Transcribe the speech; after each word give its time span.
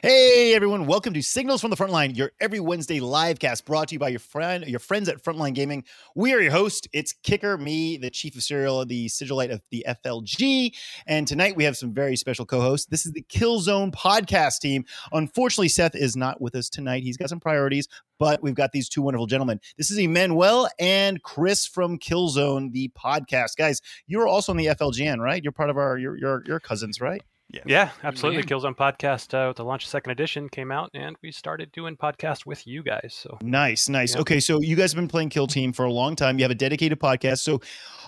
Hey 0.00 0.54
everyone, 0.54 0.86
welcome 0.86 1.12
to 1.14 1.22
Signals 1.22 1.60
from 1.60 1.70
the 1.70 1.76
Frontline, 1.76 2.16
your 2.16 2.30
every 2.38 2.60
Wednesday 2.60 3.00
live 3.00 3.40
cast 3.40 3.64
brought 3.64 3.88
to 3.88 3.96
you 3.96 3.98
by 3.98 4.10
your 4.10 4.20
friend, 4.20 4.64
your 4.64 4.78
friends 4.78 5.08
at 5.08 5.24
Frontline 5.24 5.54
Gaming. 5.54 5.82
We 6.14 6.32
are 6.34 6.40
your 6.40 6.52
host. 6.52 6.86
It's 6.92 7.12
Kicker, 7.24 7.58
me, 7.58 7.96
the 7.96 8.08
chief 8.08 8.36
of 8.36 8.44
cereal, 8.44 8.86
the 8.86 9.06
Sigillite 9.06 9.50
of 9.50 9.60
the 9.72 9.84
FLG, 9.88 10.72
and 11.08 11.26
tonight 11.26 11.56
we 11.56 11.64
have 11.64 11.76
some 11.76 11.92
very 11.92 12.14
special 12.14 12.46
co-hosts. 12.46 12.86
This 12.86 13.06
is 13.06 13.12
the 13.12 13.24
Killzone 13.24 13.92
podcast 13.92 14.60
team. 14.60 14.84
Unfortunately, 15.10 15.68
Seth 15.68 15.96
is 15.96 16.14
not 16.16 16.40
with 16.40 16.54
us 16.54 16.68
tonight. 16.68 17.02
He's 17.02 17.16
got 17.16 17.28
some 17.28 17.40
priorities, 17.40 17.88
but 18.20 18.40
we've 18.40 18.54
got 18.54 18.70
these 18.70 18.88
two 18.88 19.02
wonderful 19.02 19.26
gentlemen. 19.26 19.58
This 19.78 19.90
is 19.90 19.98
Emmanuel 19.98 20.68
and 20.78 21.20
Chris 21.24 21.66
from 21.66 21.98
Killzone, 21.98 22.70
the 22.70 22.88
podcast. 22.96 23.56
Guys, 23.56 23.82
you're 24.06 24.28
also 24.28 24.52
on 24.52 24.58
the 24.58 24.66
FLGN, 24.66 25.18
right? 25.18 25.42
You're 25.42 25.50
part 25.50 25.70
of 25.70 25.76
our 25.76 25.98
your 25.98 26.16
your, 26.16 26.44
your 26.46 26.60
cousins, 26.60 27.00
right? 27.00 27.22
Yes. 27.50 27.64
Yeah, 27.66 27.90
absolutely. 28.04 28.42
Killzone 28.42 28.76
podcast 28.76 29.32
uh, 29.32 29.48
with 29.48 29.56
the 29.56 29.64
launch 29.64 29.84
of 29.84 29.88
second 29.88 30.12
edition 30.12 30.50
came 30.50 30.70
out, 30.70 30.90
and 30.92 31.16
we 31.22 31.32
started 31.32 31.72
doing 31.72 31.96
podcast 31.96 32.44
with 32.44 32.66
you 32.66 32.82
guys. 32.82 33.16
So 33.18 33.38
nice, 33.40 33.88
nice. 33.88 34.14
Yeah. 34.14 34.20
Okay, 34.20 34.38
so 34.38 34.60
you 34.60 34.76
guys 34.76 34.92
have 34.92 35.00
been 35.00 35.08
playing 35.08 35.30
Kill 35.30 35.46
Team 35.46 35.72
for 35.72 35.86
a 35.86 35.90
long 35.90 36.14
time. 36.14 36.38
You 36.38 36.44
have 36.44 36.50
a 36.50 36.54
dedicated 36.54 37.00
podcast. 37.00 37.38
So 37.38 37.62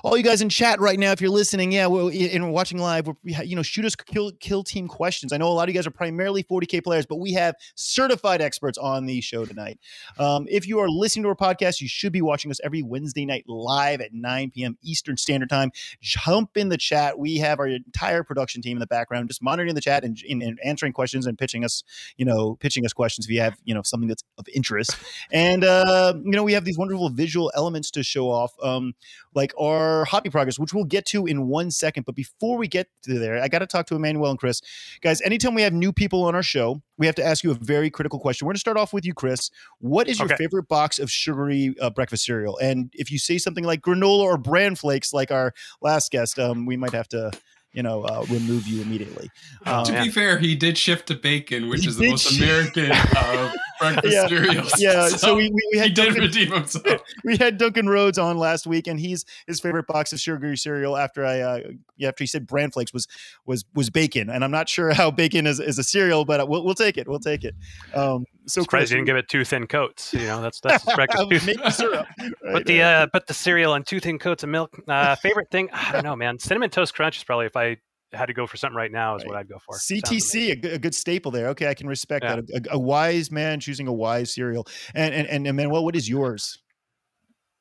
all 0.05 0.15
you 0.15 0.23
guys 0.23 0.43
in 0.43 0.51
chat 0.51 0.79
right 0.79 0.99
now, 0.99 1.13
if 1.13 1.23
you're 1.23 1.31
listening, 1.31 1.73
yeah, 1.73 1.87
well, 1.87 2.09
and 2.09 2.53
watching 2.53 2.79
live, 2.79 3.09
you 3.25 3.57
know, 3.57 3.63
shoot 3.63 3.87
us 3.87 3.97
kill 3.97 4.31
kill 4.41 4.63
team 4.63 4.89
questions. 4.89 5.33
I 5.33 5.39
know 5.39 5.49
a 5.49 5.55
lot 5.55 5.69
of 5.69 5.75
you 5.75 5.79
guys 5.79 5.87
are 5.87 5.91
primarily 5.91 6.43
40k 6.43 6.85
players, 6.85 7.07
but 7.07 7.17
we 7.17 7.33
have 7.33 7.55
certified 7.77 8.43
experts 8.43 8.77
on 8.77 9.07
the 9.07 9.23
show 9.23 9.47
tonight. 9.47 9.79
Um, 10.19 10.47
if 10.51 10.69
you 10.69 10.81
are 10.81 10.89
listening 10.89 11.23
to 11.23 11.31
our 11.31 11.35
podcast, 11.35 11.81
you 11.81 11.89
should 11.89 12.13
be 12.13 12.21
watching 12.21 12.51
us 12.51 12.61
every 12.63 12.83
Wednesday 12.83 13.25
night 13.25 13.45
live 13.47 14.03
at 14.03 14.13
9 14.13 14.51
p.m. 14.51 14.77
Eastern 14.83 15.17
Standard 15.17 15.49
Time. 15.49 15.71
Jump 16.03 16.59
in 16.59 16.69
the 16.69 16.79
chat. 16.79 17.19
We 17.19 17.39
have 17.39 17.59
our 17.59 17.69
entire 17.69 18.23
production 18.23 18.61
team 18.61 18.77
in 18.77 18.81
the 18.81 18.87
background, 18.87 19.30
just 19.31 19.43
monitoring 19.43 19.75
the 19.75 19.81
chat 19.81 20.05
and, 20.05 20.19
and, 20.29 20.43
and 20.43 20.59
answering 20.65 20.93
questions 20.93 21.27
and 21.27 21.39
pitching 21.39 21.65
us, 21.65 21.85
you 22.17 22.25
know, 22.25 22.57
pitching 22.57 22.85
us 22.85 22.93
questions 22.93 23.27
if 23.27 23.31
you 23.31 23.41
have, 23.41 23.57
you 23.65 23.73
know, 23.73 23.83
something 23.83 24.09
that's 24.09 24.25
of 24.39 24.47
interest. 24.53 24.97
And 25.33 25.63
uh, 25.65 26.15
you 26.25 26.33
know, 26.33 26.43
we 26.43 26.53
have 26.55 26.65
these 26.65 26.77
wonderful 26.77 27.09
visual 27.11 27.53
elements 27.55 27.91
to 27.93 28.03
show 28.03 28.29
off, 28.29 28.53
um, 28.63 28.95
like 29.35 29.53
our 29.59 30.05
hobby 30.05 30.31
progress, 30.31 30.59
which 30.59 30.75
we'll 30.75 30.85
get 30.85 31.07
to 31.07 31.27
in 31.27 31.47
one 31.47 31.71
second. 31.71 32.07
But 32.07 32.17
before 32.17 32.59
we 32.59 32.67
get 32.67 32.89
to 33.03 33.19
there, 33.19 33.41
I 33.41 33.49
got 33.49 33.61
to 33.61 33.67
talk 33.67 33.87
to 33.87 33.95
Emmanuel 33.95 34.31
and 34.31 34.39
Chris. 34.39 34.61
Guys, 35.01 35.23
anytime 35.23 35.55
we 35.55 35.63
have 35.63 35.73
new 35.73 35.93
people 35.93 36.25
on 36.25 36.35
our 36.35 36.43
show, 36.43 36.83
we 36.99 37.07
have 37.07 37.15
to 37.15 37.25
ask 37.25 37.45
you 37.45 37.51
a 37.51 37.55
very 37.55 37.89
critical 37.89 38.19
question. 38.19 38.47
We're 38.47 38.51
going 38.51 38.57
to 38.57 38.61
start 38.61 38.77
off 38.77 38.93
with 38.93 39.07
you, 39.07 39.15
Chris. 39.15 39.51
What 39.79 40.09
is 40.09 40.19
your 40.19 40.27
okay. 40.27 40.37
favorite 40.37 40.69
box 40.69 40.99
of 40.99 41.11
sugary 41.11 41.75
uh, 41.81 41.91
breakfast 41.91 42.25
cereal? 42.25 42.59
And 42.59 42.93
if 42.95 43.11
you 43.11 43.19
say 43.19 43.39
something 43.39 43.65
like 43.65 43.81
granola 43.81 44.25
or 44.25 44.37
bran 44.37 44.75
flakes, 44.75 45.13
like 45.13 45.31
our 45.31 45.55
last 45.81 46.11
guest, 46.11 46.39
um, 46.39 46.67
we 46.67 46.77
might 46.77 46.93
have 46.93 47.09
to 47.09 47.31
you 47.73 47.83
know, 47.83 48.03
uh, 48.03 48.25
remove 48.29 48.67
you 48.67 48.83
immediately. 48.83 49.31
Um, 49.67 49.85
to 49.85 49.93
be 49.93 50.11
fair, 50.11 50.39
he 50.39 50.57
did 50.57 50.77
shift 50.77 51.09
to 51.09 51.15
bacon, 51.15 51.69
which 51.69 51.87
is 51.87 51.97
the 51.97 52.11
most 52.11 52.37
American 52.37 52.91
of 52.91 53.53
breakfast 53.81 54.15
yeah, 54.15 54.27
cereals. 54.29 54.81
Yeah, 54.81 55.09
so, 55.09 55.17
so 55.17 55.37
we, 55.37 55.51
we, 55.51 55.63
we, 55.73 55.79
had 55.79 55.89
he 55.89 55.95
Duncan, 55.95 56.15
did 56.15 56.23
redeem 56.23 56.53
himself. 56.53 57.01
We 57.25 57.37
had 57.37 57.59
Duncan 57.59 57.89
Rhodes 57.89 58.19
on 58.19 58.39
last 58.39 58.67
week, 58.67 58.87
and 58.87 58.99
he's 58.99 59.25
his 59.47 59.61
favorite 59.61 59.87
box 59.87 60.13
of 60.13 60.21
sugary 60.21 60.57
cereal 60.57 60.97
after 60.97 61.25
I 61.25 61.41
uh, 61.41 61.61
after 62.03 62.23
he 62.23 62.27
said 62.27 62.47
bran 62.47 62.71
flakes 62.71 62.93
was 62.93 63.07
was 63.47 63.65
was 63.75 63.91
bacon, 63.91 64.31
and 64.31 64.45
I'm 64.45 64.51
not 64.51 64.69
sure 64.69 64.93
how 64.93 65.11
bacon 65.11 65.47
is, 65.47 65.61
is 65.61 65.79
a 65.79 65.85
cereal, 65.85 66.25
but 66.25 66.49
we'll, 66.49 66.65
we'll 66.65 66.75
take 66.75 66.99
it. 66.99 67.09
We'll 67.09 67.19
take 67.19 67.45
it. 67.45 67.55
Um, 67.95 68.25
so 68.47 68.65
Chris, 68.65 68.91
you 68.91 68.97
didn't 68.97 69.07
give 69.07 69.17
it 69.17 69.29
two 69.29 69.45
thin 69.45 69.67
coats. 69.67 70.13
You 70.13 70.27
know 70.27 70.43
that's 70.43 70.61
that's 70.61 70.85
breakfast. 70.95 71.77
syrup. 71.77 72.07
Right, 72.19 72.33
put 72.53 72.67
the 72.67 72.83
uh, 72.83 73.07
put 73.07 73.27
the 73.27 73.35
cereal 73.35 73.73
on 73.73 73.85
two 73.85 74.01
thin 74.01 74.19
coats 74.19 74.43
of 74.43 74.49
milk. 74.49 74.77
Uh, 74.87 75.17
favorite 75.17 75.51
thing, 75.51 75.71
I 75.73 75.93
don't 75.93 76.05
know, 76.05 76.17
man. 76.17 76.39
Cinnamon 76.39 76.71
toast 76.71 76.95
crunch 76.95 77.19
is 77.19 77.25
probably 77.25 77.47
if 77.47 77.57
I 77.57 77.77
had 78.13 78.27
to 78.27 78.35
go 78.35 78.47
for 78.47 78.57
something 78.57 78.77
right 78.77 78.91
now 78.91 79.17
is 79.17 79.23
right. 79.23 79.29
what 79.29 79.37
I'd 79.39 79.49
go 79.49 79.59
for. 79.59 79.77
CTC, 79.77 80.53
a 80.53 80.57
good, 80.57 80.73
a 80.73 80.79
good, 80.79 80.95
staple 80.95 81.31
there. 81.31 81.49
Okay, 81.49 81.69
I 81.69 81.75
can 81.75 81.87
respect 81.87 82.25
yeah. 82.25 82.37
that. 82.37 82.67
A, 82.69 82.75
a, 82.75 82.79
wise 82.79 83.31
man 83.31 83.61
choosing 83.61 83.87
a 83.87 83.93
wise 83.93 84.35
cereal. 84.35 84.67
And 84.95 85.15
and 85.15 85.29
and, 85.29 85.47
and 85.47 85.57
Manuel, 85.57 85.85
what 85.85 85.97
is 85.97 86.09
yours? 86.09 86.59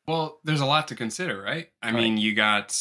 Well, 0.07 0.39
there's 0.43 0.61
a 0.61 0.65
lot 0.65 0.87
to 0.87 0.95
consider, 0.95 1.41
right? 1.41 1.67
I 1.81 1.87
right. 1.87 1.95
mean, 1.95 2.17
you 2.17 2.33
got 2.33 2.75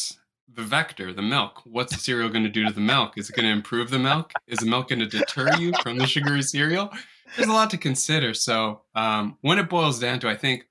the 0.51 0.63
vector, 0.63 1.13
the 1.13 1.21
milk. 1.21 1.61
What's 1.63 1.93
the 1.93 1.99
cereal 1.99 2.29
going 2.29 2.43
to 2.43 2.49
do 2.49 2.65
to 2.65 2.73
the 2.73 2.81
milk? 2.81 3.17
Is 3.17 3.29
it 3.29 3.35
going 3.35 3.45
to 3.45 3.51
improve 3.51 3.91
the 3.91 3.99
milk? 3.99 4.33
Is 4.47 4.59
the 4.59 4.65
milk 4.65 4.89
going 4.89 4.99
to 4.99 5.05
deter 5.05 5.55
you 5.59 5.73
from 5.83 5.97
the 5.97 6.07
sugary 6.07 6.41
cereal? 6.41 6.91
There's 7.35 7.47
a 7.47 7.53
lot 7.53 7.69
to 7.69 7.77
consider. 7.77 8.33
So 8.33 8.81
um, 8.95 9.37
when 9.41 9.59
it 9.59 9.69
boils 9.69 9.99
down 9.99 10.19
to, 10.21 10.29
I 10.29 10.35
think 10.35 10.65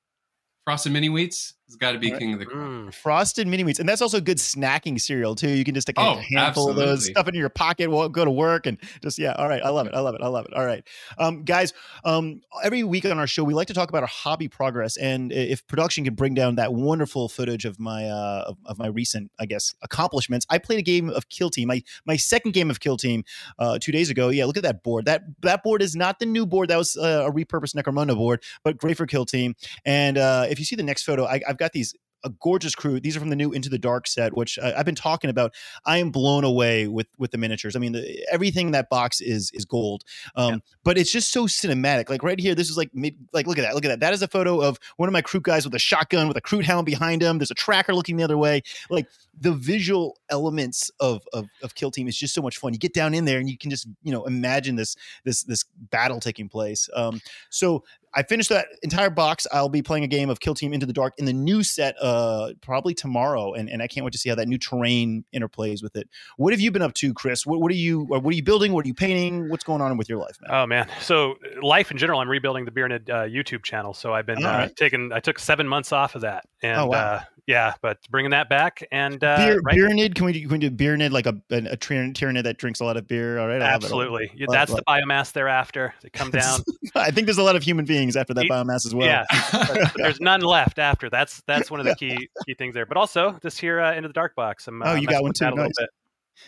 frosted 0.64 0.92
mini 0.92 1.08
wheats 1.08 1.54
has 1.68 1.76
got 1.76 1.92
to 1.92 1.98
be 1.98 2.10
king 2.10 2.32
of 2.32 2.38
the 2.38 2.46
crop. 2.46 2.66
Mm, 2.66 2.94
frosted 2.94 3.46
mini 3.46 3.62
wheats, 3.62 3.78
and 3.78 3.88
that's 3.88 4.00
also 4.00 4.20
good 4.20 4.38
snacking 4.38 5.00
cereal 5.00 5.34
too. 5.34 5.50
You 5.50 5.64
can 5.64 5.74
just 5.74 5.86
take 5.86 5.98
a 5.98 6.00
oh, 6.00 6.14
handful 6.14 6.40
absolutely. 6.70 6.82
of 6.82 6.88
those, 6.88 7.06
stuff 7.06 7.28
in 7.28 7.34
your 7.34 7.50
pocket, 7.50 7.90
while 7.90 8.08
go 8.08 8.24
to 8.24 8.30
work, 8.30 8.66
and 8.66 8.78
just 9.02 9.18
yeah. 9.18 9.32
All 9.32 9.48
right, 9.48 9.62
I 9.62 9.68
love 9.68 9.86
it. 9.86 9.94
I 9.94 10.00
love 10.00 10.14
it. 10.14 10.22
I 10.22 10.28
love 10.28 10.46
it. 10.46 10.54
All 10.54 10.64
right, 10.64 10.82
um, 11.18 11.44
guys. 11.44 11.74
Um, 12.04 12.40
every 12.64 12.82
week 12.84 13.04
on 13.04 13.18
our 13.18 13.26
show, 13.26 13.44
we 13.44 13.54
like 13.54 13.68
to 13.68 13.74
talk 13.74 13.90
about 13.90 14.02
our 14.02 14.08
hobby 14.08 14.48
progress, 14.48 14.96
and 14.96 15.30
if 15.30 15.66
production 15.66 16.04
can 16.04 16.14
bring 16.14 16.34
down 16.34 16.54
that 16.54 16.72
wonderful 16.72 17.28
footage 17.28 17.64
of 17.64 17.78
my 17.78 18.06
uh, 18.08 18.44
of, 18.46 18.56
of, 18.64 18.78
my 18.78 18.86
recent, 18.86 19.30
I 19.38 19.46
guess, 19.46 19.74
accomplishments. 19.82 20.46
I 20.48 20.58
played 20.58 20.78
a 20.78 20.82
game 20.82 21.10
of 21.10 21.28
Kill 21.28 21.50
Team, 21.50 21.68
my 21.68 21.82
my 22.06 22.16
second 22.16 22.52
game 22.52 22.70
of 22.70 22.80
Kill 22.80 22.96
Team, 22.96 23.24
uh, 23.58 23.78
two 23.78 23.92
days 23.92 24.08
ago. 24.08 24.30
Yeah, 24.30 24.46
look 24.46 24.56
at 24.56 24.62
that 24.62 24.82
board. 24.82 25.04
That 25.04 25.22
that 25.42 25.62
board 25.62 25.82
is 25.82 25.94
not 25.94 26.18
the 26.18 26.26
new 26.26 26.46
board. 26.46 26.70
That 26.70 26.78
was 26.78 26.96
uh, 26.96 27.26
a 27.26 27.32
repurposed 27.32 27.74
Necromunda 27.74 28.16
board, 28.16 28.42
but 28.64 28.78
great 28.78 28.96
for 28.96 29.06
Kill 29.06 29.26
Team. 29.26 29.54
And 29.84 30.16
uh, 30.16 30.46
if 30.48 30.58
you 30.58 30.64
see 30.64 30.76
the 30.76 30.82
next 30.82 31.02
photo, 31.02 31.26
I, 31.26 31.40
I've 31.46 31.57
got 31.58 31.72
these 31.72 31.94
a 32.24 32.30
gorgeous 32.40 32.74
crew. 32.74 33.00
These 33.00 33.16
are 33.16 33.20
from 33.20 33.30
the 33.30 33.36
new 33.36 33.52
Into 33.52 33.68
the 33.68 33.78
Dark 33.78 34.06
set, 34.06 34.36
which 34.36 34.58
I, 34.58 34.76
have 34.76 34.86
been 34.86 34.94
talking 34.94 35.30
about. 35.30 35.54
I 35.86 35.98
am 35.98 36.10
blown 36.10 36.44
away 36.44 36.88
with 36.88 37.06
with 37.18 37.30
the 37.30 37.38
miniatures. 37.38 37.76
I 37.76 37.78
mean, 37.78 37.92
the, 37.92 38.26
everything 38.30 38.66
in 38.66 38.72
that 38.72 38.88
box 38.88 39.20
is 39.20 39.50
is 39.52 39.64
gold, 39.64 40.04
um, 40.34 40.54
yeah. 40.54 40.58
but 40.84 40.98
it's 40.98 41.12
just 41.12 41.32
so 41.32 41.46
cinematic. 41.46 42.08
Like 42.08 42.22
right 42.22 42.38
here, 42.38 42.54
this 42.54 42.70
is 42.70 42.76
like 42.76 42.90
mid. 42.94 43.16
Like 43.32 43.46
look 43.46 43.58
at 43.58 43.62
that, 43.62 43.74
look 43.74 43.84
at 43.84 43.88
that. 43.88 44.00
That 44.00 44.12
is 44.12 44.22
a 44.22 44.28
photo 44.28 44.60
of 44.60 44.78
one 44.96 45.08
of 45.08 45.12
my 45.12 45.22
Kroot 45.22 45.42
guys 45.42 45.64
with 45.64 45.74
a 45.74 45.78
shotgun 45.78 46.28
with 46.28 46.36
a 46.36 46.40
crew 46.40 46.60
helm 46.60 46.84
behind 46.84 47.22
him. 47.22 47.38
There's 47.38 47.50
a 47.50 47.54
tracker 47.54 47.94
looking 47.94 48.16
the 48.16 48.24
other 48.24 48.38
way. 48.38 48.62
Like 48.90 49.06
the 49.40 49.52
visual 49.52 50.18
elements 50.30 50.90
of, 51.00 51.22
of 51.32 51.46
of 51.62 51.74
Kill 51.74 51.90
Team 51.90 52.08
is 52.08 52.16
just 52.16 52.34
so 52.34 52.42
much 52.42 52.58
fun. 52.58 52.72
You 52.72 52.78
get 52.78 52.94
down 52.94 53.14
in 53.14 53.24
there 53.24 53.38
and 53.38 53.48
you 53.48 53.58
can 53.58 53.70
just 53.70 53.86
you 54.02 54.12
know 54.12 54.24
imagine 54.24 54.76
this 54.76 54.96
this 55.24 55.44
this 55.44 55.64
battle 55.90 56.20
taking 56.20 56.48
place. 56.48 56.88
Um, 56.94 57.20
so 57.50 57.84
I 58.14 58.22
finished 58.22 58.48
that 58.48 58.66
entire 58.82 59.10
box. 59.10 59.46
I'll 59.52 59.68
be 59.68 59.82
playing 59.82 60.04
a 60.04 60.08
game 60.08 60.30
of 60.30 60.40
Kill 60.40 60.54
Team 60.54 60.72
Into 60.72 60.86
the 60.86 60.92
Dark 60.92 61.14
in 61.18 61.24
the 61.24 61.32
new 61.32 61.62
set 61.62 61.94
uh, 62.00 62.52
probably 62.60 62.94
tomorrow, 62.94 63.54
and, 63.54 63.68
and 63.68 63.82
I 63.82 63.86
can't 63.86 64.04
wait 64.04 64.12
to 64.12 64.18
see 64.18 64.28
how 64.28 64.34
that 64.36 64.48
new 64.48 64.58
terrain 64.58 65.24
interplays 65.34 65.82
with 65.82 65.96
it. 65.96 66.08
What 66.36 66.52
have 66.52 66.60
you 66.60 66.70
been 66.70 66.82
up 66.82 66.94
to, 66.94 67.12
Chris? 67.12 67.46
What, 67.46 67.60
what 67.60 67.70
are 67.70 67.76
you 67.76 68.00
what 68.00 68.24
are 68.24 68.32
you 68.32 68.42
building? 68.42 68.72
What 68.72 68.84
are 68.84 68.88
you 68.88 68.94
painting? 68.94 69.48
What's 69.50 69.64
going 69.64 69.80
on 69.80 69.96
with 69.96 70.08
your 70.08 70.18
life, 70.18 70.36
man? 70.40 70.50
Oh 70.52 70.66
man, 70.66 70.88
so 71.00 71.34
life 71.62 71.90
in 71.90 71.98
general. 71.98 72.20
I'm 72.20 72.28
rebuilding 72.28 72.64
the 72.64 72.70
Beernid 72.70 73.08
uh, 73.10 73.24
YouTube 73.24 73.62
channel, 73.62 73.94
so 73.94 74.14
I've 74.14 74.26
been 74.26 74.44
uh, 74.44 74.50
right. 74.50 74.76
taking. 74.76 75.12
I 75.12 75.20
took 75.20 75.38
seven 75.38 75.68
months 75.68 75.92
off 75.92 76.14
of 76.14 76.22
that, 76.22 76.44
and 76.62 76.80
oh, 76.80 76.86
wow. 76.86 77.14
Uh, 77.14 77.20
yeah, 77.48 77.72
but 77.80 77.96
bringing 78.10 78.32
that 78.32 78.50
back 78.50 78.86
and 78.92 79.24
uh, 79.24 79.38
beer, 79.38 79.60
right? 79.64 79.74
Beernid. 79.74 80.14
Can 80.14 80.26
we 80.26 80.34
do, 80.34 80.40
can 80.42 80.50
we 80.50 80.58
do 80.58 80.70
Beernid 80.70 81.12
like 81.12 81.24
a 81.24 81.34
a, 81.50 81.72
a 81.72 81.76
tyranid 81.78 82.42
that 82.42 82.58
drinks 82.58 82.80
a 82.80 82.84
lot 82.84 82.98
of 82.98 83.08
beer? 83.08 83.38
All 83.38 83.48
right, 83.48 83.62
absolutely. 83.62 84.30
Love, 84.38 84.48
That's 84.50 84.70
love. 84.70 84.80
the 84.80 84.84
biomass 84.84 85.32
thereafter. 85.32 85.94
They 86.02 86.10
come 86.10 86.30
down. 86.30 86.60
I 86.94 87.10
think 87.10 87.26
there's 87.26 87.38
a 87.38 87.42
lot 87.42 87.56
of 87.56 87.62
human 87.62 87.86
beings 87.86 88.16
after 88.16 88.34
that 88.34 88.44
biomass 88.44 88.84
as 88.84 88.94
well. 88.94 89.06
Yeah, 89.06 89.24
but, 89.50 89.92
there's 89.96 90.20
none 90.20 90.42
left 90.42 90.78
after. 90.78 91.08
That's 91.08 91.40
that's 91.46 91.70
one 91.70 91.80
of 91.80 91.86
the 91.86 91.94
key 91.94 92.28
key 92.46 92.52
things 92.52 92.74
there. 92.74 92.84
But 92.84 92.98
also 92.98 93.38
this 93.40 93.56
here 93.56 93.80
uh, 93.80 93.94
into 93.94 94.08
the 94.08 94.14
dark 94.14 94.34
box. 94.34 94.68
I'm, 94.68 94.82
oh, 94.82 94.90
uh, 94.90 94.94
you 94.96 95.06
got 95.06 95.22
one 95.22 95.32
too. 95.32 95.50
Nice. 95.50 95.72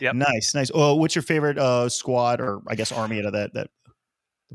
Yep. 0.00 0.14
Nice, 0.16 0.54
nice. 0.54 0.70
Oh, 0.74 0.96
what's 0.96 1.14
your 1.14 1.22
favorite 1.22 1.56
uh, 1.56 1.88
squad 1.88 2.42
or 2.42 2.60
I 2.68 2.74
guess 2.74 2.92
army 2.92 3.20
out 3.20 3.24
of 3.24 3.32
that? 3.32 3.54
That 3.54 3.70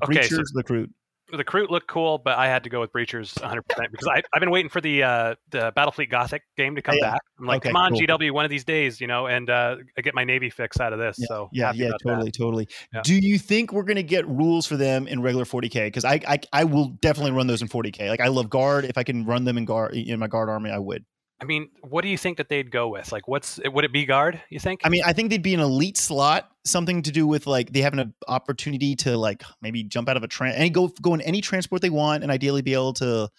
okay, 0.03 0.21
so, 0.21 0.37
the 0.53 0.63
Kroot 0.63 0.91
the 1.31 1.43
Kroot 1.43 1.69
looked 1.69 1.87
cool, 1.87 2.17
but 2.17 2.37
I 2.37 2.47
had 2.47 2.63
to 2.65 2.69
go 2.69 2.79
with 2.79 2.91
Breachers 2.91 3.39
100 3.39 3.63
percent 3.63 3.91
because 3.91 4.07
I, 4.07 4.15
have 4.15 4.39
been 4.39 4.51
waiting 4.51 4.69
for 4.69 4.81
the 4.81 5.03
uh, 5.03 5.35
the 5.49 5.71
Battlefleet 5.75 6.09
Gothic 6.09 6.43
game 6.57 6.75
to 6.75 6.81
come 6.81 6.95
yeah. 6.99 7.11
back. 7.11 7.21
I'm 7.39 7.45
like, 7.45 7.57
okay, 7.57 7.69
come 7.69 7.77
on, 7.77 7.91
cool. 7.91 8.01
GW, 8.01 8.31
one 8.31 8.45
of 8.45 8.51
these 8.51 8.63
days, 8.63 9.01
you 9.01 9.07
know, 9.07 9.27
and 9.27 9.49
uh, 9.49 9.77
I 9.97 10.01
get 10.01 10.13
my 10.15 10.23
Navy 10.23 10.49
fix 10.49 10.79
out 10.79 10.93
of 10.93 10.99
this. 10.99 11.17
Yeah, 11.19 11.27
so 11.27 11.49
yeah, 11.51 11.71
yeah, 11.73 11.91
totally, 12.03 12.25
that. 12.25 12.37
totally. 12.37 12.67
Yeah. 12.93 13.01
Do 13.03 13.15
you 13.15 13.39
think 13.39 13.71
we're 13.71 13.83
gonna 13.83 14.03
get 14.03 14.27
rules 14.27 14.65
for 14.65 14.77
them 14.77 15.07
in 15.07 15.21
regular 15.21 15.45
40k? 15.45 15.87
Because 15.87 16.05
I, 16.05 16.21
I 16.27 16.39
I 16.53 16.63
will 16.63 16.89
definitely 17.01 17.31
run 17.31 17.47
those 17.47 17.61
in 17.61 17.67
40k. 17.67 18.09
Like 18.09 18.21
I 18.21 18.27
love 18.27 18.49
guard. 18.49 18.85
If 18.85 18.97
I 18.97 19.03
can 19.03 19.25
run 19.25 19.45
them 19.45 19.57
in 19.57 19.65
guard 19.65 19.95
in 19.95 20.19
my 20.19 20.27
guard 20.27 20.49
army, 20.49 20.69
I 20.69 20.79
would. 20.79 21.05
I 21.41 21.45
mean, 21.45 21.69
what 21.81 22.01
do 22.01 22.07
you 22.07 22.17
think 22.17 22.37
that 22.37 22.47
they'd 22.47 22.71
go 22.71 22.87
with? 22.87 23.11
Like, 23.11 23.27
what's 23.27 23.59
would 23.65 23.83
it 23.83 23.91
be 23.91 24.05
guard? 24.05 24.41
You 24.49 24.59
think? 24.59 24.81
I 24.83 24.89
mean, 24.89 25.03
I 25.05 25.13
think 25.13 25.29
they'd 25.29 25.41
be 25.41 25.53
an 25.53 25.59
elite 25.59 25.97
slot. 25.97 26.49
Something 26.63 27.01
to 27.03 27.11
do 27.11 27.27
with 27.27 27.45
like 27.45 27.73
they 27.73 27.81
have 27.81 27.93
an 27.93 28.13
opportunity 28.27 28.95
to 28.97 29.17
like 29.17 29.43
maybe 29.61 29.83
jump 29.83 30.07
out 30.07 30.17
of 30.17 30.23
a 30.23 30.27
train, 30.27 30.53
any 30.53 30.69
go 30.69 30.87
go 31.01 31.13
in 31.13 31.21
any 31.21 31.41
transport 31.41 31.81
they 31.81 31.89
want, 31.89 32.23
and 32.23 32.31
ideally 32.31 32.61
be 32.61 32.73
able 32.73 32.93
to 32.93 33.29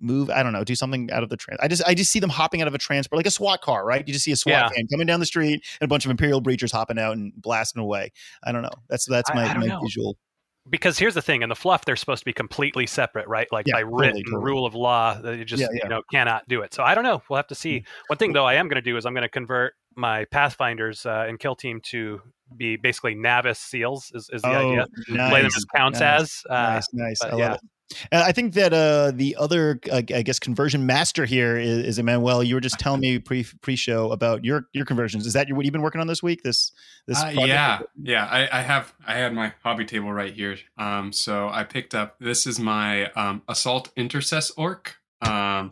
move. 0.00 0.30
I 0.30 0.42
don't 0.42 0.54
know, 0.54 0.64
do 0.64 0.74
something 0.74 1.10
out 1.12 1.22
of 1.22 1.28
the 1.28 1.36
trans. 1.36 1.60
I 1.62 1.68
just 1.68 1.84
I 1.86 1.94
just 1.94 2.10
see 2.10 2.18
them 2.18 2.30
hopping 2.30 2.62
out 2.62 2.68
of 2.68 2.74
a 2.74 2.78
transport 2.78 3.18
like 3.18 3.26
a 3.26 3.30
SWAT 3.30 3.60
car, 3.60 3.84
right? 3.84 4.06
You 4.06 4.12
just 4.12 4.24
see 4.24 4.32
a 4.32 4.36
SWAT 4.36 4.52
yeah. 4.52 4.68
van 4.74 4.86
coming 4.90 5.06
down 5.06 5.20
the 5.20 5.26
street 5.26 5.62
and 5.80 5.86
a 5.86 5.88
bunch 5.88 6.06
of 6.06 6.10
Imperial 6.10 6.42
breachers 6.42 6.72
hopping 6.72 6.98
out 6.98 7.16
and 7.16 7.32
blasting 7.36 7.82
away. 7.82 8.10
I 8.42 8.52
don't 8.52 8.62
know. 8.62 8.70
That's 8.88 9.04
that's 9.04 9.32
my, 9.34 9.52
my 9.54 9.78
visual 9.82 10.16
because 10.70 10.98
here's 10.98 11.14
the 11.14 11.22
thing 11.22 11.42
in 11.42 11.48
the 11.48 11.56
fluff 11.56 11.84
they're 11.84 11.96
supposed 11.96 12.20
to 12.20 12.24
be 12.24 12.32
completely 12.32 12.86
separate 12.86 13.26
right 13.28 13.48
like 13.52 13.66
yeah, 13.66 13.74
by 13.74 13.80
written 13.80 14.08
totally, 14.08 14.22
totally. 14.24 14.44
rule 14.44 14.66
of 14.66 14.74
law 14.74 15.18
you 15.24 15.44
just 15.44 15.60
yeah, 15.60 15.68
yeah. 15.72 15.80
you 15.84 15.88
know 15.88 16.02
cannot 16.10 16.46
do 16.48 16.62
it 16.62 16.74
so 16.74 16.82
i 16.82 16.94
don't 16.94 17.04
know 17.04 17.22
we'll 17.28 17.36
have 17.36 17.46
to 17.46 17.54
see 17.54 17.80
mm. 17.80 17.84
one 18.08 18.18
thing 18.18 18.32
though 18.32 18.44
i 18.44 18.54
am 18.54 18.68
going 18.68 18.76
to 18.76 18.82
do 18.82 18.96
is 18.96 19.06
i'm 19.06 19.14
going 19.14 19.22
to 19.22 19.28
convert 19.28 19.74
my 19.98 20.24
Pathfinders 20.26 21.04
uh, 21.04 21.26
and 21.28 21.38
kill 21.38 21.56
team 21.56 21.80
to 21.90 22.22
be 22.56 22.76
basically 22.76 23.14
Navis 23.14 23.58
seals 23.58 24.10
is, 24.14 24.30
is 24.32 24.42
the 24.42 24.48
oh, 24.48 24.70
idea. 24.70 24.86
Nice, 25.08 25.30
Play 25.30 25.42
them 25.42 25.50
as 25.54 25.64
counts 25.76 26.00
nice, 26.00 26.22
as. 26.22 26.42
Uh, 26.48 26.54
nice, 26.54 26.88
nice. 26.92 27.22
I 27.22 27.28
love 27.30 27.38
yeah. 27.38 27.56
I 28.12 28.32
think 28.32 28.54
that 28.54 28.72
uh, 28.72 29.12
the 29.14 29.36
other, 29.36 29.80
uh, 29.90 30.02
I 30.14 30.22
guess, 30.22 30.38
conversion 30.38 30.86
master 30.86 31.24
here 31.24 31.56
is, 31.56 31.78
is 31.78 31.98
Emmanuel. 31.98 32.42
You 32.42 32.54
were 32.54 32.60
just 32.60 32.78
telling 32.78 33.00
me 33.00 33.18
pre 33.18 33.44
pre 33.62 33.76
show 33.76 34.12
about 34.12 34.44
your 34.44 34.68
your 34.72 34.84
conversions. 34.84 35.26
Is 35.26 35.32
that 35.32 35.50
what 35.52 35.64
you've 35.64 35.72
been 35.72 35.82
working 35.82 36.00
on 36.00 36.06
this 36.06 36.22
week? 36.22 36.42
This 36.42 36.72
this 37.06 37.22
uh, 37.22 37.32
yeah 37.34 37.80
yeah. 38.00 38.26
I, 38.26 38.58
I 38.58 38.62
have 38.62 38.92
I 39.06 39.14
had 39.14 39.32
my 39.32 39.54
hobby 39.62 39.84
table 39.84 40.12
right 40.12 40.32
here. 40.32 40.58
Um, 40.76 41.12
so 41.12 41.48
I 41.48 41.64
picked 41.64 41.94
up. 41.94 42.16
This 42.18 42.46
is 42.46 42.58
my 42.58 43.10
um, 43.12 43.42
assault 43.48 43.94
intercess 43.96 44.52
orc. 44.56 44.96
Um, 45.20 45.70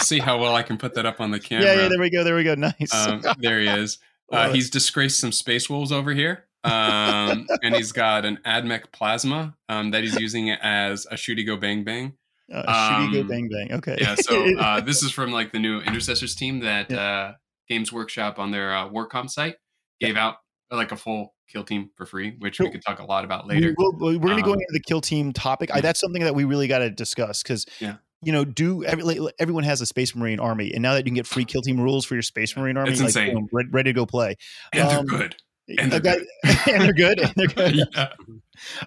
see 0.00 0.18
how 0.18 0.38
well 0.38 0.54
I 0.54 0.62
can 0.62 0.76
put 0.76 0.94
that 0.94 1.06
up 1.06 1.20
on 1.20 1.30
the 1.30 1.40
camera. 1.40 1.66
Yeah, 1.66 1.82
yeah. 1.82 1.88
There 1.88 2.00
we 2.00 2.10
go. 2.10 2.24
There 2.24 2.36
we 2.36 2.44
go. 2.44 2.54
Nice. 2.58 2.94
Um, 2.94 3.22
there 3.38 3.60
he 3.60 3.68
is. 3.68 3.98
Uh, 4.32 4.50
he's 4.50 4.70
disgraced 4.70 5.20
some 5.20 5.30
space 5.30 5.68
wolves 5.68 5.92
over 5.92 6.14
here. 6.14 6.46
Um, 6.64 7.46
and 7.62 7.74
he's 7.74 7.92
got 7.92 8.24
an 8.24 8.38
AdMech 8.44 8.92
plasma 8.92 9.56
um, 9.68 9.90
that 9.90 10.02
he's 10.02 10.18
using 10.18 10.50
as 10.50 11.06
a 11.10 11.14
shooty 11.14 11.46
go 11.46 11.56
bang 11.56 11.84
bang. 11.84 12.14
Uh, 12.52 12.90
shooty 12.90 13.12
go 13.12 13.20
um, 13.22 13.28
bang 13.28 13.48
bang. 13.48 13.72
Okay. 13.78 13.98
yeah. 14.00 14.14
So 14.14 14.58
uh, 14.58 14.80
this 14.80 15.02
is 15.02 15.10
from 15.10 15.32
like 15.32 15.52
the 15.52 15.58
new 15.58 15.80
Intercessors 15.80 16.34
team 16.34 16.60
that 16.60 16.90
yeah. 16.90 17.00
uh, 17.00 17.32
Games 17.68 17.92
Workshop 17.92 18.38
on 18.38 18.50
their 18.50 18.74
uh, 18.74 18.88
Warcom 18.88 19.28
site 19.28 19.56
gave 20.00 20.16
yeah. 20.16 20.26
out 20.26 20.36
like 20.70 20.92
a 20.92 20.96
full 20.96 21.34
kill 21.48 21.64
team 21.64 21.90
for 21.96 22.06
free, 22.06 22.36
which 22.38 22.60
we 22.60 22.70
could 22.70 22.82
talk 22.86 22.98
a 22.98 23.04
lot 23.04 23.24
about 23.24 23.46
later. 23.46 23.74
We 23.78 24.16
are 24.16 24.18
going 24.18 24.36
to 24.36 24.42
go 24.42 24.52
into 24.52 24.66
the 24.70 24.80
kill 24.80 25.00
team 25.00 25.32
topic. 25.32 25.70
I, 25.74 25.80
that's 25.80 26.00
something 26.00 26.22
that 26.22 26.34
we 26.34 26.44
really 26.44 26.68
got 26.68 26.78
to 26.78 26.90
discuss 26.90 27.42
because 27.42 27.66
yeah 27.80 27.96
you 28.22 28.32
know, 28.32 28.44
do 28.44 28.84
every, 28.84 29.18
everyone 29.38 29.64
has 29.64 29.80
a 29.80 29.86
Space 29.86 30.14
Marine 30.14 30.38
army, 30.38 30.72
and 30.72 30.80
now 30.80 30.92
that 30.92 31.00
you 31.00 31.04
can 31.06 31.14
get 31.14 31.26
free 31.26 31.44
kill 31.44 31.60
team 31.60 31.80
rules 31.80 32.04
for 32.04 32.14
your 32.14 32.22
Space 32.22 32.56
Marine 32.56 32.76
army, 32.76 32.92
it's 32.92 33.00
like, 33.00 33.08
insane. 33.08 33.34
Boom, 33.34 33.48
ready, 33.52 33.68
ready, 33.70 33.90
to 33.90 33.94
go 33.94 34.06
play. 34.06 34.36
And 34.72 34.82
um, 34.82 35.06
they're 35.06 35.18
good. 35.18 35.36
And 35.78 35.90
they're, 35.92 36.00
good. 36.00 36.26
and 36.68 36.82
they're 36.82 36.92
good. 36.92 37.18
And 37.20 37.32
they're 37.36 37.46
good. 37.48 37.74
yeah. 37.94 38.08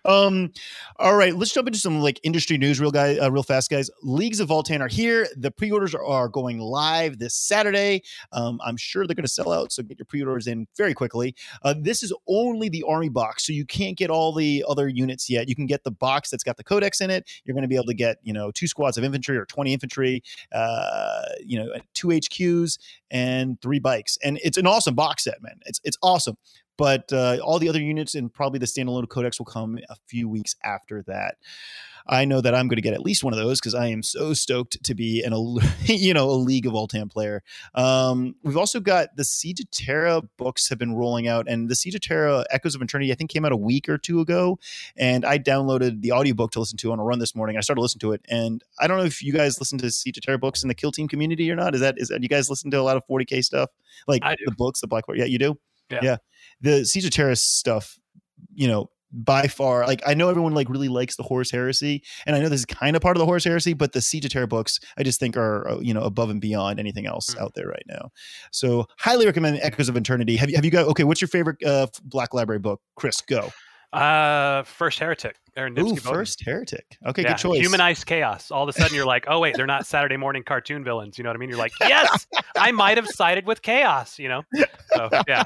Um, 0.06 0.52
all 0.98 1.16
right, 1.16 1.36
let's 1.36 1.54
jump 1.54 1.68
into 1.68 1.80
some 1.80 2.00
like 2.00 2.20
industry 2.24 2.58
news, 2.58 2.80
real 2.80 2.92
guy, 2.92 3.18
uh, 3.18 3.30
real 3.30 3.44
fast, 3.44 3.70
guys. 3.70 3.90
Leagues 4.04 4.40
of 4.40 4.50
Votann 4.50 4.82
are 4.82 4.88
here. 4.88 5.28
The 5.38 5.52
pre-orders 5.52 5.96
are, 5.96 6.04
are 6.04 6.30
going 6.30 6.60
live 6.60 7.20
this 7.20 7.36
Saturday. 7.36 8.04
Um, 8.32 8.60
I'm 8.64 8.78
sure 8.78 9.06
they're 9.06 9.16
going 9.16 9.26
to 9.26 9.32
sell 9.32 9.52
out, 9.52 9.72
so 9.72 9.84
get 9.84 10.00
your 10.00 10.06
pre-orders 10.06 10.48
in 10.48 10.68
very 10.78 10.94
quickly. 10.94 11.36
Uh, 11.64 11.76
this 11.78 12.04
is 12.04 12.14
only 12.28 12.70
the 12.70 12.84
army 12.88 13.10
box, 13.10 13.46
so 13.46 13.54
you 13.54 13.66
can't 13.66 13.98
get 13.98 14.10
all 14.10 14.34
the 14.34 14.64
other 14.68 14.88
units 14.88 15.30
yet. 15.30 15.50
You 15.50 15.56
can 15.56 15.66
get 15.66 15.84
the 15.84 15.92
box 15.92 16.30
that's 16.30 16.44
got 16.44 16.58
the 16.58 16.64
codex 16.64 17.02
in 17.02 17.10
it. 17.10 17.30
You're 17.44 17.54
going 17.54 17.64
to 17.64 17.68
be 17.68 17.76
able 17.76 17.86
to 17.86 17.94
get 17.94 18.18
you 18.24 18.34
know 18.34 18.52
two 18.52 18.68
squads 18.68 18.98
of 18.98 19.04
infantry 19.04 19.38
or 19.38 19.46
20 19.46 19.74
infantry, 19.74 20.24
uh, 20.54 21.24
you 21.44 21.60
know, 21.60 21.74
two 21.94 22.08
HQs 22.08 22.78
and 23.12 23.60
three 23.62 23.80
bikes, 23.80 24.18
and 24.24 24.40
it's 24.44 24.58
an 24.58 24.68
awesome 24.68 24.96
box 24.96 25.24
set, 25.24 25.42
man. 25.42 25.60
It's 25.66 25.82
it's 25.84 25.98
awesome 26.02 26.38
but 26.78 27.12
uh, 27.14 27.38
all 27.44 27.60
the 27.60 27.70
other 27.70 27.82
units 27.82 28.16
and 28.16 28.34
probably 28.34 28.60
the 28.60 28.66
standalone 28.66 29.08
codex 29.08 29.40
will 29.40 29.46
come 29.56 29.80
a 29.90 29.96
few 30.08 30.28
weeks 30.28 30.56
after 30.64 31.02
that. 31.04 31.36
I 32.08 32.26
know 32.26 32.40
that 32.42 32.54
I'm 32.54 32.68
going 32.68 32.76
to 32.76 32.84
get 32.84 32.94
at 32.94 33.02
least 33.02 33.24
one 33.24 33.34
of 33.34 33.40
those 33.40 33.60
because 33.60 33.74
I 33.74 33.88
am 33.88 34.04
so 34.04 34.34
stoked 34.34 34.84
to 34.84 34.94
be 34.94 35.24
in 35.24 35.34
a 35.34 35.40
you 35.92 36.14
know 36.14 36.30
a 36.30 36.38
League 36.38 36.68
of 36.68 36.74
Votann 36.74 37.10
player. 37.10 37.42
Um, 37.74 38.36
we've 38.44 38.58
also 38.58 38.80
got 38.80 39.16
the 39.16 39.24
Siege 39.24 39.60
of 39.62 39.72
Terra 39.72 40.22
books 40.38 40.70
have 40.70 40.78
been 40.78 40.94
rolling 40.94 41.28
out, 41.28 41.48
and 41.48 41.70
the 41.70 41.76
Siege 41.76 41.96
of 41.96 42.02
Terra 42.02 42.46
Echoes 42.52 42.76
of 42.76 42.82
Eternity 42.82 43.12
I 43.12 43.16
think 43.16 43.32
came 43.32 43.46
out 43.46 43.52
a 43.52 43.58
week 43.58 43.90
or 43.90 43.98
two 43.98 44.20
ago, 44.20 44.60
and 44.96 45.26
I 45.26 45.40
downloaded 45.40 46.02
the 46.02 46.12
audiobook 46.12 46.52
to 46.52 46.60
listen 46.60 46.78
to 46.80 46.92
on 46.92 47.00
a 47.00 47.04
run 47.04 47.20
this 47.20 47.36
morning. 47.36 47.58
I 47.58 47.62
started 47.62 47.82
listening 47.82 48.02
to 48.02 48.12
it, 48.12 48.22
and 48.30 48.64
I 48.80 48.88
don't 48.88 48.98
know 48.98 49.06
if 49.06 49.24
you 49.24 49.34
guys 49.34 49.60
listen 49.60 49.80
to 49.80 49.90
Siege 49.90 50.18
of 50.18 50.24
Terra 50.24 50.38
books 50.38 50.64
in 50.64 50.68
the 50.68 50.76
Kill 50.76 50.92
Team 50.92 51.08
community 51.08 51.50
or 51.50 51.56
not. 51.56 51.74
Is 51.74 51.82
that 51.82 51.96
is 51.98 52.10
that 52.10 52.22
you 52.22 52.30
guys 52.30 52.50
listen 52.50 52.70
to 52.72 52.80
a 52.80 52.84
lot 52.84 52.98
of 52.98 53.04
40k 53.10 53.44
stuff 53.44 53.72
like 54.08 54.22
the 54.22 54.54
books, 54.56 54.82
the 54.82 54.88
Black? 54.88 55.08
War? 55.08 55.18
Yeah, 55.18 55.26
you 55.26 55.40
do. 55.40 55.58
Yeah. 55.90 56.00
yeah. 56.02 56.18
The 56.62 56.86
Siege 56.86 57.06
of 57.06 57.12
Terra 57.12 57.36
stuff, 57.36 57.98
you 58.54 58.68
know, 58.68 58.90
by 59.24 59.48
far, 59.48 59.86
like 59.88 60.02
I 60.06 60.14
know 60.14 60.30
everyone 60.30 60.54
like 60.54 60.70
really 60.70 60.90
likes 60.90 61.16
the 61.16 61.24
Horus 61.24 61.52
Heresy, 61.52 62.04
and 62.26 62.36
I 62.36 62.40
know 62.40 62.50
this 62.50 62.60
is 62.60 62.66
kind 62.66 62.96
of 62.96 63.02
part 63.02 63.16
of 63.16 63.20
the 63.20 63.26
Horus 63.26 63.44
Heresy, 63.44 63.74
but 63.74 63.94
the 63.94 64.02
Siege 64.02 64.26
of 64.26 64.32
Terra 64.32 64.48
books 64.48 64.80
I 64.98 65.04
just 65.04 65.20
think 65.20 65.38
are 65.38 65.68
uh, 65.70 65.80
you 65.80 65.94
know 65.94 66.02
above 66.02 66.30
and 66.30 66.42
beyond 66.42 66.80
anything 66.80 67.06
else 67.06 67.34
mm. 67.34 67.42
out 67.42 67.54
there 67.56 67.68
right 67.68 67.86
now. 67.88 68.10
So 68.52 68.86
highly 69.00 69.26
recommend 69.26 69.60
Echoes 69.62 69.90
of 69.90 69.96
Eternity. 69.96 70.36
Have 70.36 70.50
you 70.50 70.56
have 70.56 70.66
you 70.66 70.72
got 70.72 70.88
okay? 70.88 71.04
What's 71.04 71.22
your 71.22 71.30
favorite 71.30 71.64
uh, 71.64 71.88
Black 72.04 72.34
Library 72.34 72.60
book? 72.60 72.82
Chris, 72.96 73.22
go. 73.22 73.50
Uh, 73.94 74.64
First 74.64 75.00
Heretic. 75.00 75.38
Aaron 75.56 75.80
Ooh, 75.80 75.96
First 75.96 76.44
Heretic. 76.44 76.98
Okay, 77.08 77.22
yeah. 77.22 77.30
good 77.30 77.38
choice. 77.38 77.62
Humanized 77.62 78.06
chaos. 78.06 78.52
All 78.52 78.64
of 78.64 78.70
a 78.70 78.74
sudden, 78.74 78.94
you're 78.94 79.06
like, 79.06 79.26
oh 79.30 79.40
wait, 79.40 79.56
they're 79.56 79.66
not 79.66 79.88
Saturday 79.88 80.18
morning 80.18 80.44
cartoon 80.44 80.84
villains. 80.84 81.18
You 81.18 81.24
know 81.24 81.30
what 81.30 81.38
I 81.38 81.40
mean? 81.40 81.50
You're 81.50 81.58
like, 81.58 81.72
yes, 81.80 82.28
I 82.58 82.72
might 82.74 82.98
have 82.98 83.08
sided 83.08 83.46
with 83.46 83.62
chaos. 83.62 84.20
You 84.20 84.28
know? 84.28 84.42
So 84.94 85.10
yeah. 85.28 85.46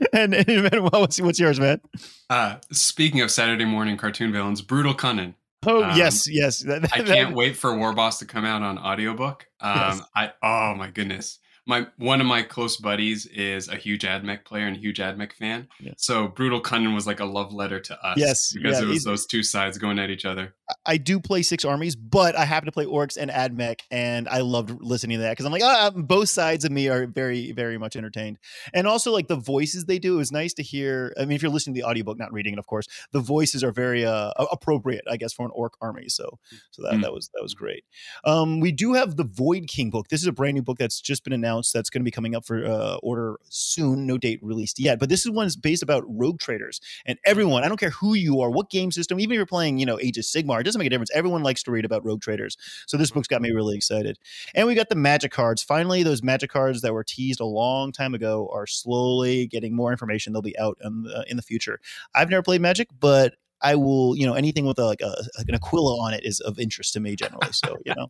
and, 0.12 0.34
and 0.34 0.90
what's 0.90 1.20
what's 1.20 1.38
yours, 1.38 1.60
man? 1.60 1.80
Uh, 2.28 2.56
speaking 2.72 3.20
of 3.20 3.30
Saturday 3.30 3.64
morning 3.64 3.96
cartoon 3.96 4.32
villains, 4.32 4.62
Brutal 4.62 4.94
Cunning. 4.94 5.34
Oh 5.66 5.84
um, 5.84 5.96
yes, 5.96 6.28
yes. 6.28 6.60
That, 6.60 6.82
that, 6.82 6.92
I 6.92 7.02
can't 7.02 7.34
wait 7.34 7.56
for 7.56 7.70
Warboss 7.72 8.18
to 8.20 8.24
come 8.24 8.44
out 8.44 8.62
on 8.62 8.78
audiobook. 8.78 9.46
Um, 9.60 9.76
yes. 9.76 10.02
I 10.14 10.32
oh 10.42 10.74
my 10.74 10.90
goodness 10.90 11.38
my 11.70 11.86
one 11.96 12.20
of 12.20 12.26
my 12.26 12.42
close 12.42 12.76
buddies 12.76 13.24
is 13.26 13.68
a 13.68 13.76
huge 13.76 14.02
AdMech 14.02 14.44
player 14.44 14.66
and 14.66 14.76
a 14.76 14.78
huge 14.80 14.98
AdMech 14.98 15.32
fan. 15.32 15.68
Yeah. 15.78 15.92
So 15.96 16.28
Brutal 16.28 16.60
Cunning 16.60 16.94
was 16.94 17.06
like 17.06 17.20
a 17.20 17.24
love 17.24 17.52
letter 17.54 17.78
to 17.78 18.06
us. 18.06 18.18
Yes, 18.18 18.52
because 18.52 18.78
yeah, 18.78 18.84
it 18.84 18.88
was 18.88 19.04
those 19.04 19.24
two 19.24 19.44
sides 19.44 19.78
going 19.78 19.98
at 19.98 20.10
each 20.10 20.24
other. 20.24 20.54
I 20.84 20.96
do 20.96 21.20
play 21.20 21.42
six 21.42 21.64
armies, 21.64 21.96
but 21.96 22.36
I 22.36 22.44
happen 22.44 22.66
to 22.66 22.72
play 22.72 22.86
orcs 22.86 23.16
and 23.16 23.30
AdMech, 23.30 23.80
and 23.90 24.28
I 24.28 24.40
loved 24.40 24.82
listening 24.82 25.18
to 25.18 25.22
that 25.22 25.30
because 25.30 25.46
I'm 25.46 25.52
like, 25.52 25.62
oh, 25.64 25.92
both 25.94 26.28
sides 26.28 26.64
of 26.64 26.72
me 26.72 26.88
are 26.88 27.06
very, 27.06 27.52
very 27.52 27.78
much 27.78 27.96
entertained, 27.96 28.38
and 28.74 28.86
also 28.86 29.12
like 29.12 29.28
the 29.28 29.36
voices 29.36 29.84
they 29.84 29.98
do. 30.00 30.14
It 30.14 30.18
was 30.18 30.32
nice 30.32 30.52
to 30.54 30.62
hear. 30.62 31.14
I 31.16 31.20
mean, 31.20 31.36
if 31.36 31.42
you're 31.42 31.52
listening 31.52 31.74
to 31.74 31.80
the 31.80 31.86
audiobook, 31.86 32.18
not 32.18 32.32
reading 32.32 32.54
it, 32.54 32.58
of 32.58 32.66
course, 32.66 32.86
the 33.12 33.20
voices 33.20 33.62
are 33.62 33.72
very 33.72 34.04
uh, 34.04 34.32
appropriate, 34.50 35.04
I 35.08 35.16
guess, 35.16 35.32
for 35.32 35.46
an 35.46 35.52
orc 35.54 35.74
army. 35.80 36.08
So, 36.08 36.38
so 36.72 36.82
that 36.82 36.94
mm. 36.94 37.02
that 37.02 37.12
was 37.12 37.30
that 37.34 37.42
was 37.42 37.54
great. 37.54 37.84
Um, 38.24 38.58
we 38.58 38.72
do 38.72 38.94
have 38.94 39.16
the 39.16 39.24
Void 39.24 39.68
King 39.68 39.90
book. 39.90 40.08
This 40.08 40.20
is 40.20 40.26
a 40.26 40.32
brand 40.32 40.54
new 40.54 40.62
book 40.62 40.78
that's 40.78 41.00
just 41.00 41.22
been 41.22 41.32
announced. 41.32 41.59
That's 41.72 41.90
going 41.90 42.00
to 42.00 42.04
be 42.04 42.10
coming 42.10 42.34
up 42.34 42.44
for 42.44 42.64
uh, 42.64 42.96
order 43.02 43.38
soon. 43.48 44.06
No 44.06 44.18
date 44.18 44.40
released 44.42 44.78
yet, 44.78 44.98
but 44.98 45.08
this 45.08 45.24
is 45.24 45.30
one 45.30 45.46
is 45.46 45.56
based 45.56 45.82
about 45.82 46.04
rogue 46.06 46.38
traders 46.38 46.80
and 47.06 47.18
everyone. 47.24 47.64
I 47.64 47.68
don't 47.68 47.80
care 47.80 47.90
who 47.90 48.14
you 48.14 48.40
are, 48.40 48.50
what 48.50 48.70
game 48.70 48.90
system, 48.90 49.20
even 49.20 49.32
if 49.32 49.36
you're 49.36 49.46
playing, 49.46 49.78
you 49.78 49.86
know, 49.86 49.98
Age 50.00 50.18
of 50.18 50.24
Sigmar 50.24 50.60
it 50.60 50.64
doesn't 50.64 50.78
make 50.78 50.86
a 50.86 50.90
difference. 50.90 51.10
Everyone 51.12 51.42
likes 51.42 51.62
to 51.64 51.70
read 51.70 51.84
about 51.84 52.04
rogue 52.04 52.22
traders. 52.22 52.56
So 52.86 52.96
this 52.96 53.10
book's 53.10 53.28
got 53.28 53.42
me 53.42 53.50
really 53.50 53.76
excited. 53.76 54.18
And 54.54 54.66
we 54.66 54.74
got 54.74 54.88
the 54.88 54.94
magic 54.94 55.32
cards. 55.32 55.62
Finally, 55.62 56.02
those 56.02 56.22
magic 56.22 56.50
cards 56.50 56.82
that 56.82 56.92
were 56.92 57.04
teased 57.04 57.40
a 57.40 57.44
long 57.44 57.92
time 57.92 58.14
ago 58.14 58.48
are 58.52 58.66
slowly 58.66 59.46
getting 59.46 59.74
more 59.74 59.90
information. 59.90 60.32
They'll 60.32 60.42
be 60.42 60.58
out 60.58 60.78
in 60.82 61.02
the, 61.02 61.24
in 61.28 61.36
the 61.36 61.42
future. 61.42 61.80
I've 62.14 62.30
never 62.30 62.42
played 62.42 62.60
magic, 62.60 62.88
but 62.98 63.34
I 63.62 63.74
will, 63.74 64.16
you 64.16 64.26
know, 64.26 64.34
anything 64.34 64.66
with 64.66 64.78
a, 64.78 64.84
like 64.84 65.00
a, 65.00 65.14
an 65.38 65.54
Aquila 65.54 65.98
on 66.00 66.14
it 66.14 66.24
is 66.24 66.40
of 66.40 66.58
interest 66.58 66.92
to 66.94 67.00
me 67.00 67.16
generally. 67.16 67.52
So, 67.52 67.76
you 67.84 67.94
know, 67.94 68.08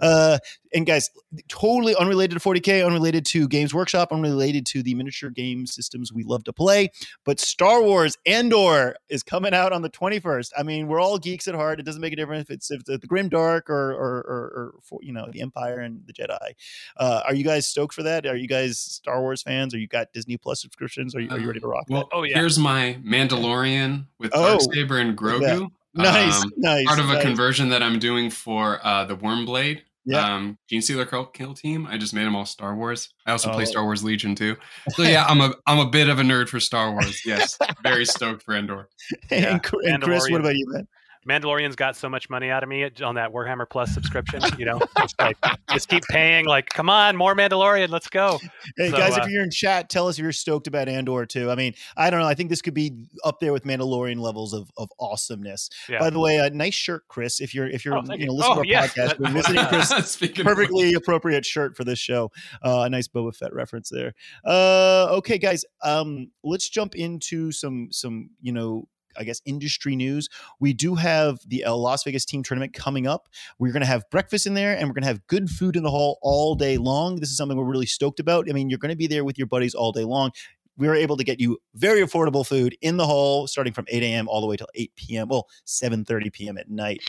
uh, 0.00 0.38
and 0.72 0.86
guys, 0.86 1.10
totally 1.48 1.94
unrelated 1.96 2.38
to 2.38 2.48
40K, 2.48 2.84
unrelated 2.84 3.24
to 3.26 3.48
Games 3.48 3.74
Workshop, 3.74 4.12
unrelated 4.12 4.66
to 4.66 4.82
the 4.82 4.94
miniature 4.94 5.30
game 5.30 5.66
systems 5.66 6.12
we 6.12 6.22
love 6.22 6.44
to 6.44 6.52
play. 6.52 6.90
But 7.24 7.40
Star 7.40 7.82
Wars 7.82 8.16
Andor 8.26 8.96
is 9.08 9.22
coming 9.22 9.54
out 9.54 9.72
on 9.72 9.82
the 9.82 9.90
21st. 9.90 10.50
I 10.56 10.62
mean, 10.62 10.86
we're 10.86 11.00
all 11.00 11.18
geeks 11.18 11.48
at 11.48 11.54
heart. 11.54 11.80
It 11.80 11.84
doesn't 11.84 12.00
make 12.00 12.12
a 12.12 12.16
difference 12.16 12.42
if 12.42 12.50
it's, 12.50 12.70
if 12.70 12.80
it's 12.80 13.00
the 13.00 13.06
Grim 13.06 13.28
Dark 13.28 13.70
or, 13.70 13.92
or, 13.92 14.18
or, 14.18 14.52
or 14.54 14.74
for, 14.82 15.00
you 15.02 15.12
know, 15.12 15.28
the 15.32 15.40
Empire 15.40 15.80
and 15.80 16.02
the 16.06 16.12
Jedi. 16.12 16.52
Uh, 16.96 17.22
are 17.26 17.34
you 17.34 17.44
guys 17.44 17.66
stoked 17.66 17.94
for 17.94 18.02
that? 18.02 18.26
Are 18.26 18.36
you 18.36 18.48
guys 18.48 18.78
Star 18.78 19.20
Wars 19.20 19.42
fans? 19.42 19.74
Are 19.74 19.78
you 19.78 19.88
got 19.88 20.12
Disney 20.12 20.36
Plus 20.36 20.60
subscriptions? 20.60 21.14
Are 21.14 21.20
you, 21.20 21.30
are 21.30 21.38
you 21.38 21.46
ready 21.46 21.60
to 21.60 21.66
rock? 21.66 21.84
Well, 21.88 22.02
that? 22.02 22.16
oh, 22.16 22.22
yeah. 22.22 22.36
here's 22.36 22.58
my 22.58 22.98
Mandalorian 23.04 24.06
with 24.18 24.30
oh. 24.34 24.58
Darksaber 24.90 25.00
and 25.00 25.16
Grogu. 25.16 25.70
Nice, 25.94 26.42
um, 26.42 26.52
nice. 26.56 26.86
Part 26.86 27.00
of 27.00 27.06
nice. 27.06 27.18
a 27.18 27.22
conversion 27.22 27.68
that 27.70 27.82
I'm 27.82 27.98
doing 27.98 28.30
for 28.30 28.84
uh, 28.86 29.04
the 29.04 29.16
Wyrmblade 29.16 29.82
yeah. 30.04 30.34
Um, 30.34 30.58
Genestealer 30.70 31.32
Kill 31.32 31.54
Team. 31.54 31.86
I 31.86 31.98
just 31.98 32.14
made 32.14 32.24
them 32.24 32.34
all 32.34 32.46
Star 32.46 32.74
Wars. 32.74 33.12
I 33.26 33.32
also 33.32 33.50
oh. 33.50 33.54
play 33.54 33.64
Star 33.64 33.84
Wars 33.84 34.02
Legion 34.02 34.34
too. 34.34 34.56
So 34.90 35.02
yeah, 35.02 35.24
I'm 35.26 35.40
a 35.40 35.54
I'm 35.66 35.78
a 35.78 35.88
bit 35.88 36.08
of 36.08 36.18
a 36.18 36.22
nerd 36.22 36.48
for 36.48 36.58
Star 36.58 36.90
Wars. 36.90 37.24
Yes, 37.24 37.56
very 37.82 38.04
stoked 38.04 38.42
for 38.42 38.54
Andor. 38.54 38.88
Yeah. 39.30 39.52
And, 39.52 39.64
and 39.84 40.02
Chris, 40.02 40.28
what 40.30 40.40
about 40.40 40.56
you, 40.56 40.66
man? 40.68 40.88
Mandalorian's 41.28 41.76
got 41.76 41.96
so 41.96 42.08
much 42.08 42.30
money 42.30 42.50
out 42.50 42.62
of 42.62 42.68
me 42.68 42.88
on 43.02 43.14
that 43.16 43.32
Warhammer 43.32 43.68
Plus 43.68 43.92
subscription. 43.92 44.40
You 44.58 44.64
know, 44.64 44.80
just 44.98 45.18
like 45.18 45.36
just 45.70 45.88
keep 45.88 46.02
paying. 46.04 46.46
Like, 46.46 46.68
come 46.70 46.88
on, 46.88 47.16
more 47.16 47.34
Mandalorian, 47.34 47.90
let's 47.90 48.08
go. 48.08 48.38
Hey 48.78 48.90
so, 48.90 48.96
guys, 48.96 49.16
uh, 49.16 49.20
if 49.22 49.30
you're 49.30 49.42
in 49.42 49.50
chat, 49.50 49.90
tell 49.90 50.08
us 50.08 50.18
if 50.18 50.22
you're 50.22 50.32
stoked 50.32 50.66
about 50.66 50.88
Andor 50.88 51.26
too. 51.26 51.50
I 51.50 51.56
mean, 51.56 51.74
I 51.96 52.08
don't 52.08 52.20
know. 52.20 52.26
I 52.26 52.34
think 52.34 52.48
this 52.48 52.62
could 52.62 52.72
be 52.72 53.04
up 53.22 53.38
there 53.38 53.52
with 53.52 53.64
Mandalorian 53.64 54.18
levels 54.18 54.54
of, 54.54 54.70
of 54.78 54.90
awesomeness. 54.98 55.68
Yeah. 55.88 55.98
By 55.98 56.08
the 56.08 56.18
way, 56.18 56.38
a 56.38 56.48
nice 56.48 56.74
shirt, 56.74 57.04
Chris. 57.08 57.40
If 57.40 57.54
you're 57.54 57.68
if 57.68 57.84
you're 57.84 57.98
oh, 57.98 58.02
you 58.14 58.26
know 58.26 58.32
listening 58.32 58.52
oh, 58.52 58.54
to 58.54 58.60
our 58.60 58.64
yeah. 58.64 58.86
podcast, 58.86 59.18
we're 59.18 59.30
visiting 59.30 59.66
Chris. 59.66 60.16
perfectly 60.42 60.94
appropriate 60.94 61.44
shirt 61.44 61.76
for 61.76 61.84
this 61.84 61.98
show. 61.98 62.30
Uh, 62.64 62.82
a 62.86 62.90
nice 62.90 63.08
Boba 63.08 63.34
Fett 63.34 63.52
reference 63.52 63.90
there. 63.90 64.14
Uh, 64.44 65.08
okay, 65.10 65.36
guys, 65.36 65.66
um, 65.82 66.30
let's 66.42 66.70
jump 66.70 66.94
into 66.94 67.52
some 67.52 67.88
some 67.90 68.30
you 68.40 68.52
know 68.52 68.88
I 69.16 69.24
guess 69.24 69.40
industry 69.44 69.96
news. 69.96 70.28
We 70.58 70.72
do 70.72 70.94
have 70.94 71.40
the 71.46 71.64
Las 71.66 72.04
Vegas 72.04 72.24
team 72.24 72.42
tournament 72.42 72.72
coming 72.72 73.06
up. 73.06 73.28
We're 73.58 73.72
going 73.72 73.82
to 73.82 73.86
have 73.86 74.08
breakfast 74.10 74.46
in 74.46 74.54
there, 74.54 74.76
and 74.76 74.88
we're 74.88 74.94
going 74.94 75.02
to 75.02 75.08
have 75.08 75.26
good 75.26 75.50
food 75.50 75.76
in 75.76 75.82
the 75.82 75.90
hall 75.90 76.18
all 76.22 76.54
day 76.54 76.76
long. 76.76 77.16
This 77.16 77.30
is 77.30 77.36
something 77.36 77.56
we're 77.56 77.64
really 77.64 77.86
stoked 77.86 78.20
about. 78.20 78.48
I 78.48 78.52
mean, 78.52 78.70
you're 78.70 78.78
going 78.78 78.90
to 78.90 78.96
be 78.96 79.06
there 79.06 79.24
with 79.24 79.38
your 79.38 79.46
buddies 79.46 79.74
all 79.74 79.92
day 79.92 80.04
long 80.04 80.32
we 80.76 80.88
were 80.88 80.94
able 80.94 81.16
to 81.16 81.24
get 81.24 81.40
you 81.40 81.58
very 81.74 82.00
affordable 82.00 82.46
food 82.46 82.76
in 82.80 82.96
the 82.96 83.06
hall 83.06 83.46
starting 83.46 83.72
from 83.72 83.84
8 83.88 84.02
a.m. 84.02 84.28
all 84.28 84.40
the 84.40 84.46
way 84.46 84.56
till 84.56 84.68
8 84.74 84.92
p.m. 84.96 85.28
Well, 85.28 85.48
7:30 85.66 86.32
p.m. 86.32 86.58
at 86.58 86.70
night. 86.70 87.02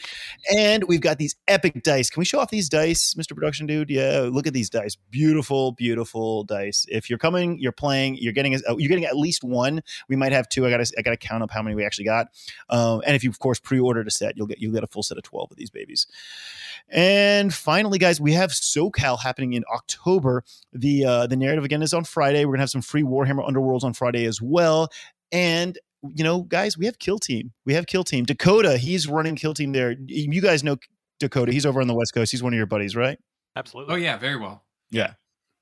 And 0.56 0.84
we've 0.86 1.02
got 1.02 1.18
these 1.18 1.36
epic 1.48 1.84
dice. 1.84 2.10
Can 2.10 2.20
we 2.20 2.26
show 2.26 2.40
off 2.40 2.50
these 2.50 2.70
dice, 2.70 3.14
Mr. 3.14 3.34
Production 3.34 3.66
Dude? 3.66 3.90
Yeah, 3.90 4.30
look 4.32 4.48
at 4.48 4.54
these 4.54 4.70
dice. 4.70 4.96
Beautiful, 5.10 5.72
beautiful 5.72 6.44
dice. 6.44 6.86
If 6.90 7.10
you're 7.10 7.20
coming, 7.20 7.60
you're 7.60 7.72
playing, 7.72 8.18
you're 8.18 8.34
getting 8.34 8.52
you're 8.52 8.90
getting 8.90 9.06
at 9.06 9.18
least 9.18 9.44
one. 9.44 9.82
We 10.10 10.16
might 10.16 10.32
have 10.32 10.50
two. 10.50 10.66
I 10.66 10.70
got 10.70 10.86
to 10.86 10.94
I 10.98 11.02
got 11.02 11.12
to 11.12 11.18
count 11.18 11.44
up 11.44 11.52
how 11.52 11.62
many 11.62 11.76
we 11.76 11.86
actually 11.86 12.06
got. 12.06 12.28
Um, 12.70 13.02
and 13.06 13.16
if 13.16 13.24
you 13.24 13.30
of 13.30 13.40
course 13.40 13.60
pre-ordered 13.60 14.08
a 14.08 14.12
set, 14.12 14.38
you'll 14.38 14.48
get 14.48 14.60
you'll 14.60 14.74
get 14.74 14.84
a 14.84 14.88
full 14.88 15.04
set 15.04 15.18
of 15.18 15.24
12 15.24 15.52
of 15.52 15.58
these 15.58 15.70
babies. 15.70 16.08
And 16.90 17.54
finally, 17.54 17.98
guys, 18.00 18.20
we 18.20 18.34
have 18.34 18.52
SoCal 18.52 19.20
happening 19.20 19.54
in 19.54 19.64
October. 19.74 20.44
The 20.74 21.06
uh, 21.06 21.28
the 21.28 21.38
narrative 21.38 21.64
again 21.64 21.82
is 21.82 21.94
on 21.94 22.04
Friday. 22.04 22.46
We're 22.46 22.54
gonna 22.54 22.64
have 22.64 22.70
some 22.70 22.82
free 22.82 23.04
Warhammer 23.04 23.48
Underworlds 23.54 23.84
on 23.84 23.94
Friday 23.94 24.26
as 24.26 24.42
well. 24.42 24.90
And 25.32 25.78
you 26.04 26.24
know, 26.24 26.42
guys, 26.42 26.78
we 26.78 26.86
have 26.86 26.98
Kill 27.00 27.20
Team. 27.20 27.52
We 27.66 27.74
have 27.76 27.86
Kill 27.86 28.04
Team. 28.04 28.26
Dakota, 28.26 28.78
he's 28.78 29.08
running 29.08 29.36
Kill 29.36 29.54
Team 29.54 29.72
there. 29.72 29.96
You 30.08 30.42
guys 30.42 30.64
know 30.64 30.78
Dakota. 31.20 31.52
He's 31.52 31.66
over 31.66 31.82
on 31.82 31.88
the 31.88 31.94
West 31.94 32.14
Coast. 32.14 32.32
He's 32.32 32.42
one 32.42 32.54
of 32.54 32.58
your 32.58 32.66
buddies, 32.66 32.96
right? 32.96 33.18
Absolutely. 33.56 33.94
Oh 33.94 33.98
yeah, 33.98 34.18
very 34.18 34.38
well. 34.38 34.64
Yeah. 34.90 35.14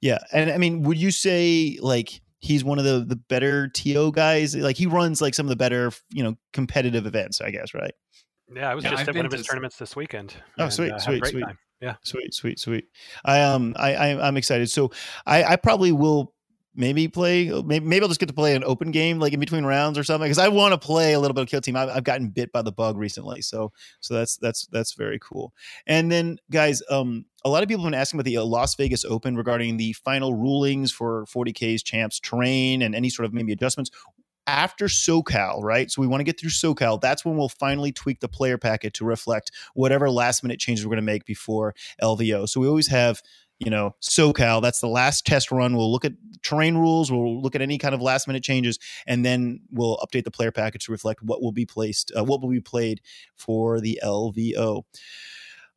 Yeah. 0.01 0.19
And 0.31 0.50
I 0.50 0.58
mean, 0.58 0.84
would 0.84 0.98
you 0.98 1.12
say 1.12 1.77
like 1.81 2.22
he's 2.39 2.63
one 2.63 2.79
of 2.79 2.86
the 2.86 3.03
the 3.05 3.15
better 3.15 3.67
TO 3.67 4.12
guys? 4.12 4.55
Like 4.55 4.77
he 4.77 4.86
runs 4.86 5.22
like 5.22 5.36
some 5.36 5.46
of 5.46 5.50
the 5.50 5.55
better, 5.55 5.91
you 6.12 6.24
know, 6.24 6.38
competitive 6.53 7.05
events, 7.05 7.41
I 7.41 7.51
guess, 7.51 7.74
right? 7.74 7.93
Yeah, 8.53 8.72
I 8.72 8.75
was 8.75 8.84
yeah, 8.84 8.91
just 8.91 9.01
I've 9.01 9.10
at 9.10 9.15
one 9.15 9.25
of 9.25 9.31
his 9.31 9.46
tournaments 9.46 9.77
this 9.77 9.96
weekend. 9.96 10.34
Oh, 10.58 10.63
and, 10.63 10.74
sweet, 10.74 10.91
uh, 10.91 11.00
sweet, 11.00 11.25
sweet. 11.25 11.43
Time. 11.43 11.58
Yeah, 11.81 11.96
sweet, 12.03 12.34
sweet, 12.34 12.60
sweet. 12.60 12.86
I 13.24 13.41
um, 13.41 13.74
I, 13.77 13.93
I 13.93 14.27
am 14.27 14.38
excited. 14.38 14.69
So 14.69 14.91
I 15.25 15.43
I 15.43 15.55
probably 15.55 15.91
will 15.91 16.34
maybe 16.76 17.08
play 17.08 17.50
maybe, 17.66 17.86
maybe 17.86 18.04
i'll 18.04 18.08
just 18.08 18.20
get 18.20 18.28
to 18.28 18.34
play 18.34 18.56
an 18.56 18.64
open 18.64 18.92
game 18.92 19.20
like 19.20 19.34
in 19.34 19.40
between 19.40 19.66
rounds 19.66 19.98
or 19.98 20.04
something 20.04 20.26
because 20.26 20.38
i 20.38 20.48
want 20.48 20.72
to 20.72 20.78
play 20.78 21.14
a 21.14 21.20
little 21.20 21.34
bit 21.34 21.42
of 21.42 21.48
kill 21.48 21.62
team 21.62 21.76
I've, 21.76 21.90
I've, 21.90 22.04
gotten 22.04 22.30
bit 22.30 22.52
by 22.52 22.62
the 22.62 22.72
bug 22.72 22.98
recently 22.98 23.42
so 23.42 23.72
so 24.00 24.14
that's 24.14 24.38
that's 24.38 24.68
that's 24.68 24.94
very 24.94 25.20
cool 25.20 25.54
and 25.88 26.12
then 26.12 26.38
guys 26.52 26.82
um 26.90 27.26
a 27.46 27.50
lot 27.50 27.64
of 27.64 27.70
people 27.70 27.84
have 27.84 27.92
been 27.92 28.00
asking 28.00 28.20
about 28.20 28.26
the 28.26 28.38
uh, 28.38 28.44
las 28.44 28.76
vegas 28.76 29.04
open 29.06 29.36
regarding 29.36 29.78
the 29.78 29.94
final 29.94 30.34
rulings 30.34 30.92
for 30.92 31.26
40k's 31.26 31.84
champs 31.84 32.20
terrain 32.20 32.82
and 32.82 32.96
any 32.96 33.10
sort 33.10 33.26
of 33.26 33.34
maybe 33.34 33.52
adjustments 33.52 33.92
after 34.48 34.86
SoCal, 34.86 35.62
right? 35.62 35.92
So 35.92 36.02
we 36.02 36.08
want 36.08 36.22
to 36.22 36.24
get 36.24 36.40
through 36.40 36.50
SoCal. 36.50 37.00
That's 37.00 37.24
when 37.24 37.38
we'll 37.38 37.50
finally 37.50 37.92
tweak 37.92 38.20
the 38.20 38.28
player 38.28 38.58
packet 38.58 38.96
to 38.96 39.06
reflect 39.06 39.52
whatever 39.76 40.10
last 40.10 40.42
minute 40.44 40.60
changes 40.60 40.86
we're 40.86 40.90
going 40.90 40.98
to 40.98 41.04
make 41.04 41.24
before 41.26 41.76
LVO. 42.02 42.50
So 42.50 42.60
we 42.60 42.68
always 42.68 42.88
have 42.88 43.22
you 43.60 43.70
know 43.70 43.96
SoCal. 44.01 44.62
That's 44.62 44.80
the 44.80 44.88
last 44.88 45.25
test 45.25 45.51
run. 45.51 45.75
We'll 45.75 45.92
look 45.92 46.06
at 46.06 46.13
terrain 46.42 46.75
rules. 46.75 47.12
We'll 47.12 47.42
look 47.42 47.56
at 47.56 47.62
any 47.62 47.78
kind 47.78 47.94
of 47.94 48.01
last 48.01 48.28
minute 48.28 48.44
changes, 48.44 48.80
and 49.06 49.25
then 49.25 49.62
we'll 49.72 49.98
update 49.98 50.24
the 50.24 50.32
player 50.32 50.51
package 50.51 50.86
to 50.86 50.92
reflect 50.92 51.22
what 51.22 51.42
will 51.42 51.51
be 51.51 51.66
placed, 51.66 52.12
uh, 52.18 52.24
what 52.24 52.42
will 52.42 52.50
be 52.50 52.62
played 52.62 53.01
for 53.36 53.80
the 53.80 54.00
LVO. 54.04 54.84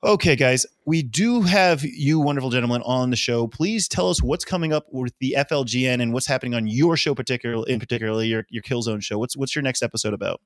Okay, 0.05 0.35
guys, 0.35 0.67
we 0.85 1.01
do 1.03 1.43
have 1.43 1.85
you, 1.85 2.19
wonderful 2.19 2.51
gentlemen, 2.51 2.83
on 2.85 3.11
the 3.11 3.17
show. 3.17 3.47
Please 3.47 3.87
tell 3.87 4.11
us 4.11 4.21
what's 4.21 4.45
coming 4.45 4.73
up 4.73 4.87
with 4.91 5.15
the 5.21 5.37
FLGN 5.39 6.03
and 6.03 6.12
what's 6.12 6.27
happening 6.27 6.55
on 6.55 6.67
your 6.67 6.97
show, 6.97 7.15
particular 7.15 7.65
in 7.69 7.79
particularly 7.79 8.27
your 8.27 8.45
your 8.49 8.62
Killzone 8.62 9.03
show. 9.03 9.19
What's 9.19 9.37
what's 9.37 9.55
your 9.55 9.62
next 9.62 9.83
episode 9.83 10.12
about? 10.12 10.41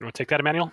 You 0.00 0.06
want 0.06 0.14
to 0.14 0.18
take 0.18 0.28
that, 0.28 0.40
Emmanuel? 0.40 0.72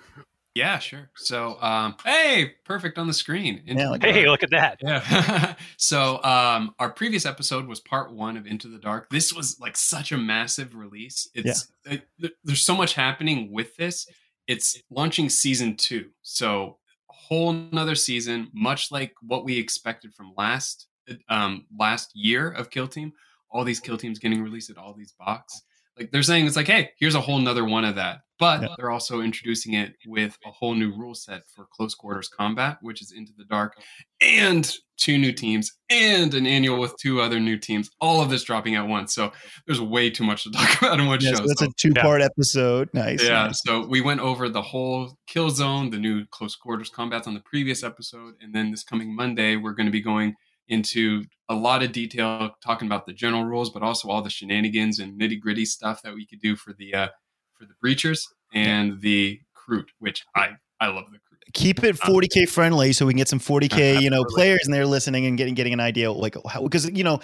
Yeah, 0.59 0.77
sure. 0.79 1.09
So, 1.15 1.57
um, 1.61 1.95
hey, 2.03 2.55
perfect 2.65 2.97
on 2.97 3.07
the 3.07 3.13
screen. 3.13 3.63
yeah, 3.65 3.89
like 3.89 4.03
hey, 4.03 4.27
look 4.27 4.43
at 4.43 4.49
that. 4.49 4.77
Yeah. 4.81 5.55
so, 5.77 6.21
um, 6.21 6.75
our 6.79 6.89
previous 6.89 7.25
episode 7.25 7.65
was 7.65 7.79
part 7.79 8.11
one 8.11 8.35
of 8.35 8.45
Into 8.45 8.67
the 8.67 8.77
Dark. 8.77 9.09
This 9.09 9.31
was 9.31 9.57
like 9.61 9.77
such 9.77 10.11
a 10.11 10.17
massive 10.17 10.75
release. 10.75 11.29
It's 11.33 11.71
yeah. 11.87 11.99
it, 12.19 12.33
there's 12.43 12.61
so 12.61 12.75
much 12.75 12.93
happening 12.93 13.53
with 13.53 13.73
this. 13.77 14.05
It's 14.47 14.77
launching 14.89 15.29
season 15.29 15.77
two. 15.77 16.09
So 16.23 16.77
a 17.09 17.13
whole 17.13 17.51
another 17.51 17.95
season, 17.95 18.49
much 18.53 18.91
like 18.91 19.13
what 19.21 19.45
we 19.45 19.57
expected 19.57 20.13
from 20.13 20.33
last 20.37 20.87
um, 21.29 21.67
last 21.79 22.11
year 22.13 22.51
of 22.51 22.69
Kill 22.69 22.89
Team. 22.89 23.13
All 23.49 23.63
these 23.63 23.79
Kill 23.79 23.97
Teams 23.97 24.19
getting 24.19 24.43
released 24.43 24.69
at 24.69 24.77
all 24.77 24.93
these 24.93 25.13
box. 25.13 25.61
Like 25.99 26.11
they're 26.11 26.23
saying, 26.23 26.47
it's 26.47 26.55
like, 26.55 26.67
hey, 26.67 26.91
here's 26.97 27.15
a 27.15 27.21
whole 27.21 27.39
nother 27.39 27.65
one 27.65 27.83
of 27.83 27.95
that. 27.95 28.19
But 28.39 28.61
yeah. 28.61 28.69
they're 28.77 28.89
also 28.89 29.19
introducing 29.19 29.73
it 29.73 29.95
with 30.07 30.37
a 30.45 30.51
whole 30.51 30.73
new 30.73 30.95
rule 30.95 31.13
set 31.13 31.41
for 31.53 31.67
close 31.73 31.93
quarters 31.93 32.29
combat, 32.29 32.77
which 32.81 33.01
is 33.01 33.11
Into 33.11 33.33
the 33.37 33.43
Dark, 33.43 33.73
and 34.21 34.71
two 34.95 35.17
new 35.17 35.33
teams, 35.33 35.73
and 35.89 36.33
an 36.33 36.47
annual 36.47 36.79
with 36.79 36.95
two 37.01 37.19
other 37.19 37.41
new 37.41 37.57
teams. 37.57 37.89
All 37.99 38.21
of 38.21 38.29
this 38.29 38.45
dropping 38.45 38.75
at 38.75 38.87
once. 38.87 39.13
So 39.13 39.33
there's 39.67 39.81
way 39.81 40.09
too 40.09 40.23
much 40.23 40.43
to 40.43 40.51
talk 40.53 40.81
about 40.81 41.01
in 41.01 41.07
one 41.07 41.19
yeah, 41.19 41.31
show. 41.31 41.35
So 41.35 41.47
that's 41.47 41.59
so, 41.59 41.65
a 41.65 41.73
two 41.77 41.93
part 41.93 42.21
yeah. 42.21 42.27
episode. 42.27 42.89
Nice. 42.93 43.21
Yeah. 43.21 43.47
Nice. 43.47 43.61
So 43.65 43.85
we 43.85 43.99
went 43.99 44.21
over 44.21 44.47
the 44.47 44.61
whole 44.61 45.17
kill 45.27 45.49
zone, 45.49 45.89
the 45.89 45.99
new 45.99 46.25
close 46.31 46.55
quarters 46.55 46.89
combats 46.89 47.27
on 47.27 47.33
the 47.33 47.41
previous 47.41 47.83
episode. 47.83 48.35
And 48.39 48.55
then 48.55 48.71
this 48.71 48.83
coming 48.83 49.13
Monday, 49.13 49.57
we're 49.57 49.73
going 49.73 49.87
to 49.87 49.91
be 49.91 50.01
going 50.01 50.35
into 50.69 51.25
a 51.49 51.55
lot 51.55 51.83
of 51.83 51.91
detail 51.91 52.51
talking 52.63 52.87
about 52.87 53.05
the 53.05 53.13
general 53.13 53.43
rules, 53.43 53.69
but 53.69 53.83
also 53.83 54.07
all 54.07 54.21
the 54.21 54.29
shenanigans 54.29 54.99
and 54.99 55.19
nitty 55.19 55.39
gritty 55.39 55.65
stuff 55.65 56.01
that 56.03 56.13
we 56.13 56.25
could 56.25 56.39
do 56.39 56.55
for 56.55 56.73
the 56.73 56.93
uh, 56.93 57.07
for 57.55 57.65
the 57.65 57.73
breachers 57.83 58.21
and 58.53 59.01
the 59.01 59.39
Kroot, 59.55 59.87
which 59.99 60.23
I 60.35 60.51
I 60.79 60.87
love 60.87 61.05
the 61.11 61.19
keep 61.53 61.83
it 61.83 61.95
40k 61.95 62.41
um, 62.41 62.47
friendly 62.47 62.93
so 62.93 63.05
we 63.05 63.13
can 63.13 63.17
get 63.17 63.27
some 63.27 63.39
40k 63.39 64.01
you 64.01 64.09
know 64.09 64.23
players 64.23 64.61
and 64.65 64.73
they're 64.73 64.85
listening 64.85 65.25
and 65.25 65.37
getting 65.37 65.53
getting 65.53 65.73
an 65.73 65.79
idea 65.79 66.11
like 66.11 66.35
how 66.47 66.61
because 66.61 66.89
you 66.91 67.03
know 67.03 67.19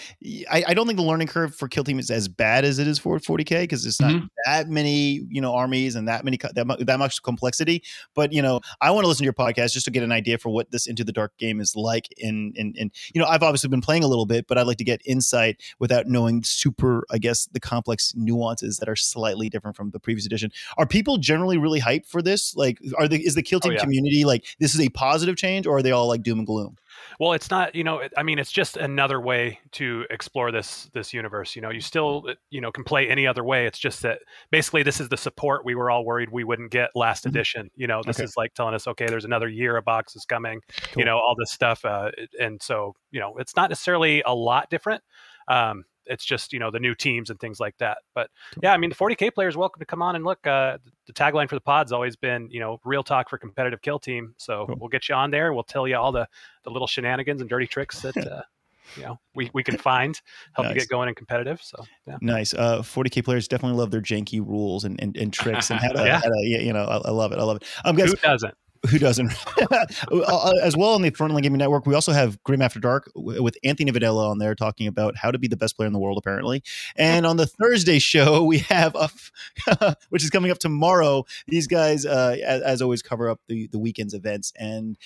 I, 0.51 0.63
I 0.67 0.73
don't 0.73 0.87
think 0.87 0.97
the 0.97 1.05
learning 1.05 1.27
curve 1.27 1.55
for 1.55 1.67
kill 1.67 1.83
team 1.83 1.99
is 1.99 2.09
as 2.09 2.27
bad 2.27 2.65
as 2.65 2.79
it 2.79 2.87
is 2.87 2.97
for 2.97 3.17
40k 3.19 3.61
because 3.61 3.85
it's 3.85 4.01
not 4.01 4.11
mm-hmm. 4.11 4.25
that 4.45 4.67
many 4.67 5.25
you 5.29 5.41
know 5.41 5.53
armies 5.53 5.95
and 5.95 6.07
that 6.07 6.25
many 6.25 6.37
that, 6.37 6.77
that 6.85 6.99
much 6.99 7.21
complexity 7.21 7.83
but 8.15 8.33
you 8.33 8.41
know 8.41 8.61
i 8.81 8.89
want 8.89 9.03
to 9.03 9.07
listen 9.07 9.23
to 9.23 9.25
your 9.25 9.33
podcast 9.33 9.73
just 9.73 9.85
to 9.85 9.91
get 9.91 10.03
an 10.03 10.11
idea 10.11 10.37
for 10.37 10.49
what 10.49 10.71
this 10.71 10.87
into 10.87 11.03
the 11.03 11.11
dark 11.11 11.37
game 11.37 11.59
is 11.59 11.75
like 11.75 12.07
in 12.17 12.53
in, 12.55 12.73
in 12.75 12.91
you 13.13 13.21
know 13.21 13.27
i've 13.27 13.43
obviously 13.43 13.69
been 13.69 13.81
playing 13.81 14.03
a 14.03 14.07
little 14.07 14.25
bit 14.25 14.47
but 14.47 14.57
i'd 14.57 14.67
like 14.67 14.77
to 14.77 14.83
get 14.83 15.01
insight 15.05 15.61
without 15.79 16.07
knowing 16.07 16.43
super 16.43 17.05
i 17.11 17.17
guess 17.17 17.45
the 17.47 17.59
complex 17.59 18.13
nuances 18.15 18.77
that 18.77 18.89
are 18.89 18.95
slightly 18.95 19.49
different 19.49 19.75
from 19.75 19.91
the 19.91 19.99
previous 19.99 20.25
edition 20.25 20.51
are 20.77 20.87
people 20.87 21.17
generally 21.17 21.57
really 21.57 21.79
hyped 21.79 22.07
for 22.07 22.21
this 22.21 22.55
like 22.55 22.79
are 22.97 23.07
the 23.07 23.23
is 23.25 23.35
the 23.35 23.43
kill 23.43 23.57
oh, 23.57 23.67
team 23.67 23.71
oh, 23.71 23.75
yeah. 23.75 23.81
community 23.81 24.14
like 24.23 24.45
this 24.59 24.73
is 24.73 24.81
a 24.81 24.89
positive 24.89 25.35
change, 25.35 25.67
or 25.67 25.77
are 25.77 25.81
they 25.81 25.91
all 25.91 26.07
like 26.07 26.23
doom 26.23 26.39
and 26.39 26.47
gloom? 26.47 26.77
Well, 27.19 27.33
it's 27.33 27.49
not. 27.49 27.75
You 27.75 27.83
know, 27.83 28.01
I 28.17 28.23
mean, 28.23 28.39
it's 28.39 28.51
just 28.51 28.77
another 28.77 29.19
way 29.19 29.59
to 29.73 30.05
explore 30.09 30.51
this 30.51 30.89
this 30.93 31.13
universe. 31.13 31.55
You 31.55 31.61
know, 31.61 31.71
you 31.71 31.81
still 31.81 32.25
you 32.49 32.61
know 32.61 32.71
can 32.71 32.83
play 32.83 33.09
any 33.09 33.27
other 33.27 33.43
way. 33.43 33.65
It's 33.65 33.79
just 33.79 34.01
that 34.03 34.19
basically 34.51 34.83
this 34.83 34.99
is 34.99 35.09
the 35.09 35.17
support 35.17 35.65
we 35.65 35.75
were 35.75 35.89
all 35.89 36.05
worried 36.05 36.29
we 36.31 36.43
wouldn't 36.43 36.71
get 36.71 36.91
last 36.95 37.21
mm-hmm. 37.21 37.29
edition. 37.29 37.71
You 37.75 37.87
know, 37.87 38.01
this 38.05 38.17
okay. 38.17 38.25
is 38.25 38.37
like 38.37 38.53
telling 38.53 38.73
us, 38.73 38.87
okay, 38.87 39.07
there's 39.07 39.25
another 39.25 39.49
year 39.49 39.77
of 39.77 39.85
boxes 39.85 40.25
coming. 40.25 40.61
Cool. 40.93 41.01
You 41.01 41.05
know, 41.05 41.17
all 41.17 41.35
this 41.37 41.51
stuff, 41.51 41.83
uh, 41.83 42.11
and 42.39 42.61
so 42.61 42.93
you 43.11 43.19
know, 43.19 43.35
it's 43.37 43.55
not 43.55 43.69
necessarily 43.69 44.21
a 44.25 44.33
lot 44.33 44.69
different. 44.69 45.03
Um, 45.47 45.85
it's 46.05 46.25
just 46.25 46.53
you 46.53 46.59
know 46.59 46.71
the 46.71 46.79
new 46.79 46.95
teams 46.95 47.29
and 47.29 47.39
things 47.39 47.59
like 47.59 47.77
that. 47.77 47.99
But 48.13 48.29
yeah, 48.61 48.73
I 48.73 48.77
mean 48.77 48.89
the 48.89 48.95
40k 48.95 49.33
players 49.33 49.57
welcome 49.57 49.79
to 49.79 49.85
come 49.85 50.01
on 50.01 50.15
and 50.15 50.25
look. 50.25 50.45
Uh, 50.45 50.77
the 51.07 51.13
tagline 51.13 51.49
for 51.49 51.55
the 51.55 51.61
pod's 51.61 51.91
always 51.91 52.15
been 52.15 52.49
you 52.49 52.59
know 52.59 52.79
real 52.83 53.03
talk 53.03 53.29
for 53.29 53.37
competitive 53.37 53.81
kill 53.81 53.99
team. 53.99 54.33
So 54.37 54.65
cool. 54.65 54.75
we'll 54.79 54.89
get 54.89 55.09
you 55.09 55.15
on 55.15 55.31
there. 55.31 55.53
We'll 55.53 55.63
tell 55.63 55.87
you 55.87 55.97
all 55.97 56.11
the 56.11 56.27
the 56.63 56.69
little 56.69 56.87
shenanigans 56.87 57.41
and 57.41 57.49
dirty 57.49 57.67
tricks 57.67 58.01
that. 58.01 58.17
Uh, 58.17 58.41
you 58.95 59.01
know, 59.01 59.19
we, 59.33 59.49
we 59.53 59.63
can 59.63 59.77
find 59.77 60.21
help 60.53 60.67
nice. 60.67 60.75
you 60.75 60.81
get 60.81 60.89
going 60.89 61.07
and 61.07 61.17
competitive. 61.17 61.59
So 61.61 61.83
yeah. 62.05 62.17
nice. 62.21 62.53
Uh, 62.53 62.83
40k 62.83 63.25
players 63.25 63.47
definitely 63.47 63.79
love 63.79 63.89
their 63.89 63.99
janky 63.99 64.39
rules 64.45 64.83
and, 64.83 65.01
and, 65.01 65.17
and 65.17 65.33
tricks 65.33 65.71
and 65.71 65.79
how 65.79 65.91
to, 65.91 65.99
yeah. 66.05 66.17
how 66.17 66.29
to, 66.29 66.41
you 66.43 66.71
know, 66.71 66.83
I, 66.83 66.97
I, 66.97 67.09
love 67.09 67.31
it. 67.31 67.39
I 67.39 67.43
love 67.43 67.57
it. 67.57 67.63
Um, 67.83 67.95
guys, 67.95 68.11
Who 68.11 68.17
doesn't? 68.17 68.53
Who 68.85 68.99
doesn't? 68.99 69.31
Uh, 69.71 69.85
uh, 70.11 70.51
as 70.61 70.77
well 70.77 70.91
on 70.91 71.01
the 71.01 71.09
Frontline 71.11 71.41
Gaming 71.41 71.57
Network, 71.57 71.85
we 71.85 71.95
also 71.95 72.11
have 72.11 72.41
Grim 72.43 72.61
After 72.61 72.79
Dark 72.79 73.11
with 73.15 73.57
Anthony 73.63 73.91
Vanella 73.91 74.29
on 74.29 74.37
there 74.37 74.53
talking 74.53 74.87
about 74.87 75.15
how 75.15 75.31
to 75.31 75.39
be 75.39 75.47
the 75.47 75.57
best 75.57 75.75
player 75.75 75.87
in 75.87 75.93
the 75.93 75.99
world, 75.99 76.17
apparently. 76.17 76.61
And 76.95 77.25
on 77.25 77.37
the 77.37 77.47
Thursday 77.47 77.99
show, 77.99 78.43
we 78.45 78.59
have, 78.59 78.95
a, 78.95 79.95
which 80.09 80.23
is 80.23 80.29
coming 80.29 80.51
up 80.51 80.59
tomorrow. 80.59 81.25
These 81.47 81.67
guys, 81.67 82.05
uh, 82.05 82.37
as, 82.45 82.61
as, 82.61 82.81
always, 82.81 83.01
cover 83.01 83.29
up 83.29 83.39
the 83.47 83.67
the 83.67 83.79
weekend's 83.79 84.13
events 84.13 84.53
and 84.57 84.97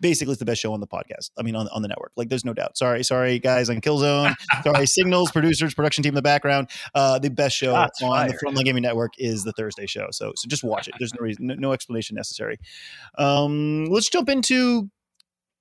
basically 0.00 0.32
it's 0.32 0.38
the 0.38 0.44
best 0.44 0.60
show 0.60 0.72
on 0.72 0.80
the 0.80 0.86
podcast. 0.86 1.30
I 1.38 1.42
mean, 1.42 1.56
on, 1.56 1.68
on 1.68 1.82
the 1.82 1.88
network. 1.88 2.12
Like, 2.16 2.28
there's 2.28 2.44
no 2.44 2.54
doubt. 2.54 2.76
Sorry, 2.76 3.02
sorry, 3.02 3.38
guys 3.38 3.70
on 3.70 3.80
Killzone. 3.80 4.34
sorry, 4.62 4.86
Signals, 4.86 5.30
producers, 5.30 5.74
production 5.74 6.02
team 6.02 6.10
in 6.10 6.14
the 6.14 6.22
background. 6.22 6.70
Uh, 6.94 7.18
the 7.18 7.30
best 7.30 7.56
show 7.56 7.74
on 7.74 7.88
fire. 8.00 8.28
the 8.28 8.38
Frontline 8.38 8.64
Gaming 8.64 8.82
Network 8.82 9.12
is 9.18 9.44
the 9.44 9.52
Thursday 9.52 9.86
show. 9.86 10.08
So, 10.10 10.32
so 10.36 10.48
just 10.48 10.64
watch 10.64 10.88
it. 10.88 10.94
There's 10.98 11.14
no 11.14 11.22
reason, 11.22 11.46
no, 11.46 11.54
no 11.54 11.72
explanation 11.72 12.16
necessary. 12.16 12.58
Um, 13.16 13.86
let's 13.86 14.08
jump 14.08 14.28
into 14.28 14.90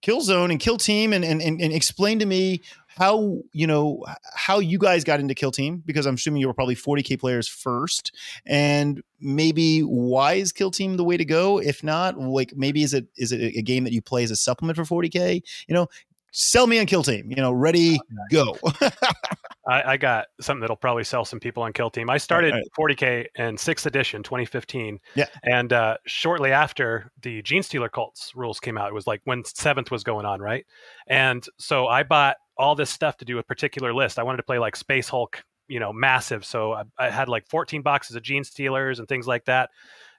Killzone 0.03 0.51
and 0.51 0.59
Kill 0.59 0.77
Team 0.77 1.13
and, 1.13 1.25
and, 1.25 1.41
and, 1.41 1.59
and 1.61 1.73
explain 1.73 2.19
to 2.19 2.25
me 2.25 2.61
how 2.97 3.37
you 3.53 3.67
know 3.67 4.03
how 4.35 4.59
you 4.59 4.79
guys 4.79 5.03
got 5.03 5.19
into 5.19 5.35
Kill 5.35 5.51
Team 5.51 5.83
because 5.85 6.05
I'm 6.05 6.15
assuming 6.15 6.41
you 6.41 6.47
were 6.47 6.53
probably 6.53 6.75
40k 6.75 7.19
players 7.19 7.47
first, 7.47 8.11
and 8.45 9.01
maybe 9.19 9.81
why 9.81 10.33
is 10.33 10.51
Kill 10.51 10.71
Team 10.71 10.97
the 10.97 11.03
way 11.03 11.15
to 11.15 11.25
go? 11.25 11.59
If 11.59 11.83
not, 11.83 12.19
like 12.19 12.53
maybe 12.55 12.83
is 12.83 12.93
it 12.93 13.05
is 13.15 13.31
it 13.31 13.55
a 13.55 13.61
game 13.61 13.83
that 13.83 13.93
you 13.93 14.01
play 14.01 14.23
as 14.23 14.31
a 14.31 14.35
supplement 14.35 14.77
for 14.77 14.83
40k? 14.83 15.41
You 15.67 15.75
know, 15.75 15.87
sell 16.31 16.65
me 16.65 16.79
on 16.79 16.87
Kill 16.87 17.03
Team. 17.03 17.29
You 17.29 17.37
know, 17.37 17.51
ready, 17.51 17.99
go. 18.31 18.57
I, 19.67 19.83
I, 19.91 19.97
got 19.97 20.27
something 20.39 20.61
that'll 20.61 20.77
probably 20.77 21.03
sell 21.03 21.25
some 21.25 21.41
people 21.41 21.61
on 21.61 21.73
Kill 21.73 21.89
Team. 21.89 22.09
I 22.09 22.17
started 22.17 22.53
right. 22.53 22.63
40k 22.79 23.27
in 23.35 23.57
sixth 23.57 23.85
edition, 23.85 24.23
2015. 24.23 24.99
Yeah, 25.15 25.25
and 25.43 25.71
uh, 25.71 25.97
shortly 26.05 26.51
after 26.51 27.11
the 27.21 27.43
Genestealer 27.43 27.91
cults 27.91 28.31
rules 28.33 28.59
came 28.59 28.77
out, 28.77 28.87
it 28.87 28.93
was 28.93 29.05
like 29.05 29.21
when 29.25 29.43
seventh 29.45 29.91
was 29.91 30.03
going 30.03 30.25
on, 30.25 30.41
right? 30.41 30.65
And 31.07 31.45
so 31.57 31.87
I 31.87 32.03
bought 32.03 32.37
all 32.57 32.75
this 32.75 32.89
stuff 32.89 33.17
to 33.17 33.25
do 33.25 33.37
a 33.39 33.43
particular 33.43 33.93
list. 33.93 34.19
I 34.19 34.23
wanted 34.23 34.37
to 34.37 34.43
play 34.43 34.59
like 34.59 34.75
Space 34.75 35.09
Hulk, 35.09 35.43
you 35.67 35.79
know, 35.79 35.93
massive. 35.93 36.45
So 36.45 36.73
I, 36.73 36.83
I 36.97 37.09
had 37.09 37.29
like 37.29 37.47
14 37.47 37.81
boxes 37.81 38.15
of 38.15 38.23
Gene 38.23 38.43
Stealers 38.43 38.99
and 38.99 39.07
things 39.07 39.27
like 39.27 39.45
that, 39.45 39.69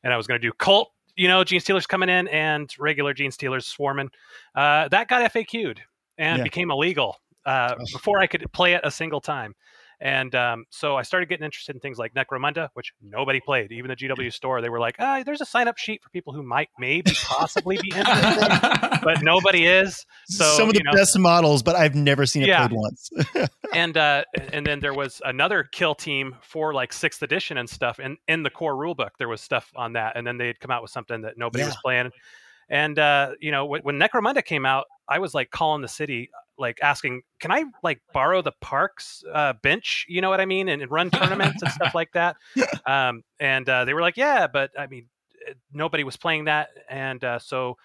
and 0.02 0.12
I 0.12 0.16
was 0.16 0.26
going 0.26 0.40
to 0.40 0.47
do 0.47 0.52
cult 0.52 0.92
you 1.18 1.26
know, 1.26 1.42
Gene 1.42 1.61
Stealers 1.61 1.87
coming 1.87 2.09
in 2.09 2.28
and 2.28 2.73
regular 2.78 3.12
Gene 3.12 3.33
Stealers 3.33 3.66
swarming. 3.66 4.09
Uh, 4.54 4.87
that 4.88 5.09
got 5.09 5.30
FAQ'd 5.33 5.80
and 6.16 6.38
yeah. 6.38 6.45
became 6.45 6.71
illegal 6.71 7.16
uh, 7.45 7.75
before 7.92 8.21
I 8.21 8.28
could 8.28 8.50
play 8.52 8.75
it 8.75 8.80
a 8.85 8.90
single 8.90 9.21
time. 9.21 9.54
And 10.00 10.33
um, 10.35 10.64
so 10.71 10.97
I 10.97 11.02
started 11.02 11.28
getting 11.28 11.45
interested 11.45 11.75
in 11.75 11.81
things 11.81 11.99
like 11.99 12.14
Necromunda, 12.14 12.69
which 12.75 12.93
nobody 13.02 13.40
played. 13.40 13.73
Even 13.73 13.88
the 13.88 13.97
GW 13.97 14.33
store, 14.33 14.61
they 14.61 14.69
were 14.69 14.78
like, 14.78 14.95
ah, 15.00 15.23
there's 15.25 15.40
a 15.40 15.45
sign 15.45 15.67
up 15.67 15.76
sheet 15.76 16.02
for 16.02 16.11
people 16.11 16.33
who 16.33 16.43
might 16.43 16.69
maybe 16.78 17.11
possibly 17.25 17.78
be 17.83 17.88
interested, 17.88 19.00
but 19.02 19.19
nobody 19.23 19.67
is. 19.67 20.07
So 20.26 20.45
some 20.57 20.69
of 20.69 20.75
the 20.75 20.83
know, 20.85 20.93
best 20.93 21.19
models, 21.19 21.64
but 21.64 21.75
I've 21.75 21.97
never 21.97 22.26
seen 22.26 22.43
it 22.43 22.49
yeah. 22.49 22.69
played 22.69 22.78
once. 22.78 23.11
and 23.75 23.97
uh, 23.97 24.23
and 24.52 24.64
then 24.64 24.78
there 24.78 24.95
was 24.95 25.21
another 25.25 25.64
kill 25.64 25.97
team 25.97 26.37
for 26.43 26.73
like 26.73 26.93
sixth 26.93 27.23
edition 27.23 27.59
and 27.59 27.69
stuff. 27.69 27.99
And 27.99 28.19
in 28.28 28.45
the 28.45 28.50
core 28.50 28.76
rulebook, 28.76 29.11
there 29.19 29.28
was 29.28 29.40
stuff 29.40 29.73
on 29.75 29.95
that. 29.95 30.17
And 30.17 30.25
then 30.25 30.38
they'd 30.38 30.61
come 30.61 30.71
out 30.71 30.83
with 30.83 30.93
something 30.93 31.23
that 31.23 31.37
nobody 31.37 31.62
yeah. 31.62 31.69
was 31.69 31.76
playing. 31.83 32.11
And 32.69 32.99
uh, 33.00 33.33
you 33.40 33.50
know, 33.50 33.67
when, 33.67 33.83
when 33.83 33.99
Necromunda 33.99 34.45
came 34.45 34.64
out, 34.64 34.85
I 35.09 35.19
was 35.19 35.35
like 35.35 35.50
calling 35.50 35.83
the 35.83 35.88
city 35.88 36.31
like 36.59 36.79
asking, 36.83 37.23
can 37.41 37.50
I 37.53 37.65
like 37.83 38.00
borrow 38.12 38.43
the 38.43 38.53
parks 38.61 39.23
uh, 39.33 39.55
bench? 39.62 40.07
You 40.09 40.21
know 40.21 40.31
what 40.31 40.41
I 40.41 40.47
mean? 40.47 40.69
And, 40.69 40.83
and 40.83 40.91
run 40.91 41.11
tournaments 41.11 41.62
and 41.62 41.71
stuff 41.73 41.95
like 41.95 42.12
that. 42.12 42.37
Um, 42.87 43.23
and 43.41 43.69
uh, 43.69 43.85
they 43.85 43.95
were 43.95 44.00
like, 44.00 44.17
yeah, 44.17 44.47
but 44.47 44.71
I 44.79 44.87
mean, 44.87 45.07
eh, 45.47 45.55
nobody 45.73 46.05
was 46.05 46.17
playing 46.17 46.45
that. 46.45 46.71
And 46.88 47.23
uh, 47.23 47.38
so 47.38 47.77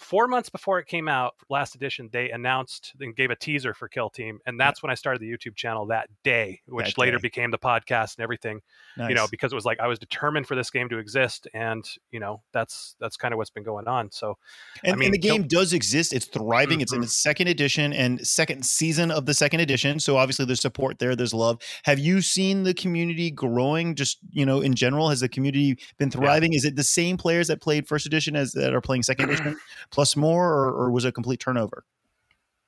four 0.00 0.26
months 0.26 0.48
before 0.48 0.78
it 0.78 0.86
came 0.86 1.08
out, 1.08 1.34
last 1.50 1.74
edition, 1.74 2.08
they 2.10 2.30
announced 2.30 2.94
and 3.00 3.14
gave 3.14 3.30
a 3.30 3.36
teaser 3.36 3.74
for 3.74 3.86
Kill 3.86 4.08
Team, 4.08 4.40
and 4.46 4.58
that's 4.58 4.82
when 4.82 4.90
I 4.90 4.94
started 4.94 5.20
the 5.20 5.30
YouTube 5.30 5.54
channel 5.54 5.86
that 5.86 6.08
day, 6.24 6.60
which 6.66 6.94
that 6.94 6.98
later 6.98 7.18
day. 7.18 7.22
became 7.22 7.50
the 7.50 7.58
podcast 7.58 8.16
and 8.16 8.22
everything. 8.22 8.60
Nice. 8.96 9.10
You 9.10 9.14
know, 9.14 9.26
because 9.30 9.52
it 9.52 9.54
was 9.54 9.66
like 9.66 9.78
I 9.78 9.86
was 9.86 9.98
determined 9.98 10.48
for 10.48 10.54
this 10.54 10.70
game 10.70 10.88
to 10.88 10.98
exist, 10.98 11.46
and 11.52 11.84
you 12.10 12.18
know 12.18 12.42
that's 12.52 12.96
that's 12.98 13.16
kind 13.16 13.34
of 13.34 13.38
what's 13.38 13.50
been 13.50 13.62
going 13.62 13.86
on. 13.86 14.10
So, 14.10 14.38
and, 14.82 14.94
I 14.94 14.96
mean, 14.96 15.06
and 15.06 15.14
the 15.14 15.18
game 15.18 15.42
Kill- 15.42 15.60
does 15.60 15.72
exist; 15.72 16.12
it's 16.14 16.26
thriving. 16.26 16.78
Mm-hmm. 16.78 16.82
It's 16.82 16.92
in 16.92 16.98
mm-hmm. 16.98 17.04
its 17.04 17.16
second 17.16 17.48
edition 17.48 17.92
and 17.92 18.26
second 18.26 18.64
season 18.64 19.10
of 19.10 19.26
the 19.26 19.34
second 19.34 19.60
edition. 19.60 20.00
So 20.00 20.16
obviously, 20.16 20.46
there's 20.46 20.62
support 20.62 20.98
there. 20.98 21.14
There's 21.14 21.34
love. 21.34 21.60
Have 21.84 21.98
you 21.98 22.22
seen 22.22 22.62
the 22.62 22.74
community 22.74 23.30
growing? 23.30 23.94
Just 23.94 24.18
you 24.30 24.46
know, 24.46 24.60
in 24.60 24.74
general, 24.74 25.10
has 25.10 25.20
the 25.20 25.28
community 25.28 25.78
been 25.98 26.10
thriving? 26.10 26.52
Yeah. 26.52 26.56
Is 26.56 26.64
it 26.64 26.76
the 26.76 26.84
same 26.84 27.18
players 27.18 27.48
that 27.48 27.60
played 27.60 27.86
first 27.86 28.06
edition 28.06 28.34
as 28.34 28.52
that 28.52 28.74
are 28.74 28.80
playing 28.80 29.02
second 29.02 29.30
edition? 29.30 29.58
Plus 29.90 30.16
more, 30.16 30.52
or, 30.52 30.70
or 30.72 30.90
was 30.90 31.04
it 31.04 31.08
a 31.08 31.12
complete 31.12 31.40
turnover? 31.40 31.84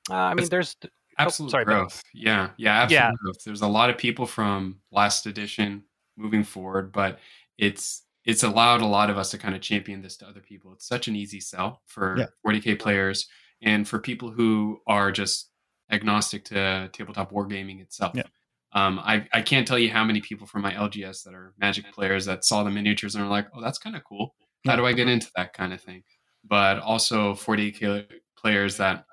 Uh, 0.09 0.15
I 0.15 0.33
mean, 0.33 0.47
there's 0.49 0.75
oh, 0.83 0.89
absolute 1.17 1.49
oh, 1.49 1.51
sorry, 1.51 1.65
growth. 1.65 2.03
Ben. 2.13 2.23
Yeah, 2.23 2.49
yeah, 2.57 2.83
absolute 2.83 2.99
yeah. 2.99 3.11
growth. 3.21 3.43
There's 3.45 3.61
a 3.61 3.67
lot 3.67 3.89
of 3.89 3.97
people 3.97 4.25
from 4.25 4.79
last 4.91 5.25
edition 5.25 5.83
moving 6.17 6.43
forward, 6.43 6.91
but 6.91 7.19
it's 7.57 8.03
it's 8.25 8.43
allowed 8.43 8.81
a 8.81 8.85
lot 8.85 9.09
of 9.09 9.17
us 9.17 9.31
to 9.31 9.37
kind 9.37 9.55
of 9.55 9.61
champion 9.61 10.01
this 10.01 10.17
to 10.17 10.27
other 10.27 10.39
people. 10.39 10.73
It's 10.73 10.87
such 10.87 11.07
an 11.07 11.15
easy 11.15 11.39
sell 11.39 11.81
for 11.85 12.17
yeah. 12.17 12.25
40k 12.45 12.79
players 12.79 13.27
and 13.61 13.87
for 13.87 13.99
people 13.99 14.31
who 14.31 14.79
are 14.87 15.11
just 15.11 15.49
agnostic 15.91 16.45
to 16.45 16.89
tabletop 16.93 17.31
wargaming 17.31 17.81
itself. 17.81 18.13
Yeah. 18.15 18.23
Um, 18.73 18.99
I, 18.99 19.27
I 19.31 19.41
can't 19.41 19.67
tell 19.67 19.77
you 19.77 19.89
how 19.89 20.03
many 20.03 20.19
people 20.19 20.47
from 20.47 20.61
my 20.61 20.73
LGS 20.73 21.23
that 21.23 21.33
are 21.33 21.53
Magic 21.59 21.91
players 21.93 22.25
that 22.25 22.43
saw 22.43 22.63
the 22.63 22.71
miniatures 22.71 23.13
and 23.13 23.23
are 23.23 23.29
like, 23.29 23.47
oh, 23.53 23.61
that's 23.61 23.77
kind 23.77 23.95
of 23.95 24.03
cool. 24.03 24.35
How 24.65 24.75
do 24.75 24.85
I 24.85 24.93
get 24.93 25.09
into 25.09 25.29
that 25.35 25.53
kind 25.53 25.73
of 25.73 25.81
thing? 25.81 26.03
But 26.43 26.79
also 26.79 27.33
40k 27.33 28.05
players 28.37 28.77
that 28.77 29.05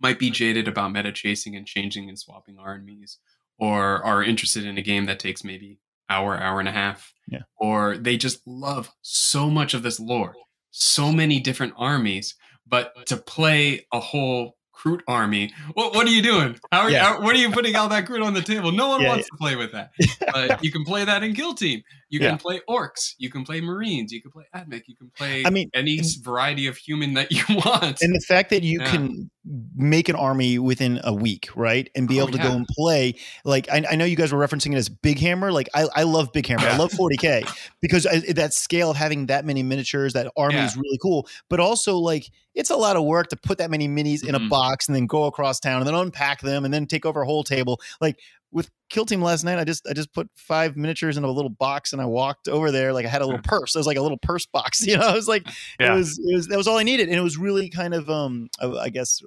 might 0.00 0.18
be 0.18 0.30
jaded 0.30 0.68
about 0.68 0.92
meta 0.92 1.12
chasing 1.12 1.56
and 1.56 1.66
changing 1.66 2.08
and 2.08 2.18
swapping 2.18 2.58
armies, 2.58 3.18
or 3.58 4.04
are 4.04 4.22
interested 4.22 4.64
in 4.64 4.78
a 4.78 4.82
game 4.82 5.06
that 5.06 5.18
takes 5.18 5.44
maybe 5.44 5.78
hour, 6.08 6.36
hour 6.36 6.60
and 6.60 6.68
a 6.68 6.72
half, 6.72 7.12
yeah. 7.28 7.42
or 7.56 7.96
they 7.96 8.16
just 8.16 8.46
love 8.46 8.90
so 9.02 9.50
much 9.50 9.74
of 9.74 9.82
this 9.82 10.00
lore, 10.00 10.34
so 10.70 11.12
many 11.12 11.40
different 11.40 11.74
armies, 11.76 12.34
but 12.66 12.92
to 13.06 13.16
play 13.16 13.86
a 13.92 14.00
whole 14.00 14.57
Kroot 14.78 15.00
army. 15.08 15.52
What 15.74 15.94
what 15.94 16.06
are 16.06 16.10
you 16.10 16.22
doing? 16.22 16.58
How 16.70 16.82
are 16.82 16.90
yeah. 16.90 17.16
you, 17.16 17.22
what 17.22 17.34
are 17.34 17.38
you 17.38 17.50
putting 17.50 17.74
all 17.76 17.88
that 17.88 18.06
Kroot 18.06 18.24
on 18.24 18.34
the 18.34 18.42
table? 18.42 18.70
No 18.70 18.88
one 18.88 19.02
yeah, 19.02 19.08
wants 19.08 19.26
yeah. 19.26 19.36
to 19.36 19.38
play 19.38 19.56
with 19.56 19.72
that. 19.72 19.90
But 20.32 20.62
you 20.62 20.70
can 20.70 20.84
play 20.84 21.04
that 21.04 21.22
in 21.22 21.34
Kill 21.34 21.54
Team. 21.54 21.82
You 22.10 22.20
can 22.20 22.38
play 22.38 22.60
orcs. 22.68 23.14
You 23.18 23.30
can 23.30 23.44
play 23.44 23.60
marines. 23.60 24.12
You 24.12 24.22
can 24.22 24.30
play 24.30 24.44
admech. 24.54 24.82
You 24.86 24.96
can 24.96 25.10
play. 25.16 25.44
I 25.44 25.50
mean, 25.50 25.70
any 25.74 26.00
variety 26.22 26.66
of 26.66 26.76
human 26.76 27.14
that 27.14 27.30
you 27.32 27.42
want. 27.48 28.00
And 28.00 28.14
the 28.14 28.24
fact 28.26 28.50
that 28.50 28.62
you 28.62 28.80
can 28.80 29.30
make 29.74 30.08
an 30.08 30.16
army 30.16 30.58
within 30.58 31.00
a 31.04 31.12
week, 31.12 31.48
right, 31.56 31.88
and 31.94 32.06
be 32.06 32.20
oh, 32.20 32.24
able 32.24 32.32
to 32.32 32.38
go 32.38 32.52
and 32.52 32.66
play. 32.66 33.14
Like 33.44 33.68
I, 33.70 33.84
I, 33.90 33.96
know 33.96 34.04
you 34.04 34.16
guys 34.16 34.32
were 34.32 34.46
referencing 34.46 34.72
it 34.72 34.76
as 34.76 34.88
Big 34.88 35.18
Hammer. 35.18 35.52
Like 35.52 35.68
I, 35.74 35.86
I 35.94 36.02
love 36.02 36.32
Big 36.32 36.46
Hammer. 36.46 36.66
I 36.66 36.76
love 36.76 36.90
40k 36.92 37.48
because 37.80 38.06
I, 38.06 38.20
that 38.32 38.52
scale 38.52 38.90
of 38.90 38.96
having 38.96 39.26
that 39.26 39.44
many 39.44 39.62
miniatures, 39.62 40.12
that 40.12 40.30
army 40.36 40.58
is 40.58 40.76
really 40.76 40.98
cool. 41.00 41.28
But 41.48 41.60
also 41.60 41.96
like 41.96 42.30
it's 42.54 42.70
a 42.70 42.76
lot 42.76 42.96
of 42.96 43.04
work 43.04 43.28
to 43.28 43.36
put 43.36 43.58
that 43.58 43.70
many 43.70 43.88
minis 43.88 44.16
mm-hmm. 44.16 44.30
in 44.30 44.34
a 44.34 44.38
mm-hmm. 44.40 44.48
box 44.48 44.88
and 44.88 44.96
then 44.96 45.06
go 45.06 45.24
across 45.24 45.60
town 45.60 45.78
and 45.80 45.86
then 45.86 45.94
unpack 45.94 46.40
them 46.40 46.64
and 46.64 46.74
then 46.74 46.86
take 46.86 47.06
over 47.06 47.22
a 47.22 47.26
whole 47.26 47.44
table. 47.44 47.80
Like 48.00 48.18
with 48.50 48.70
Kill 48.88 49.04
Team 49.04 49.20
last 49.22 49.44
night, 49.44 49.58
I 49.58 49.64
just 49.64 49.86
I 49.88 49.92
just 49.92 50.12
put 50.12 50.28
five 50.34 50.76
miniatures 50.76 51.16
in 51.16 51.24
a 51.24 51.30
little 51.30 51.50
box 51.50 51.92
and 51.92 52.00
I 52.00 52.06
walked 52.06 52.48
over 52.48 52.70
there 52.70 52.92
like 52.92 53.06
I 53.06 53.08
had 53.08 53.22
a 53.22 53.26
little 53.26 53.42
purse. 53.42 53.74
It 53.74 53.78
was 53.78 53.86
like 53.86 53.98
a 53.98 54.02
little 54.02 54.18
purse 54.18 54.46
box, 54.46 54.80
you 54.86 54.96
know. 54.96 55.06
I 55.06 55.14
was 55.14 55.28
like, 55.28 55.46
yeah. 55.78 55.92
it 55.92 55.96
was 55.96 56.18
it 56.18 56.34
was 56.34 56.46
that 56.48 56.56
was 56.56 56.66
all 56.66 56.78
I 56.78 56.82
needed, 56.82 57.08
and 57.08 57.16
it 57.16 57.22
was 57.22 57.36
really 57.36 57.68
kind 57.68 57.94
of 57.94 58.08
um 58.08 58.48
I 58.62 58.88
guess 58.88 59.22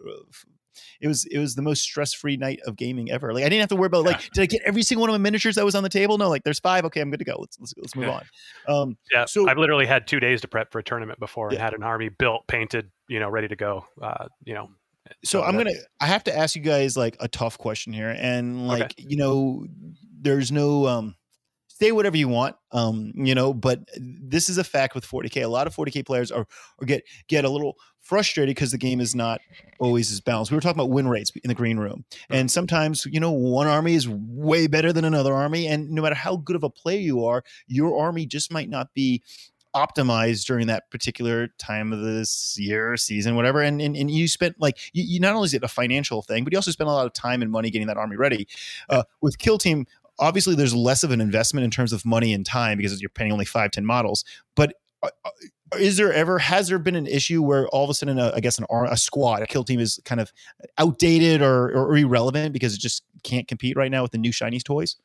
it 1.01 1.07
was 1.07 1.25
it 1.25 1.39
was 1.39 1.55
the 1.55 1.61
most 1.61 1.81
stress 1.81 2.13
free 2.13 2.37
night 2.37 2.59
of 2.65 2.75
gaming 2.75 3.11
ever. 3.11 3.33
Like 3.33 3.43
I 3.43 3.49
didn't 3.49 3.61
have 3.61 3.69
to 3.69 3.75
worry 3.75 3.87
about 3.87 4.05
like 4.05 4.31
did 4.31 4.41
I 4.41 4.45
get 4.45 4.61
every 4.65 4.83
single 4.83 5.01
one 5.01 5.09
of 5.09 5.13
my 5.13 5.23
miniatures 5.23 5.55
that 5.55 5.65
was 5.65 5.75
on 5.75 5.83
the 5.83 5.89
table? 5.89 6.17
No, 6.17 6.29
like 6.29 6.43
there's 6.43 6.59
five. 6.59 6.85
Okay, 6.85 7.01
I'm 7.01 7.09
good 7.09 7.19
to 7.19 7.25
go. 7.25 7.37
Let's 7.39 7.59
let's 7.59 7.73
let's 7.77 7.95
move 7.95 8.05
yeah. 8.05 8.19
on. 8.67 8.81
Um, 8.81 8.97
yeah. 9.11 9.25
So 9.25 9.49
I've 9.49 9.57
literally 9.57 9.85
had 9.85 10.07
two 10.07 10.19
days 10.19 10.41
to 10.41 10.47
prep 10.47 10.71
for 10.71 10.79
a 10.79 10.83
tournament 10.83 11.19
before 11.19 11.49
and 11.49 11.57
had 11.57 11.73
an 11.73 11.83
army 11.83 12.09
built, 12.09 12.47
painted, 12.47 12.91
you 13.07 13.19
know, 13.19 13.29
ready 13.29 13.47
to 13.47 13.55
go. 13.55 13.85
Uh, 14.01 14.27
you 14.43 14.53
know. 14.53 14.69
So, 15.23 15.43
I'm 15.43 15.57
gonna. 15.57 15.73
I 15.99 16.05
have 16.05 16.23
to 16.25 16.37
ask 16.37 16.55
you 16.55 16.61
guys 16.61 16.95
like 16.95 17.17
a 17.19 17.27
tough 17.27 17.57
question 17.57 17.93
here, 17.93 18.15
and 18.17 18.67
like 18.67 18.83
okay. 18.83 19.05
you 19.07 19.17
know, 19.17 19.65
there's 20.21 20.51
no 20.51 20.87
um 20.87 21.15
say 21.81 21.91
whatever 21.91 22.15
you 22.15 22.27
want 22.27 22.55
um 22.73 23.11
you 23.15 23.33
know 23.33 23.55
but 23.55 23.79
this 23.97 24.49
is 24.49 24.59
a 24.59 24.63
fact 24.63 24.93
with 24.93 25.03
40k 25.03 25.43
a 25.43 25.47
lot 25.47 25.65
of 25.65 25.75
40k 25.75 26.05
players 26.05 26.31
are 26.31 26.45
or 26.77 26.85
get 26.85 27.01
get 27.27 27.43
a 27.43 27.49
little 27.49 27.75
frustrated 28.01 28.53
because 28.55 28.69
the 28.69 28.77
game 28.77 29.01
is 29.01 29.15
not 29.15 29.41
always 29.79 30.11
as 30.11 30.21
balanced 30.21 30.51
we 30.51 30.55
were 30.55 30.61
talking 30.61 30.79
about 30.79 30.91
win 30.91 31.07
rates 31.07 31.31
in 31.43 31.47
the 31.47 31.55
green 31.55 31.77
room 31.77 32.05
and 32.29 32.51
sometimes 32.51 33.07
you 33.07 33.19
know 33.19 33.31
one 33.31 33.65
army 33.65 33.95
is 33.95 34.07
way 34.07 34.67
better 34.67 34.93
than 34.93 35.05
another 35.05 35.33
army 35.33 35.65
and 35.65 35.89
no 35.89 36.03
matter 36.03 36.13
how 36.13 36.35
good 36.35 36.55
of 36.55 36.63
a 36.63 36.69
player 36.69 36.99
you 36.99 37.25
are 37.25 37.43
your 37.65 37.99
army 37.99 38.27
just 38.27 38.53
might 38.53 38.69
not 38.69 38.93
be 38.93 39.23
optimized 39.75 40.45
during 40.45 40.67
that 40.67 40.89
particular 40.91 41.47
time 41.57 41.93
of 41.93 42.01
this 42.01 42.57
year 42.59 42.97
season 42.97 43.35
whatever 43.35 43.61
and 43.61 43.81
and, 43.81 43.95
and 43.95 44.11
you 44.11 44.27
spent 44.27 44.55
like 44.59 44.77
you, 44.93 45.03
you, 45.03 45.19
not 45.19 45.33
only 45.35 45.45
is 45.45 45.53
it 45.53 45.63
a 45.63 45.67
financial 45.67 46.21
thing 46.21 46.43
but 46.43 46.51
you 46.51 46.57
also 46.57 46.71
spent 46.71 46.89
a 46.89 46.91
lot 46.91 47.05
of 47.05 47.13
time 47.13 47.41
and 47.41 47.51
money 47.51 47.69
getting 47.69 47.87
that 47.87 47.97
army 47.97 48.15
ready. 48.15 48.47
Uh, 48.89 49.03
with 49.21 49.37
kill 49.37 49.57
team 49.57 49.85
obviously 50.19 50.55
there's 50.55 50.75
less 50.75 51.03
of 51.03 51.11
an 51.11 51.21
investment 51.21 51.63
in 51.63 51.71
terms 51.71 51.93
of 51.93 52.05
money 52.05 52.33
and 52.33 52.45
time 52.45 52.77
because 52.77 53.01
you're 53.01 53.09
paying 53.09 53.31
only 53.31 53.45
five 53.45 53.71
ten 53.71 53.85
models 53.85 54.25
but 54.55 54.73
uh, 55.03 55.09
uh, 55.25 55.29
is 55.79 55.95
there 55.95 56.11
ever 56.11 56.37
has 56.37 56.67
there 56.67 56.79
been 56.79 56.95
an 56.95 57.07
issue 57.07 57.41
where 57.41 57.67
all 57.69 57.85
of 57.85 57.89
a 57.89 57.93
sudden 57.93 58.19
a, 58.19 58.31
I 58.35 58.41
guess 58.41 58.57
an 58.57 58.65
a 58.69 58.97
squad 58.97 59.41
a 59.41 59.47
kill 59.47 59.63
team 59.63 59.79
is 59.79 60.01
kind 60.03 60.19
of 60.19 60.33
outdated 60.77 61.41
or, 61.41 61.71
or 61.71 61.97
irrelevant 61.97 62.51
because 62.51 62.73
it 62.73 62.79
just 62.79 63.03
can't 63.23 63.47
compete 63.47 63.77
right 63.77 63.89
now 63.89 64.01
with 64.01 64.11
the 64.11 64.17
new 64.17 64.31
shinies 64.31 64.63
toys 64.63 64.97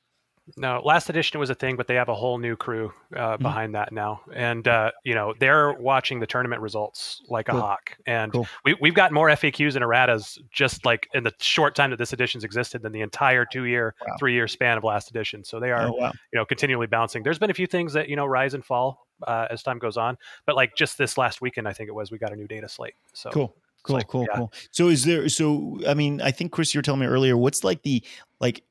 no, 0.57 0.81
last 0.85 1.11
edition 1.11 1.41
was 1.41 1.51
a 1.51 1.55
thing, 1.55 1.77
but 1.77 1.89
they 1.89 1.97
have 1.97 2.09
a 2.09 2.15
whole 2.15 2.39
new 2.39 2.55
crew 2.55 2.93
uh, 3.15 3.19
mm-hmm. 3.19 3.43
behind 3.43 3.75
that 3.75 3.93
now, 3.93 4.21
and 4.33 4.67
uh, 4.69 4.93
you 5.05 5.15
know 5.15 5.35
they're 5.41 5.73
watching 5.73 6.21
the 6.21 6.27
tournament 6.27 6.63
results 6.63 7.23
like 7.29 7.47
cool. 7.47 7.59
a 7.59 7.61
hawk. 7.61 7.97
And 8.07 8.33
cool. 8.33 8.47
we, 8.65 8.77
we've 8.81 8.95
got 8.95 9.11
more 9.11 9.29
FAQs 9.29 9.75
and 9.75 9.85
erratas 9.85 10.39
just 10.53 10.85
like 10.85 11.09
in 11.15 11.25
the 11.25 11.33
short 11.41 11.75
time 11.75 11.91
that 11.91 11.97
this 11.97 12.13
edition's 12.13 12.45
existed 12.45 12.83
than 12.83 12.93
the 12.93 13.01
entire 13.01 13.45
two 13.45 13.65
year, 13.65 13.95
wow. 14.07 14.15
three 14.19 14.35
year 14.35 14.47
span 14.47 14.79
of 14.79 14.85
last 14.85 15.11
edition. 15.11 15.43
So 15.43 15.59
they 15.59 15.73
are, 15.73 15.89
oh, 15.89 15.95
wow. 15.99 16.13
you 16.33 16.39
know, 16.39 16.45
continually 16.45 16.87
bouncing. 16.87 17.25
There's 17.25 17.41
been 17.41 17.51
a 17.51 17.55
few 17.55 17.67
things 17.67 17.93
that 17.95 18.09
you 18.09 18.15
know 18.15 18.27
rise 18.27 18.55
and 18.55 18.65
fall 18.65 19.09
uh, 19.27 19.49
as 19.51 19.65
time 19.65 19.81
goes 19.81 19.97
on, 19.97 20.17
but 20.47 20.55
like 20.55 20.77
just 20.77 20.97
this 20.97 21.19
last 21.19 21.41
weekend, 21.41 21.67
I 21.67 21.73
think 21.73 21.89
it 21.89 21.95
was 21.95 22.13
we 22.13 22.19
got 22.19 22.33
a 22.33 22.37
new 22.37 22.47
data 22.47 22.69
slate. 22.69 22.95
So 23.13 23.31
cool. 23.31 23.57
Cool, 23.83 23.97
like, 23.97 24.09
cool, 24.09 24.27
yeah. 24.29 24.37
cool. 24.37 24.53
So 24.73 24.89
is 24.89 25.05
there? 25.05 25.29
So 25.29 25.79
I 25.87 25.95
mean, 25.95 26.21
I 26.21 26.33
think 26.33 26.51
Chris, 26.51 26.75
you 26.75 26.79
were 26.79 26.83
telling 26.83 27.01
me 27.01 27.07
earlier. 27.07 27.37
What's 27.37 27.63
like 27.63 27.83
the 27.83 28.03
like? 28.41 28.65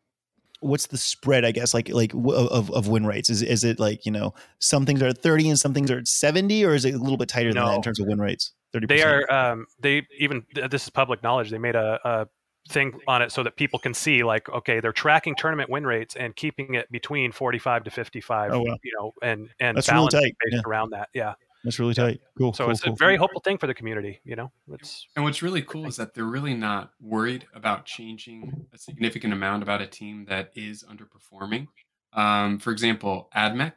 What's 0.66 0.88
the 0.88 0.98
spread? 0.98 1.46
I 1.46 1.52
guess 1.52 1.74
like 1.74 1.90
like 1.90 2.14
of 2.14 2.72
of 2.72 2.88
win 2.88 3.06
rates. 3.06 3.30
Is 3.30 3.42
is 3.42 3.64
it 3.64 3.80
like 3.80 4.06
you 4.06 4.12
know 4.12 4.34
some 4.60 4.86
things 4.86 5.02
are 5.02 5.08
at 5.08 5.20
thirty 5.20 5.50
and 5.50 5.60
some 5.60 5.74
things 5.74 5.92
are 5.92 6.00
at 6.00 6.08
seventy, 6.08 6.66
or 6.66 6.74
is 6.74 6.86
it 6.86 6.94
a 6.94 6.98
little 6.98 7.18
bit 7.18 7.30
tighter 7.30 7.52
no. 7.52 7.62
than 7.62 7.70
that 7.70 7.76
in 7.78 7.82
terms 7.82 8.00
of 8.00 8.08
win 8.08 8.20
rates? 8.20 8.54
30%? 8.74 8.88
They 8.90 9.04
are. 9.04 9.32
Um, 9.32 9.68
they 9.80 10.06
even 10.20 10.44
this 10.54 10.84
is 10.84 10.90
public 10.90 11.24
knowledge. 11.24 11.50
They 11.50 11.58
made 11.58 11.76
a, 11.76 12.00
a 12.04 12.28
thing 12.68 13.00
on 13.08 13.22
it 13.22 13.32
so 13.32 13.44
that 13.44 13.56
people 13.56 13.78
can 13.78 13.94
see 13.94 14.24
like 14.24 14.50
okay 14.50 14.80
they're 14.80 14.92
tracking 14.92 15.36
tournament 15.36 15.70
win 15.70 15.86
rates 15.86 16.16
and 16.16 16.36
keeping 16.36 16.74
it 16.74 16.92
between 16.92 17.32
45 17.32 17.84
to 17.84 17.92
55 17.92 18.52
oh, 18.52 18.60
wow. 18.60 18.78
you 18.84 18.92
know 18.98 19.14
and 19.22 19.50
and 19.60 19.78
That's 19.78 19.92
really 19.92 20.10
tight. 20.10 20.36
based 20.44 20.56
yeah. 20.56 20.62
around 20.66 20.90
that 20.90 21.10
yeah 21.14 21.36
that's 21.66 21.80
really 21.80 21.96
tight. 21.96 22.22
Cool. 22.38 22.54
So 22.54 22.66
cool, 22.66 22.72
it's 22.72 22.82
cool, 22.82 22.94
a 22.94 22.96
very 22.96 23.18
cool. 23.18 23.24
hopeful 23.24 23.42
thing 23.42 23.58
for 23.58 23.66
the 23.66 23.74
community. 23.74 24.22
You 24.24 24.36
know, 24.36 24.52
it's 24.72 25.08
and 25.16 25.26
what's 25.26 25.42
really 25.42 25.64
cool 25.64 25.88
is 25.88 25.98
that 25.98 26.14
they're 26.14 26.24
really 26.24 26.54
not 26.54 26.92
worried 27.02 27.48
about 27.56 27.86
changing 27.86 28.68
a 28.72 28.78
significant 28.78 29.34
amount 29.34 29.64
about 29.64 29.82
a 29.82 29.88
team 29.88 30.26
that 30.30 30.52
is 30.56 30.84
underperforming. 30.84 31.68
Um, 32.14 32.60
for 32.60 32.72
example, 32.72 33.30
AdMech, 33.36 33.74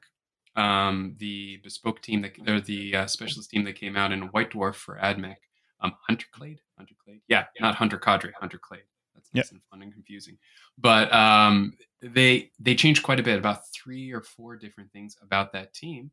um, 0.54 1.16
the 1.18 1.60
bespoke 1.64 2.02
team 2.02 2.20
that 2.22 2.32
they're 2.44 2.60
the 2.60 2.94
uh, 2.94 3.06
specialist 3.06 3.50
team 3.50 3.64
that 3.64 3.74
came 3.74 3.96
out 3.96 4.12
in 4.12 4.22
White 4.28 4.50
Dwarf 4.50 4.74
for 4.74 4.98
AdMech. 5.02 5.36
Um, 5.80 5.94
Hunter 6.06 6.26
Clade, 6.32 6.60
Hunter 6.76 6.94
Clade, 7.02 7.20
yeah, 7.26 7.44
not 7.60 7.74
Hunter 7.74 7.98
Cadre, 7.98 8.32
Hunter 8.38 8.58
Clade. 8.58 8.82
That's 9.14 9.30
nice 9.32 9.44
yep. 9.46 9.52
and 9.52 9.60
fun 9.70 9.82
and 9.82 9.92
confusing. 9.92 10.36
But 10.76 11.12
um, 11.14 11.72
they 12.02 12.50
they 12.60 12.74
changed 12.74 13.02
quite 13.02 13.18
a 13.18 13.22
bit, 13.22 13.38
about 13.38 13.62
three 13.72 14.12
or 14.12 14.20
four 14.20 14.56
different 14.56 14.92
things 14.92 15.16
about 15.22 15.52
that 15.52 15.72
team 15.72 16.10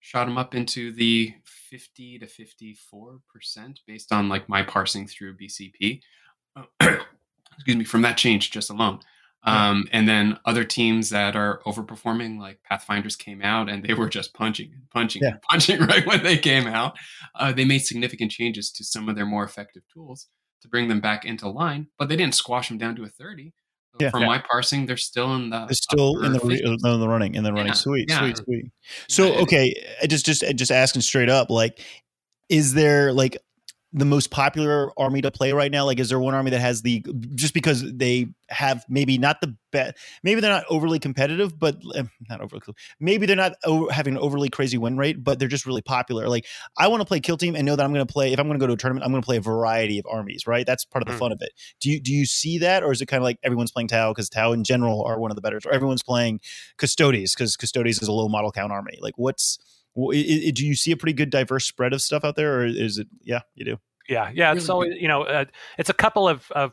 shot 0.00 0.24
them 0.24 0.38
up 0.38 0.54
into 0.54 0.92
the 0.92 1.34
50 1.44 2.18
to 2.18 2.26
54 2.26 3.18
percent 3.32 3.80
based 3.86 4.12
on 4.12 4.28
like 4.28 4.48
my 4.48 4.62
parsing 4.62 5.06
through 5.06 5.36
bcp 5.36 6.00
excuse 6.80 7.76
me 7.76 7.84
from 7.84 8.02
that 8.02 8.16
change 8.16 8.50
just 8.50 8.70
alone. 8.70 9.00
Um, 9.42 9.88
and 9.90 10.06
then 10.06 10.38
other 10.44 10.64
teams 10.64 11.08
that 11.10 11.34
are 11.34 11.62
overperforming 11.64 12.38
like 12.38 12.62
pathfinders 12.62 13.16
came 13.16 13.40
out 13.40 13.70
and 13.70 13.82
they 13.82 13.94
were 13.94 14.08
just 14.08 14.34
punching 14.34 14.70
punching 14.90 15.22
yeah. 15.22 15.36
punching 15.50 15.80
right 15.80 16.06
when 16.06 16.22
they 16.22 16.36
came 16.36 16.66
out. 16.66 16.98
Uh, 17.34 17.50
they 17.50 17.64
made 17.64 17.78
significant 17.78 18.30
changes 18.30 18.70
to 18.72 18.84
some 18.84 19.08
of 19.08 19.16
their 19.16 19.24
more 19.24 19.44
effective 19.44 19.82
tools 19.92 20.26
to 20.60 20.68
bring 20.68 20.88
them 20.88 21.00
back 21.00 21.24
into 21.24 21.48
line 21.48 21.86
but 21.98 22.10
they 22.10 22.16
didn't 22.16 22.34
squash 22.34 22.68
them 22.68 22.76
down 22.76 22.94
to 22.94 23.02
a 23.02 23.08
30 23.08 23.54
yeah, 23.98 24.10
from 24.10 24.22
yeah. 24.22 24.28
my 24.28 24.38
parsing, 24.38 24.86
they're 24.86 24.96
still 24.96 25.34
in 25.34 25.50
the 25.50 25.66
they're 25.66 25.74
still 25.74 26.22
in 26.22 26.32
the, 26.32 26.40
in 26.40 27.00
the 27.00 27.08
running 27.08 27.34
in 27.34 27.44
the 27.44 27.52
running. 27.52 27.68
Yeah, 27.68 27.72
sweet, 27.74 28.08
yeah. 28.08 28.18
sweet, 28.20 28.36
sweet. 28.38 28.64
So 29.08 29.34
okay, 29.40 29.74
just 30.08 30.24
just 30.24 30.44
just 30.54 30.70
asking 30.70 31.02
straight 31.02 31.28
up, 31.28 31.50
like, 31.50 31.80
is 32.48 32.74
there 32.74 33.12
like 33.12 33.36
the 33.92 34.04
most 34.04 34.30
popular 34.30 34.92
army 34.98 35.20
to 35.20 35.30
play 35.30 35.52
right 35.52 35.70
now? 35.70 35.84
Like, 35.84 35.98
is 35.98 36.08
there 36.08 36.20
one 36.20 36.34
army 36.34 36.50
that 36.50 36.60
has 36.60 36.82
the 36.82 37.04
just 37.34 37.54
because 37.54 37.82
they 37.92 38.28
have 38.48 38.84
maybe 38.88 39.18
not 39.18 39.40
the 39.40 39.56
best, 39.72 39.96
maybe 40.22 40.40
they're 40.40 40.50
not 40.50 40.64
overly 40.70 40.98
competitive, 40.98 41.58
but 41.58 41.76
uh, 41.94 42.04
not 42.28 42.40
overly, 42.40 42.62
maybe 43.00 43.26
they're 43.26 43.36
not 43.36 43.54
over, 43.64 43.92
having 43.92 44.14
an 44.14 44.20
overly 44.20 44.48
crazy 44.48 44.78
win 44.78 44.96
rate, 44.96 45.22
but 45.22 45.38
they're 45.38 45.48
just 45.48 45.66
really 45.66 45.82
popular. 45.82 46.28
Like, 46.28 46.46
I 46.78 46.88
want 46.88 47.00
to 47.00 47.04
play 47.04 47.20
kill 47.20 47.36
team 47.36 47.56
and 47.56 47.66
know 47.66 47.76
that 47.76 47.84
I'm 47.84 47.92
going 47.92 48.06
to 48.06 48.12
play. 48.12 48.32
If 48.32 48.38
I'm 48.38 48.46
going 48.46 48.58
to 48.58 48.62
go 48.62 48.68
to 48.68 48.74
a 48.74 48.76
tournament, 48.76 49.04
I'm 49.04 49.10
going 49.10 49.22
to 49.22 49.26
play 49.26 49.36
a 49.36 49.40
variety 49.40 49.98
of 49.98 50.06
armies. 50.10 50.46
Right, 50.46 50.66
that's 50.66 50.84
part 50.84 51.02
of 51.02 51.08
the 51.08 51.14
mm. 51.14 51.18
fun 51.18 51.32
of 51.32 51.42
it. 51.42 51.52
Do 51.80 51.90
you 51.90 52.00
do 52.00 52.12
you 52.12 52.26
see 52.26 52.58
that, 52.58 52.82
or 52.82 52.92
is 52.92 53.00
it 53.00 53.06
kind 53.06 53.20
of 53.20 53.24
like 53.24 53.38
everyone's 53.42 53.72
playing 53.72 53.88
Tau 53.88 54.12
because 54.12 54.28
Tau 54.28 54.52
in 54.52 54.62
general 54.62 55.02
are 55.02 55.18
one 55.18 55.30
of 55.30 55.34
the 55.34 55.42
better, 55.42 55.58
or 55.66 55.72
everyone's 55.72 56.02
playing 56.02 56.40
Custodes 56.76 57.34
because 57.34 57.56
Custodes 57.56 58.00
is 58.00 58.08
a 58.08 58.12
low 58.12 58.28
model 58.28 58.52
count 58.52 58.72
army? 58.72 58.98
Like, 59.00 59.14
what's 59.16 59.58
well, 59.60 59.64
it, 59.64 59.66
it, 59.68 59.79
do 60.08 60.66
you 60.66 60.74
see 60.74 60.92
a 60.92 60.96
pretty 60.96 61.12
good 61.12 61.30
diverse 61.30 61.66
spread 61.66 61.92
of 61.92 62.02
stuff 62.02 62.24
out 62.24 62.36
there, 62.36 62.60
or 62.60 62.66
is 62.66 62.98
it? 62.98 63.08
Yeah, 63.22 63.40
you 63.54 63.64
do. 63.64 63.76
Yeah, 64.08 64.30
yeah. 64.34 64.52
It's 64.52 64.68
always 64.68 64.94
you 65.00 65.08
know, 65.08 65.22
uh, 65.22 65.44
it's 65.78 65.90
a 65.90 65.94
couple 65.94 66.28
of 66.28 66.50
of 66.52 66.72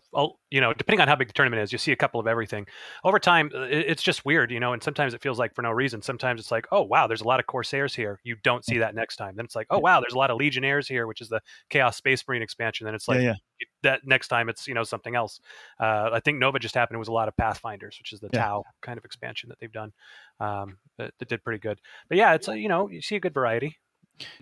you 0.50 0.62
know, 0.62 0.74
depending 0.74 1.02
on 1.02 1.08
how 1.08 1.16
big 1.16 1.28
the 1.28 1.34
tournament 1.34 1.62
is, 1.62 1.72
you 1.72 1.78
see 1.78 1.92
a 1.92 1.96
couple 1.96 2.20
of 2.20 2.28
everything. 2.28 2.66
Over 3.04 3.20
time, 3.20 3.52
uh, 3.54 3.62
it's 3.70 4.02
just 4.02 4.26
weird, 4.26 4.50
you 4.50 4.60
know, 4.60 4.74
and 4.74 4.82
sometimes 4.82 5.14
it 5.14 5.22
feels 5.22 5.38
like 5.38 5.54
for 5.54 5.62
no 5.62 5.72
reason. 5.72 6.02
Sometimes 6.02 6.40
it's 6.40 6.52
like, 6.52 6.66
oh 6.72 6.82
wow, 6.84 7.06
there's 7.06 7.22
a 7.22 7.28
lot 7.28 7.40
of 7.40 7.46
Corsairs 7.46 7.94
here. 7.94 8.20
You 8.24 8.38
don't 8.44 8.66
see 8.66 8.80
that 8.80 8.96
next 8.96 9.18
time. 9.18 9.36
Then 9.36 9.46
it's 9.46 9.56
like, 9.56 9.68
oh 9.70 9.80
wow, 9.80 10.00
there's 10.00 10.14
a 10.14 10.18
lot 10.18 10.32
of 10.32 10.38
Legionnaires 10.38 10.88
here, 10.88 11.06
which 11.06 11.22
is 11.22 11.30
the 11.30 11.42
Chaos 11.70 11.98
Space 11.98 12.24
Marine 12.28 12.42
expansion. 12.42 12.86
Then 12.86 12.96
it's 12.96 13.08
like 13.08 13.22
yeah, 13.22 13.36
yeah. 13.60 13.68
that 13.84 14.02
next 14.06 14.30
time 14.30 14.50
it's 14.50 14.68
you 14.68 14.74
know 14.74 14.84
something 14.84 15.16
else. 15.16 15.40
Uh, 15.80 16.10
I 16.14 16.22
think 16.22 16.40
Nova 16.40 16.60
just 16.60 16.76
happened. 16.76 16.96
It 16.96 17.00
was 17.00 17.10
a 17.10 17.14
lot 17.14 17.28
of 17.28 17.36
Pathfinders, 17.38 17.98
which 18.00 18.14
is 18.14 18.20
the 18.20 18.30
yeah. 18.34 18.46
Tau 18.46 18.64
kind 18.82 18.98
of 18.98 19.06
expansion 19.06 19.50
that 19.50 19.60
they've 19.60 19.72
done. 19.72 19.92
Um, 20.40 20.78
that, 20.98 21.14
that 21.20 21.28
did 21.28 21.44
pretty 21.44 21.60
good. 21.60 21.80
But 22.10 22.18
yeah, 22.18 22.34
it's 22.34 22.48
a, 22.48 22.58
you 22.58 22.70
know 22.70 22.90
you 22.90 23.02
see 23.02 23.16
a 23.16 23.20
good 23.20 23.34
variety. 23.34 23.78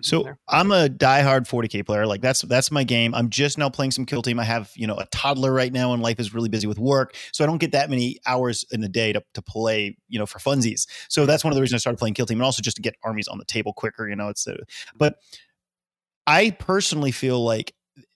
So 0.02 0.28
I'm 0.48 0.72
a 0.72 0.88
diehard 0.88 1.48
40k 1.48 1.86
player. 1.86 2.06
Like 2.06 2.22
that's 2.22 2.42
that's 2.42 2.72
my 2.72 2.84
game. 2.84 3.14
I'm 3.14 3.30
just 3.30 3.58
now 3.58 3.70
playing 3.70 3.92
some 3.92 4.06
kill 4.06 4.22
team. 4.22 4.40
I 4.40 4.44
have 4.44 4.72
you 4.76 4.88
know 4.88 4.96
a 4.98 5.06
toddler 5.08 5.52
right 5.52 5.72
now, 5.72 5.94
and 5.94 6.02
life 6.02 6.20
is 6.20 6.34
really 6.34 6.50
busy 6.50 6.68
with 6.68 6.80
work, 6.80 7.16
so 7.32 7.44
I 7.44 7.48
don't 7.48 7.58
get 7.58 7.72
that 7.74 7.90
many 7.90 8.18
hours 8.26 8.66
in 8.72 8.84
a 8.84 8.90
day 8.90 9.14
to, 9.14 9.24
to 9.34 9.42
play 9.42 9.98
you 10.08 10.20
know 10.20 10.26
for 10.26 10.40
funsies. 10.40 10.88
So 11.10 11.26
that's 11.26 11.44
one 11.44 11.52
of 11.52 11.56
the 11.56 11.62
reasons 11.62 11.80
I 11.80 11.82
started 11.82 11.98
playing 11.98 12.14
kill 12.14 12.26
team, 12.26 12.38
and 12.38 12.46
also 12.46 12.62
just 12.62 12.78
to 12.78 12.82
get 12.82 12.96
armies 13.04 13.28
on 13.28 13.38
the 13.38 13.46
table 13.46 13.74
quicker. 13.74 14.08
You 14.08 14.16
know, 14.16 14.30
it's 14.30 14.48
uh, 14.48 14.56
but 14.96 15.16
I 16.28 16.52
personally 16.52 17.12
feel 17.12 17.44
like 17.44 17.74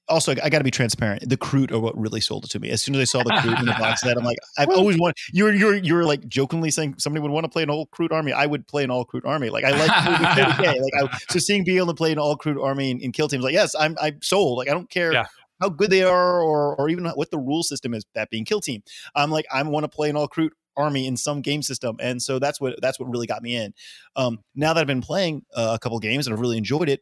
also 0.09 0.33
I 0.43 0.49
got 0.49 0.57
to 0.59 0.63
be 0.63 0.71
transparent. 0.71 1.27
The 1.27 1.37
Kroot 1.37 1.71
are 1.71 1.79
what 1.79 1.97
really 1.97 2.21
sold 2.21 2.45
it 2.45 2.51
to 2.51 2.59
me. 2.59 2.69
As 2.69 2.81
soon 2.81 2.95
as 2.95 3.01
I 3.01 3.03
saw 3.05 3.23
the 3.23 3.31
Kroot 3.31 3.59
in 3.59 3.65
the 3.65 3.71
box 3.73 4.01
set, 4.01 4.17
I'm 4.17 4.23
like, 4.23 4.37
I've 4.57 4.69
always 4.69 4.97
wanted. 4.97 5.15
You're 5.31 5.53
you're 5.53 5.75
you're 5.75 6.05
like 6.05 6.27
jokingly 6.27 6.71
saying 6.71 6.95
somebody 6.97 7.21
would 7.21 7.31
want 7.31 7.45
to 7.45 7.49
play 7.49 7.63
an 7.63 7.69
all 7.69 7.87
Kroot 7.87 8.11
army. 8.11 8.33
I 8.33 8.45
would 8.45 8.67
play 8.67 8.83
an 8.83 8.91
all 8.91 9.05
Kroot 9.05 9.25
army. 9.25 9.49
Like 9.49 9.63
I 9.63 9.71
like 9.71 9.89
Like 10.79 10.93
I, 11.03 11.17
so 11.29 11.39
seeing 11.39 11.63
being 11.63 11.77
able 11.77 11.87
to 11.87 11.93
play 11.93 12.11
an 12.11 12.19
all 12.19 12.37
Kroot 12.37 12.61
army 12.61 12.91
in, 12.91 13.11
kill 13.11 13.27
teams, 13.27 13.43
like 13.43 13.53
yes, 13.53 13.75
I'm 13.75 13.95
I'm 14.01 14.21
sold. 14.21 14.57
Like 14.57 14.69
I 14.69 14.73
don't 14.73 14.89
care. 14.89 15.13
Yeah. 15.13 15.25
How 15.61 15.67
good 15.67 15.89
they 15.89 16.03
are, 16.03 16.41
or 16.41 16.75
or 16.77 16.87
even 16.89 17.05
what 17.05 17.31
the 17.31 17.37
rule 17.37 17.63
system 17.63 17.93
is, 17.93 18.05
that 18.15 18.29
being 18.29 18.45
kill 18.45 18.61
team. 18.61 18.81
I'm 19.13 19.29
like, 19.29 19.45
I 19.53 19.61
want 19.63 19.83
to 19.83 19.89
play 19.89 20.09
an 20.09 20.15
all 20.15 20.27
Kroot 20.27 20.51
army 20.77 21.05
in 21.05 21.17
some 21.17 21.41
game 21.41 21.61
system 21.61 21.97
and 21.99 22.21
so 22.21 22.39
that's 22.39 22.61
what 22.61 22.73
that's 22.81 22.99
what 22.99 23.09
really 23.09 23.27
got 23.27 23.43
me 23.43 23.53
in 23.53 23.73
um, 24.15 24.39
now 24.55 24.73
that 24.73 24.79
i've 24.79 24.87
been 24.87 25.01
playing 25.01 25.43
uh, 25.53 25.71
a 25.75 25.79
couple 25.79 25.99
games 25.99 26.25
and 26.25 26.33
i've 26.33 26.39
really 26.39 26.57
enjoyed 26.57 26.87
it 26.87 27.01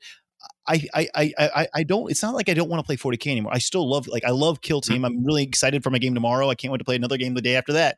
I, 0.67 0.81
I 0.93 1.07
I 1.15 1.33
I 1.39 1.67
I 1.75 1.83
don't. 1.83 2.11
It's 2.11 2.21
not 2.21 2.35
like 2.35 2.49
I 2.49 2.53
don't 2.53 2.69
want 2.69 2.79
to 2.79 2.85
play 2.85 2.97
40k 2.97 3.31
anymore. 3.31 3.53
I 3.53 3.59
still 3.59 3.89
love 3.89 4.07
like 4.07 4.25
I 4.25 4.31
love 4.31 4.61
Kill 4.61 4.81
Team. 4.81 5.05
I'm 5.05 5.23
really 5.25 5.43
excited 5.43 5.83
for 5.83 5.89
my 5.89 5.97
game 5.97 6.13
tomorrow. 6.13 6.49
I 6.49 6.55
can't 6.55 6.71
wait 6.71 6.79
to 6.79 6.85
play 6.85 6.95
another 6.95 7.17
game 7.17 7.33
the 7.33 7.41
day 7.41 7.55
after 7.55 7.73
that. 7.73 7.97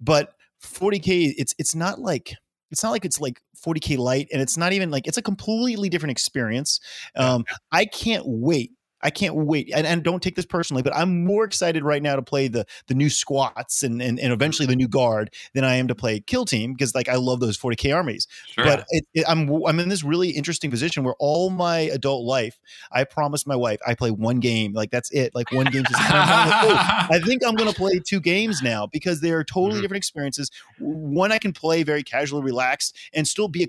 But 0.00 0.32
40k, 0.62 1.34
it's 1.36 1.54
it's 1.58 1.74
not 1.74 2.00
like 2.00 2.34
it's 2.70 2.82
not 2.82 2.90
like 2.90 3.04
it's 3.04 3.20
like 3.20 3.40
40k 3.64 3.98
light, 3.98 4.28
and 4.32 4.40
it's 4.40 4.56
not 4.56 4.72
even 4.72 4.90
like 4.90 5.06
it's 5.06 5.18
a 5.18 5.22
completely 5.22 5.88
different 5.88 6.12
experience. 6.12 6.80
Um, 7.16 7.44
I 7.72 7.84
can't 7.84 8.24
wait 8.26 8.72
I 9.02 9.10
can't 9.10 9.34
wait. 9.34 9.70
And, 9.74 9.86
and 9.86 10.02
don't 10.02 10.22
take 10.22 10.36
this 10.36 10.46
personally, 10.46 10.82
but 10.82 10.94
I'm 10.94 11.24
more 11.24 11.44
excited 11.44 11.84
right 11.84 12.02
now 12.02 12.16
to 12.16 12.22
play 12.22 12.48
the 12.48 12.66
the 12.86 12.94
new 12.94 13.10
squats 13.10 13.82
and, 13.82 14.00
and, 14.02 14.18
and 14.18 14.32
eventually 14.32 14.66
the 14.66 14.76
new 14.76 14.88
guard 14.88 15.32
than 15.54 15.64
I 15.64 15.76
am 15.76 15.88
to 15.88 15.94
play 15.94 16.20
kill 16.20 16.44
team 16.44 16.72
because 16.72 16.94
like 16.94 17.08
I 17.08 17.16
love 17.16 17.40
those 17.40 17.58
40k 17.58 17.94
armies. 17.94 18.26
Sure. 18.46 18.64
But 18.64 18.84
it, 18.90 19.04
it, 19.14 19.24
I'm 19.28 19.50
I'm 19.66 19.78
in 19.80 19.88
this 19.88 20.04
really 20.04 20.30
interesting 20.30 20.70
position 20.70 21.04
where 21.04 21.14
all 21.18 21.50
my 21.50 21.78
adult 21.78 22.24
life 22.24 22.58
I 22.92 23.04
promised 23.04 23.46
my 23.46 23.56
wife 23.56 23.80
I 23.86 23.94
play 23.94 24.10
one 24.10 24.40
game 24.40 24.72
like 24.72 24.90
that's 24.90 25.10
it 25.10 25.34
like 25.34 25.52
one 25.52 25.66
game. 25.66 25.84
I 25.90 27.20
think 27.24 27.42
I'm 27.46 27.54
going 27.54 27.70
to 27.70 27.76
play 27.76 28.00
two 28.04 28.20
games 28.20 28.62
now 28.62 28.86
because 28.86 29.20
they 29.20 29.32
are 29.32 29.44
totally 29.44 29.74
mm-hmm. 29.74 29.82
different 29.82 29.98
experiences. 29.98 30.50
One 30.78 31.32
I 31.32 31.38
can 31.38 31.52
play 31.52 31.82
very 31.82 32.02
casually, 32.02 32.42
relaxed, 32.42 32.96
and 33.12 33.26
still 33.26 33.48
be 33.48 33.62
a 33.62 33.66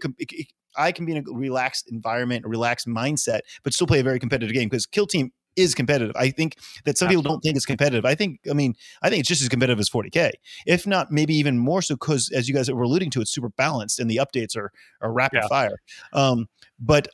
I 0.78 0.92
can 0.92 1.06
be 1.06 1.14
in 1.14 1.24
a 1.28 1.32
relaxed 1.32 1.92
environment, 1.92 2.46
a 2.46 2.50
relaxed 2.50 2.88
mindset, 2.88 3.42
but 3.64 3.74
still 3.74 3.88
play 3.88 4.00
a 4.00 4.04
very 4.04 4.20
competitive 4.20 4.54
game 4.54 4.70
because 4.70 4.86
Kill 4.86 5.08
Team 5.08 5.32
is 5.56 5.76
competitive. 5.76 6.16
I 6.16 6.30
think 6.30 6.58
that 6.86 6.98
some 6.98 7.10
people 7.10 7.24
don't 7.24 7.42
think 7.42 7.56
it's 7.56 7.66
competitive. 7.66 8.06
I 8.06 8.16
think, 8.16 8.40
I 8.50 8.54
mean, 8.54 8.76
I 9.02 9.10
think 9.10 9.20
it's 9.20 9.28
just 9.28 9.42
as 9.42 9.50
competitive 9.50 9.80
as 9.80 9.90
40k, 9.90 10.32
if 10.66 10.88
not 10.88 11.12
maybe 11.12 11.36
even 11.36 11.58
more 11.58 11.82
so, 11.82 11.96
because 11.96 12.32
as 12.32 12.48
you 12.48 12.56
guys 12.56 12.72
were 12.72 12.84
alluding 12.84 13.10
to, 13.12 13.22
it's 13.22 13.32
super 13.32 13.50
balanced 13.50 14.00
and 14.00 14.10
the 14.10 14.18
updates 14.18 14.56
are 14.56 14.72
are 15.02 15.12
rapid 15.12 15.42
yeah. 15.44 15.48
fire. 15.48 15.82
Um, 16.14 16.48
but 16.80 17.10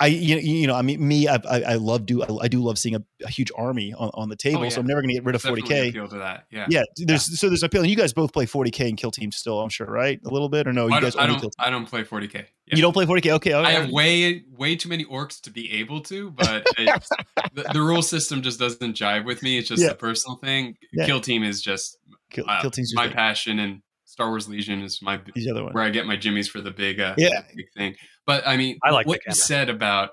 I 0.00 0.06
you 0.06 0.38
you 0.38 0.66
know 0.66 0.74
I 0.74 0.82
mean 0.82 1.06
me 1.06 1.28
I 1.28 1.38
I, 1.48 1.62
I 1.62 1.74
love 1.74 2.06
do 2.06 2.22
I, 2.22 2.44
I, 2.44 2.48
do 2.48 2.62
love 2.62 2.78
seeing 2.78 2.94
a, 2.94 3.02
a, 3.22 3.28
huge 3.28 3.52
army 3.54 3.92
on, 3.92 4.10
on 4.14 4.30
the 4.30 4.36
table. 4.36 4.60
Oh, 4.60 4.62
yeah. 4.64 4.70
So 4.70 4.80
I'm 4.80 4.86
never 4.86 5.02
going 5.02 5.10
to 5.10 5.14
get 5.14 5.24
rid 5.24 5.34
of 5.34 5.42
40k. 5.42 5.90
Appeal 5.90 6.08
to 6.08 6.18
that. 6.18 6.46
Yeah. 6.50 6.66
Yeah. 6.70 6.82
There's 6.96 7.28
yeah. 7.28 7.36
so 7.36 7.48
there's 7.48 7.62
appeal. 7.62 7.82
And 7.82 7.90
you 7.90 7.96
guys 7.96 8.14
both 8.14 8.32
play 8.32 8.46
40k 8.46 8.88
and 8.88 8.96
kill 8.96 9.10
team 9.10 9.30
still. 9.30 9.60
I'm 9.60 9.68
sure, 9.68 9.86
right? 9.86 10.18
A 10.24 10.30
little 10.30 10.48
bit 10.48 10.66
or 10.66 10.72
no? 10.72 10.86
You 10.86 10.94
I 10.94 11.00
guys 11.02 11.16
I 11.16 11.26
don't. 11.26 11.44
I 11.58 11.68
don't 11.68 11.86
play 11.86 12.02
40k. 12.02 12.34
Yeah. 12.34 12.76
You 12.76 12.82
don't 12.82 12.94
play 12.94 13.04
40k. 13.04 13.32
Okay. 13.34 13.52
I 13.52 13.72
have 13.72 13.90
way 13.90 14.42
way 14.56 14.74
too 14.74 14.88
many 14.88 15.04
orcs 15.04 15.38
to 15.42 15.50
be 15.50 15.70
able 15.72 16.00
to, 16.02 16.30
but 16.30 16.64
the, 16.76 17.66
the, 17.72 17.82
rule 17.82 18.02
system 18.02 18.40
just 18.40 18.58
doesn't 18.58 18.96
jive 18.96 19.26
with 19.26 19.42
me. 19.42 19.58
It's 19.58 19.68
just 19.68 19.84
a 19.84 19.94
personal 19.94 20.36
thing. 20.38 20.76
Kill 21.04 21.20
team 21.20 21.42
is 21.42 21.60
just 21.60 21.98
kill, 22.30 22.46
uh, 22.48 22.62
kill 22.62 22.70
team's 22.70 22.94
my 22.94 23.08
passion 23.08 23.58
and 23.58 23.82
Star 24.20 24.28
Wars 24.28 24.50
Legion 24.50 24.82
is 24.82 25.00
my 25.00 25.16
big 25.16 25.48
other 25.48 25.64
one 25.64 25.72
where 25.72 25.82
I 25.82 25.88
get 25.88 26.04
my 26.04 26.14
jimmies 26.14 26.46
for 26.46 26.60
the 26.60 26.70
big 26.70 27.00
uh, 27.00 27.14
yeah 27.16 27.40
big 27.56 27.72
thing. 27.74 27.94
But 28.26 28.46
I 28.46 28.58
mean, 28.58 28.78
I 28.84 28.90
like 28.90 29.06
what 29.06 29.20
you 29.26 29.32
said 29.32 29.70
about 29.70 30.10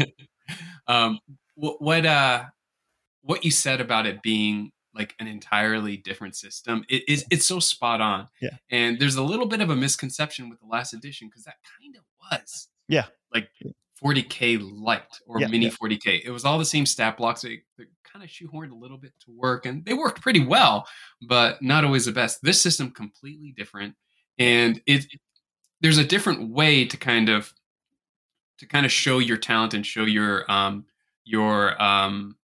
um, 0.86 1.18
what 1.54 1.82
what 1.82 2.06
uh 2.06 2.44
what 3.20 3.44
you 3.44 3.50
said 3.50 3.82
about 3.82 4.06
it 4.06 4.22
being 4.22 4.70
like 4.94 5.14
an 5.18 5.26
entirely 5.26 5.98
different 5.98 6.36
system 6.36 6.84
it 6.88 7.02
is 7.06 7.26
it's 7.30 7.44
so 7.44 7.60
spot 7.60 8.00
on. 8.00 8.28
Yeah, 8.40 8.56
and 8.70 8.98
there's 8.98 9.16
a 9.16 9.22
little 9.22 9.46
bit 9.46 9.60
of 9.60 9.68
a 9.68 9.76
misconception 9.76 10.48
with 10.48 10.58
the 10.60 10.66
last 10.66 10.94
edition 10.94 11.28
because 11.28 11.44
that 11.44 11.56
kind 11.78 11.96
of 11.96 12.02
was. 12.32 12.68
Yeah, 12.88 13.04
like 13.34 13.50
40k 14.02 14.58
light 14.82 15.02
or 15.26 15.38
yeah, 15.38 15.48
mini 15.48 15.66
yeah. 15.66 15.72
40k. 15.72 16.24
It 16.24 16.30
was 16.30 16.46
all 16.46 16.58
the 16.58 16.64
same 16.64 16.86
stat 16.86 17.18
blocks. 17.18 17.42
They 17.42 17.60
kind 18.14 18.24
of 18.24 18.30
shoehorned 18.30 18.70
a 18.70 18.74
little 18.74 18.96
bit 18.96 19.12
to 19.24 19.32
work, 19.36 19.66
and 19.66 19.84
they 19.84 19.92
worked 19.92 20.22
pretty 20.22 20.44
well, 20.44 20.86
but 21.20 21.60
not 21.60 21.84
always 21.84 22.04
the 22.04 22.12
best. 22.12 22.38
This 22.42 22.60
system 22.60 22.92
completely 22.92 23.52
different, 23.56 23.96
and 24.38 24.80
it 24.86 25.06
there's 25.80 25.98
a 25.98 26.04
different 26.04 26.50
way 26.50 26.84
to 26.84 26.96
kind 26.96 27.28
of 27.28 27.52
to 28.58 28.66
kind 28.66 28.86
of 28.86 28.92
show 28.92 29.18
your 29.18 29.36
talent 29.36 29.74
and 29.74 29.84
show 29.84 30.04
your 30.04 30.50
um 30.50 30.84
your 31.24 31.80
um 31.82 32.36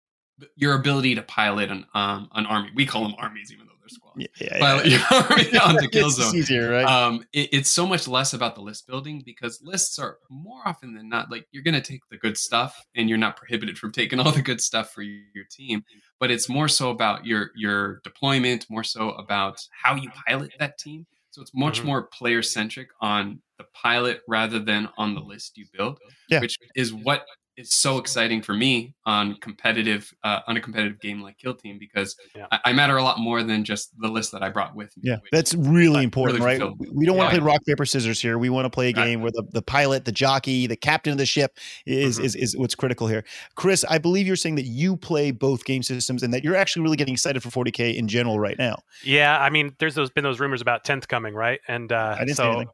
your 0.56 0.74
ability 0.74 1.14
to 1.16 1.22
pilot 1.22 1.70
an 1.70 1.86
um 1.94 2.30
an 2.34 2.48
army. 2.48 2.72
We 2.74 2.88
call 2.88 3.04
them 3.04 3.16
armies, 3.20 3.52
even 3.54 3.69
squad. 3.90 4.14
Yeah, 4.18 4.28
yeah, 4.40 4.84
yeah. 4.84 5.06
army 5.30 5.58
on 5.64 5.76
the 5.76 5.90
kill 5.92 6.10
zone. 6.10 6.28
It's 6.28 6.36
easier, 6.36 6.72
right? 6.72 6.86
Um, 6.86 7.26
it, 7.34 7.50
it's 7.52 7.70
so 7.70 7.86
much 7.86 8.08
less 8.08 8.34
about 8.34 8.56
the 8.56 8.62
list 8.62 8.88
building 8.88 9.22
because 9.26 9.62
lists 9.62 10.00
are 10.00 10.18
more 10.30 10.62
often 10.66 10.94
than 10.94 11.10
not 11.10 11.32
like 11.32 11.48
you're 11.52 11.64
going 11.64 11.76
to 11.76 11.82
take 11.82 12.02
the 12.10 12.18
good 12.18 12.38
stuff 12.38 12.86
and 12.96 13.10
you're 13.10 13.18
not 13.18 13.36
prohibited 13.36 13.78
from 13.78 13.92
taking 13.92 14.20
all 14.20 14.32
the 14.32 14.42
good 14.42 14.62
stuff 14.62 14.92
for 14.92 15.02
your, 15.02 15.22
your 15.34 15.46
team. 15.50 15.84
But 16.20 16.32
it's 16.32 16.50
more 16.50 16.68
so 16.68 16.90
about 16.90 17.26
your 17.26 17.52
your 17.56 18.00
deployment, 18.04 18.66
more 18.70 18.84
so 18.84 19.12
about 19.12 19.60
how 19.72 19.96
you 19.96 20.10
pilot 20.28 20.54
that 20.60 20.78
team. 20.78 21.06
So 21.32 21.42
it's 21.42 21.54
much 21.54 21.80
mm-hmm. 21.80 21.88
more 21.88 22.04
player 22.04 22.42
centric 22.42 22.90
on 23.02 23.42
the 23.58 23.66
pilot 23.74 24.22
rather 24.28 24.60
than 24.60 24.90
on 24.98 25.14
the 25.14 25.22
list 25.22 25.58
you 25.58 25.66
build, 25.72 26.00
yeah. 26.30 26.40
which 26.40 26.58
is 26.76 26.94
what 26.94 27.26
is 27.60 27.76
so 27.76 27.98
exciting 27.98 28.42
for 28.42 28.54
me 28.54 28.96
on 29.06 29.36
competitive 29.36 30.14
uh, 30.24 30.40
on 30.48 30.56
a 30.56 30.62
competitive 30.62 31.00
game 31.02 31.22
like 31.22 31.38
Kill 31.38 31.54
Team 31.54 31.78
because 31.78 32.16
yeah. 32.34 32.46
I, 32.52 32.60
I, 32.66 32.74
matter 32.74 32.96
a 32.96 33.04
lot 33.04 33.20
more 33.20 33.44
than 33.44 33.66
just 33.66 33.92
the 34.00 34.08
list 34.08 34.32
that 34.32 34.42
I 34.42 34.50
brought 34.50 34.76
with 34.76 34.96
me. 34.96 35.10
Yeah, 35.10 35.18
that's 35.32 35.54
really 35.54 36.04
important, 36.04 36.40
really 36.40 36.60
right? 36.60 36.74
We 36.94 37.06
don't 37.06 37.18
want 37.18 37.32
to 37.32 37.38
play 37.38 37.46
rock 37.46 37.66
paper 37.66 37.86
scissors 37.86 38.22
here. 38.22 38.38
We 38.38 38.50
want 38.50 38.66
to 38.66 38.70
play 38.70 38.90
a 38.90 38.94
game 38.94 39.22
where 39.22 39.32
the, 39.32 39.44
the 39.52 39.62
pilot, 39.62 40.06
the 40.06 40.12
jockey, 40.14 40.68
the 40.68 40.78
captain 40.78 41.12
of 41.12 41.18
the 41.18 41.26
ship 41.26 41.58
is, 41.86 42.16
mm-hmm. 42.16 42.26
is 42.26 42.36
is 42.36 42.58
what's 42.58 42.76
critical 42.76 43.08
here. 43.08 43.26
Chris, 43.56 43.84
I 43.90 43.98
believe 43.98 44.26
you're 44.26 44.38
saying 44.38 44.56
that 44.56 44.66
you 44.66 44.96
play 44.96 45.32
both 45.32 45.66
game 45.66 45.84
systems 45.84 46.24
and 46.24 46.34
that 46.34 46.44
you're 46.44 46.56
actually 46.56 46.84
really 46.84 46.98
getting 46.98 47.14
excited 47.14 47.44
for 47.44 47.50
40k 47.50 47.96
in 47.96 48.08
general 48.08 48.40
right 48.40 48.58
now. 48.58 48.78
Yeah, 49.04 49.38
I 49.40 49.50
mean, 49.50 49.76
there's 49.80 49.96
those 49.96 50.10
been 50.10 50.24
those 50.24 50.40
rumors 50.40 50.62
about 50.62 50.86
10th 50.86 51.10
coming, 51.10 51.34
right? 51.34 51.60
And 51.68 51.92
uh, 51.92 52.16
I 52.18 52.24
didn't 52.24 52.38
so, 52.38 52.44
say 52.44 52.50
anything. 52.50 52.70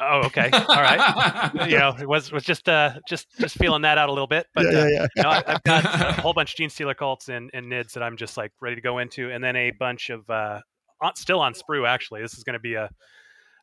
Oh, 0.00 0.22
okay. 0.26 0.48
All 0.52 0.66
right. 0.66 1.68
you 1.68 1.78
know, 1.78 1.94
it 2.00 2.08
was 2.08 2.32
was 2.32 2.42
just 2.42 2.68
uh 2.68 2.94
just 3.06 3.26
just 3.38 3.56
feeling 3.56 3.82
that 3.82 3.98
out 3.98 4.08
a 4.08 4.12
little 4.12 4.26
bit, 4.26 4.46
but 4.54 4.64
yeah, 4.64 4.70
uh, 4.70 4.72
yeah, 4.72 4.88
yeah. 4.88 5.06
You 5.16 5.22
know, 5.22 5.28
I, 5.28 5.42
have 5.46 5.62
got 5.64 5.84
a 6.18 6.20
whole 6.22 6.32
bunch 6.32 6.54
of 6.54 6.58
Genestealer 6.58 6.96
cults 6.96 7.28
and, 7.28 7.50
and 7.52 7.66
nids 7.66 7.92
that 7.92 8.02
I'm 8.02 8.16
just 8.16 8.36
like 8.36 8.52
ready 8.60 8.76
to 8.76 8.82
go 8.82 8.98
into, 8.98 9.30
and 9.30 9.42
then 9.42 9.56
a 9.56 9.72
bunch 9.72 10.10
of 10.10 10.28
uh 10.30 10.60
on, 11.02 11.16
still 11.16 11.40
on 11.40 11.54
sprue. 11.54 11.86
Actually, 11.86 12.22
this 12.22 12.34
is 12.34 12.44
going 12.44 12.54
to 12.54 12.60
be 12.60 12.74
a 12.74 12.88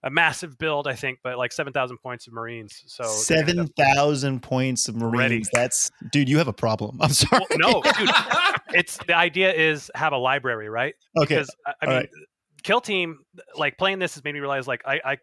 a 0.04 0.10
massive 0.10 0.58
build, 0.58 0.88
I 0.88 0.94
think, 0.94 1.20
but 1.24 1.38
like 1.38 1.52
seven 1.52 1.74
thousand 1.74 1.98
points 1.98 2.28
of 2.28 2.34
Marines. 2.34 2.84
So 2.88 3.04
seven 3.04 3.68
thousand 3.78 4.44
points 4.44 4.88
of 4.88 4.96
Marines. 4.96 5.20
Ready. 5.20 5.44
That's 5.54 5.90
dude, 6.12 6.30
you 6.30 6.38
have 6.38 6.48
a 6.48 6.54
problem. 6.54 7.00
I'm 7.02 7.14
sorry. 7.14 7.46
Well, 7.50 7.84
no, 7.84 7.92
dude. 7.98 8.10
It's 8.74 8.98
the 8.98 9.16
idea 9.16 9.54
is 9.54 9.90
have 9.96 10.12
a 10.12 10.18
library, 10.18 10.68
right? 10.68 10.94
Okay. 11.18 11.36
Because 11.36 11.50
I, 11.66 11.74
I 11.82 11.86
mean. 11.86 11.96
Right. 11.96 12.10
Kill 12.64 12.82
team, 12.82 13.20
like 13.56 13.78
playing 13.78 14.00
this 14.00 14.16
has 14.16 14.24
made 14.26 14.34
me 14.34 14.42
realize, 14.42 14.68
like 14.68 14.82
I, 14.86 15.00
I 15.06 15.18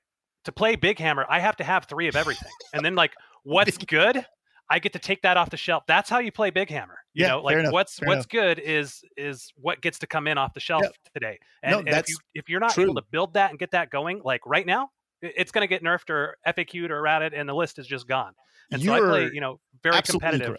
to 0.44 0.52
play 0.52 0.76
Big 0.76 0.98
Hammer, 0.98 1.26
I 1.28 1.40
have 1.40 1.57
to 1.57 1.64
have 1.64 1.87
three 1.87 2.09
of 2.09 2.16
everything. 2.16 2.52
And 2.72 2.85
then 2.85 2.94
like 2.94 3.12
what's 3.42 3.76
good, 3.78 4.24
I 4.70 4.78
get 4.78 4.92
to 4.94 4.98
take 4.98 5.22
that 5.22 5.37
off 5.37 5.50
the 5.50 5.57
shelf. 5.57 5.85
That's 5.87 6.09
how 6.09 6.18
you 6.18 6.33
play 6.33 6.50
Big 6.50 6.70
Hammer. 6.70 6.98
You 7.12 7.24
yeah, 7.24 7.30
know, 7.33 7.42
like 7.42 7.72
what's 7.72 7.98
what's 8.00 8.12
enough. 8.12 8.28
good 8.28 8.59
is 8.59 9.02
is 9.16 9.52
what 9.57 9.80
gets 9.80 9.98
to 10.00 10.07
come 10.07 10.26
in 10.26 10.38
off 10.38 10.54
the 10.54 10.61
shelf 10.61 10.85
today. 11.12 11.38
And, 11.62 11.72
no, 11.72 11.78
and 11.80 11.88
if 11.88 12.09
you 12.09 12.16
if 12.35 12.48
you're 12.48 12.61
not 12.61 12.72
true. 12.72 12.85
able 12.85 12.94
to 12.94 13.04
build 13.11 13.35
that 13.35 13.50
and 13.50 13.59
get 13.59 13.72
that 13.72 13.90
going, 13.90 14.20
like 14.24 14.40
right 14.46 14.66
now, 14.66 14.90
it's 15.20 15.52
going 15.52 15.62
to 15.62 15.68
get 15.68 15.83
nerfed 15.83 16.11
or 16.11 16.37
FAQ'd 16.46 16.90
or 16.90 17.00
routed, 17.02 17.35
and 17.35 17.48
the 17.48 17.54
list 17.54 17.78
is 17.78 17.87
just 17.87 18.09
gone. 18.09 18.33
And 18.72 18.83
you're 18.83 18.96
so 18.96 19.04
I 19.04 19.09
play, 19.09 19.30
you 19.33 19.40
know, 19.40 19.61
very 19.83 20.00
competitive. 20.02 20.57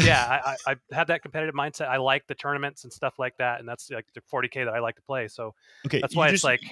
yeah, 0.00 0.40
I, 0.46 0.70
I, 0.70 0.72
I 0.72 0.94
have 0.94 1.08
that 1.08 1.22
competitive 1.22 1.54
mindset. 1.54 1.88
I 1.88 1.96
like 1.96 2.26
the 2.28 2.34
tournaments 2.34 2.84
and 2.84 2.92
stuff 2.92 3.14
like 3.18 3.36
that, 3.38 3.60
and 3.60 3.68
that's 3.68 3.90
like 3.90 4.06
the 4.14 4.20
40k 4.32 4.64
that 4.64 4.74
I 4.74 4.78
like 4.78 4.96
to 4.96 5.02
play. 5.02 5.28
So 5.28 5.54
okay, 5.86 6.00
that's 6.00 6.14
why 6.14 6.28
it's 6.28 6.44
like 6.44 6.62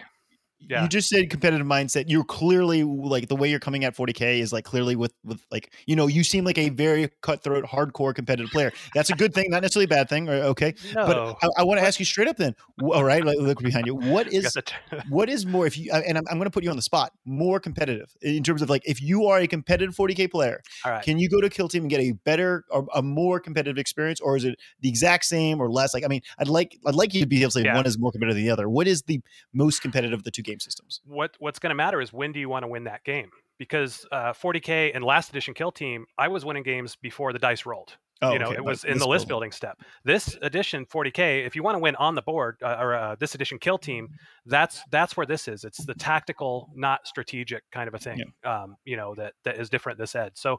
yeah. 0.61 0.83
you 0.83 0.88
just 0.88 1.09
said 1.09 1.31
competitive 1.31 1.66
mindset 1.66 2.05
you're 2.09 2.25
clearly 2.25 2.83
like 2.83 3.29
the 3.29 3.37
way 3.37 3.49
you're 3.49 3.61
coming 3.61 3.85
at 3.85 3.97
40k 3.97 4.40
is 4.40 4.53
like 4.53 4.64
clearly 4.64 4.97
with 4.97 5.12
with 5.25 5.40
like 5.51 5.73
you 5.87 5.94
know 5.94 6.07
you 6.07 6.25
seem 6.25 6.44
like 6.44 6.59
a 6.59 6.68
very 6.71 7.11
cutthroat 7.23 7.64
hardcore 7.64 8.14
competitive 8.14 8.51
player 8.51 8.73
that's 8.94 9.11
a 9.11 9.14
good 9.14 9.35
thing 9.35 9.47
not 9.49 9.62
necessarily 9.62 9.85
a 9.85 9.88
bad 9.88 10.09
thing 10.09 10.29
uh, 10.29 10.33
okay 10.33 10.75
no. 10.94 11.07
but 11.07 11.18
i, 11.42 11.61
I 11.61 11.64
want 11.64 11.81
to 11.81 11.87
ask 11.87 11.99
you 11.99 12.05
straight 12.05 12.29
up 12.29 12.37
then 12.37 12.55
all 12.83 13.05
right 13.05 13.25
like, 13.25 13.38
look 13.38 13.61
behind 13.61 13.87
you 13.87 13.94
what 13.94 14.33
is 14.33 14.57
what 15.09 15.29
is 15.29 15.47
more 15.47 15.66
if 15.66 15.79
you 15.79 15.92
uh, 15.92 16.03
and 16.07 16.18
i'm, 16.18 16.25
I'm 16.31 16.38
going 16.38 16.47
to 16.47 16.51
put 16.51 16.64
you 16.64 16.71
on 16.71 16.77
the 16.77 16.83
spot 16.83 17.12
more 17.25 17.61
competitive 17.61 18.14
in 18.23 18.42
terms 18.42 18.62
of 18.62 18.71
like 18.71 18.83
if 18.85 19.01
you 19.01 19.27
are 19.27 19.38
a 19.38 19.47
competitive 19.47 19.94
40k 19.94 20.31
player 20.31 20.62
can 21.03 21.18
you 21.18 21.29
go 21.29 21.40
to 21.40 21.49
kill 21.49 21.68
team 21.68 21.83
and 21.83 21.90
get 21.90 22.01
a 22.01 22.12
better 22.12 22.64
or 22.71 22.87
a 22.94 23.03
more 23.03 23.40
competitive 23.40 23.79
experience 23.79 24.21
or 24.21 24.37
is 24.37 24.44
it 24.44 24.59
the 24.81 24.88
exact 24.88 25.25
same 25.25 25.61
or 25.61 25.71
less 25.71 25.94
like 25.94 26.05
i 26.05 26.09
mean 26.09 26.23
i'd 26.38 26.49
like 26.49 26.79
i'd 26.87 26.94
like 26.94 27.14
you 27.14 27.21
to 27.21 27.27
be 27.27 27.40
able 27.42 27.51
to 27.51 27.61
say 27.61 27.64
yeah. 27.64 27.77
one 27.77 27.87
is 27.87 27.99
more 27.99 28.11
competitive 28.11 28.37
than 28.37 28.44
the 28.44 28.51
other 28.51 28.68
what 28.68 28.87
is 28.87 29.03
the 29.03 29.21
most 29.53 29.81
competitive 29.81 30.18
of 30.18 30.25
the 30.25 30.31
two 30.31 30.42
game 30.49 30.61
systems. 30.61 31.01
What 31.05 31.37
What's 31.39 31.59
going 31.59 31.71
to 31.71 31.75
matter 31.75 32.01
is 32.01 32.13
when 32.13 32.33
do 32.33 32.41
you 32.41 32.49
want 32.49 32.65
to 32.65 32.69
win 32.69 32.85
that 32.85 33.05
game? 33.05 33.31
Because 33.59 34.07
uh, 34.13 34.33
40k 34.33 34.93
and 34.95 35.03
last 35.05 35.31
edition 35.31 35.53
Kill 35.53 35.73
Team, 35.73 36.07
I 36.17 36.29
was 36.29 36.45
winning 36.45 36.63
games 36.63 36.97
before 36.97 37.33
the 37.33 37.39
dice 37.39 37.67
rolled. 37.67 37.97
Oh, 38.21 38.33
you 38.33 38.39
know, 38.41 38.47
okay. 38.47 38.57
it 38.57 38.65
was 38.65 38.83
in 38.83 38.99
the 38.99 39.07
list 39.07 39.29
building 39.29 39.53
step. 39.53 39.79
This 40.05 40.37
edition 40.43 40.87
40k, 40.87 41.47
if 41.47 41.55
you 41.55 41.63
want 41.63 41.77
to 41.77 41.79
win 41.79 41.95
on 41.97 42.17
the 42.17 42.23
board, 42.23 42.57
uh, 42.65 42.77
or 42.81 42.95
uh, 42.95 43.17
this 43.21 43.37
edition 43.37 43.59
kill 43.59 43.79
team, 43.79 44.09
that's 44.45 44.83
that's 44.91 45.17
where 45.17 45.27
this 45.27 45.47
is. 45.47 45.63
It's 45.63 45.85
the 45.85 45.95
tactical, 45.95 46.69
not 46.75 47.07
strategic 47.07 47.63
kind 47.71 47.87
of 47.87 47.95
a 47.95 47.99
thing. 47.99 48.25
Yeah. 48.43 48.63
Um, 48.63 48.77
you 48.85 48.97
know 48.97 49.15
that 49.15 49.35
that 49.45 49.61
is 49.61 49.71
different 49.71 49.99
this 49.99 50.17
ed. 50.17 50.33
So 50.35 50.59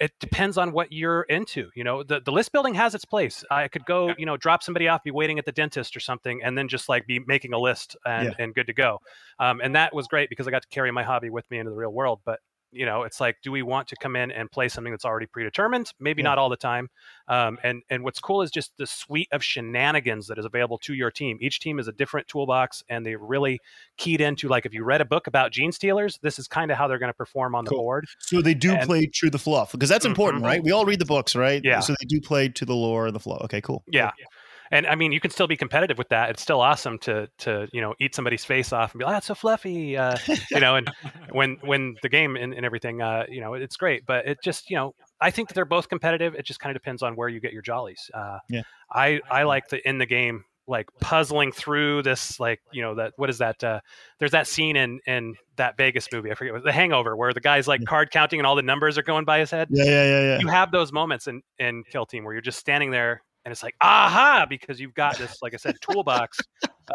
it 0.00 0.12
depends 0.20 0.58
on 0.58 0.72
what 0.72 0.92
you're 0.92 1.22
into. 1.22 1.70
You 1.74 1.84
know, 1.84 2.02
the, 2.02 2.20
the 2.20 2.32
list 2.32 2.52
building 2.52 2.74
has 2.74 2.94
its 2.94 3.04
place. 3.04 3.44
I 3.50 3.68
could 3.68 3.84
go, 3.84 4.14
you 4.18 4.26
know, 4.26 4.36
drop 4.36 4.62
somebody 4.62 4.88
off, 4.88 5.02
be 5.02 5.10
waiting 5.10 5.38
at 5.38 5.44
the 5.44 5.52
dentist 5.52 5.96
or 5.96 6.00
something, 6.00 6.42
and 6.42 6.56
then 6.56 6.68
just 6.68 6.88
like 6.88 7.06
be 7.06 7.20
making 7.26 7.52
a 7.52 7.58
list 7.58 7.96
and, 8.06 8.28
yeah. 8.28 8.44
and 8.44 8.54
good 8.54 8.66
to 8.66 8.72
go. 8.72 8.98
Um, 9.38 9.60
and 9.62 9.74
that 9.76 9.94
was 9.94 10.06
great 10.08 10.28
because 10.28 10.48
I 10.48 10.50
got 10.50 10.62
to 10.62 10.68
carry 10.68 10.90
my 10.90 11.02
hobby 11.02 11.30
with 11.30 11.50
me 11.50 11.58
into 11.58 11.70
the 11.70 11.76
real 11.76 11.92
world. 11.92 12.20
But 12.24 12.40
you 12.72 12.86
know 12.86 13.02
it's 13.02 13.20
like 13.20 13.36
do 13.42 13.52
we 13.52 13.62
want 13.62 13.88
to 13.88 13.96
come 13.96 14.16
in 14.16 14.30
and 14.32 14.50
play 14.50 14.68
something 14.68 14.92
that's 14.92 15.04
already 15.04 15.26
predetermined? 15.26 15.92
Maybe 16.00 16.22
yeah. 16.22 16.30
not 16.30 16.38
all 16.38 16.48
the 16.48 16.56
time 16.56 16.88
um, 17.28 17.58
and 17.62 17.82
and 17.90 18.02
what's 18.04 18.20
cool 18.20 18.42
is 18.42 18.50
just 18.50 18.72
the 18.78 18.86
suite 18.86 19.28
of 19.32 19.42
shenanigans 19.42 20.26
that 20.28 20.38
is 20.38 20.44
available 20.44 20.78
to 20.78 20.94
your 20.94 21.10
team. 21.10 21.38
Each 21.40 21.60
team 21.60 21.78
is 21.78 21.88
a 21.88 21.92
different 21.92 22.28
toolbox 22.28 22.82
and 22.88 23.06
they 23.06 23.16
really 23.16 23.60
keyed 23.96 24.20
into 24.20 24.48
like 24.48 24.66
if 24.66 24.74
you 24.74 24.84
read 24.84 25.00
a 25.00 25.04
book 25.04 25.26
about 25.26 25.52
gene 25.52 25.72
stealers, 25.72 26.18
this 26.22 26.38
is 26.38 26.48
kind 26.48 26.70
of 26.70 26.76
how 26.76 26.88
they're 26.88 26.98
going 26.98 27.10
to 27.10 27.14
perform 27.14 27.54
on 27.54 27.64
cool. 27.64 27.78
the 27.78 27.82
board 27.82 28.06
so 28.18 28.42
they 28.42 28.54
do 28.54 28.72
and, 28.72 28.86
play 28.86 29.06
to 29.06 29.30
the 29.30 29.38
fluff 29.38 29.72
because 29.72 29.88
that's 29.88 30.04
important 30.04 30.42
mm-hmm. 30.42 30.50
right? 30.50 30.64
We 30.64 30.72
all 30.72 30.84
read 30.84 30.98
the 30.98 31.04
books 31.04 31.36
right? 31.36 31.60
Yeah. 31.62 31.80
So 31.80 31.94
they 32.00 32.06
do 32.06 32.20
play 32.20 32.48
to 32.48 32.64
the 32.64 32.74
lore 32.74 33.06
and 33.06 33.14
the 33.14 33.20
flow 33.20 33.40
okay 33.44 33.60
cool. 33.60 33.84
Yeah. 33.90 34.10
Cool 34.10 34.26
and 34.72 34.86
I 34.86 34.94
mean, 34.94 35.12
you 35.12 35.20
can 35.20 35.30
still 35.30 35.46
be 35.46 35.56
competitive 35.56 35.98
with 35.98 36.08
that. 36.08 36.30
It's 36.30 36.42
still 36.42 36.60
awesome 36.60 36.98
to 37.00 37.28
to 37.40 37.68
you 37.72 37.80
know 37.82 37.94
eat 38.00 38.14
somebody's 38.14 38.44
face 38.44 38.72
off 38.72 38.92
and 38.92 38.98
be 38.98 39.04
like, 39.04 39.12
oh, 39.12 39.14
"That's 39.16 39.26
so 39.26 39.34
fluffy," 39.34 39.98
uh, 39.98 40.16
you 40.50 40.60
know. 40.60 40.76
And 40.76 40.90
when 41.30 41.58
when 41.62 41.96
the 42.02 42.08
game 42.08 42.36
and, 42.36 42.54
and 42.54 42.64
everything, 42.64 43.02
uh, 43.02 43.26
you 43.28 43.42
know, 43.42 43.52
it's 43.52 43.76
great. 43.76 44.06
But 44.06 44.26
it 44.26 44.38
just 44.42 44.70
you 44.70 44.76
know, 44.76 44.94
I 45.20 45.30
think 45.30 45.48
that 45.48 45.54
they're 45.54 45.66
both 45.66 45.90
competitive. 45.90 46.34
It 46.34 46.46
just 46.46 46.58
kind 46.58 46.74
of 46.74 46.82
depends 46.82 47.02
on 47.02 47.16
where 47.16 47.28
you 47.28 47.38
get 47.38 47.52
your 47.52 47.62
jollies. 47.62 48.10
Uh, 48.14 48.38
yeah. 48.48 48.62
I 48.90 49.20
I 49.30 49.42
like 49.42 49.68
the 49.68 49.86
in 49.86 49.98
the 49.98 50.06
game 50.06 50.44
like 50.68 50.86
puzzling 51.00 51.50
through 51.50 52.02
this 52.02 52.38
like 52.38 52.60
you 52.72 52.80
know 52.80 52.94
that 52.94 53.12
what 53.16 53.28
is 53.28 53.38
that 53.38 53.62
uh 53.64 53.80
there's 54.20 54.30
that 54.30 54.46
scene 54.46 54.76
in 54.76 55.00
in 55.08 55.34
that 55.56 55.76
vegas 55.76 56.06
movie 56.12 56.30
i 56.30 56.34
forget 56.34 56.54
what, 56.54 56.62
the 56.62 56.70
hangover 56.70 57.16
where 57.16 57.32
the 57.32 57.40
guy's 57.40 57.66
like 57.66 57.84
card 57.84 58.12
counting 58.12 58.38
and 58.38 58.46
all 58.46 58.54
the 58.54 58.62
numbers 58.62 58.96
are 58.96 59.02
going 59.02 59.24
by 59.24 59.40
his 59.40 59.50
head 59.50 59.66
yeah 59.72 59.84
yeah 59.84 60.04
yeah, 60.04 60.20
yeah. 60.20 60.38
you 60.38 60.46
have 60.46 60.70
those 60.70 60.92
moments 60.92 61.26
in 61.26 61.42
in 61.58 61.82
kill 61.90 62.06
team 62.06 62.22
where 62.22 62.32
you're 62.32 62.40
just 62.40 62.60
standing 62.60 62.92
there 62.92 63.22
and 63.44 63.52
it's 63.52 63.62
like 63.62 63.74
aha 63.80 64.46
because 64.48 64.80
you've 64.80 64.94
got 64.94 65.16
this 65.18 65.38
like 65.42 65.54
i 65.54 65.56
said 65.56 65.76
toolbox 65.80 66.38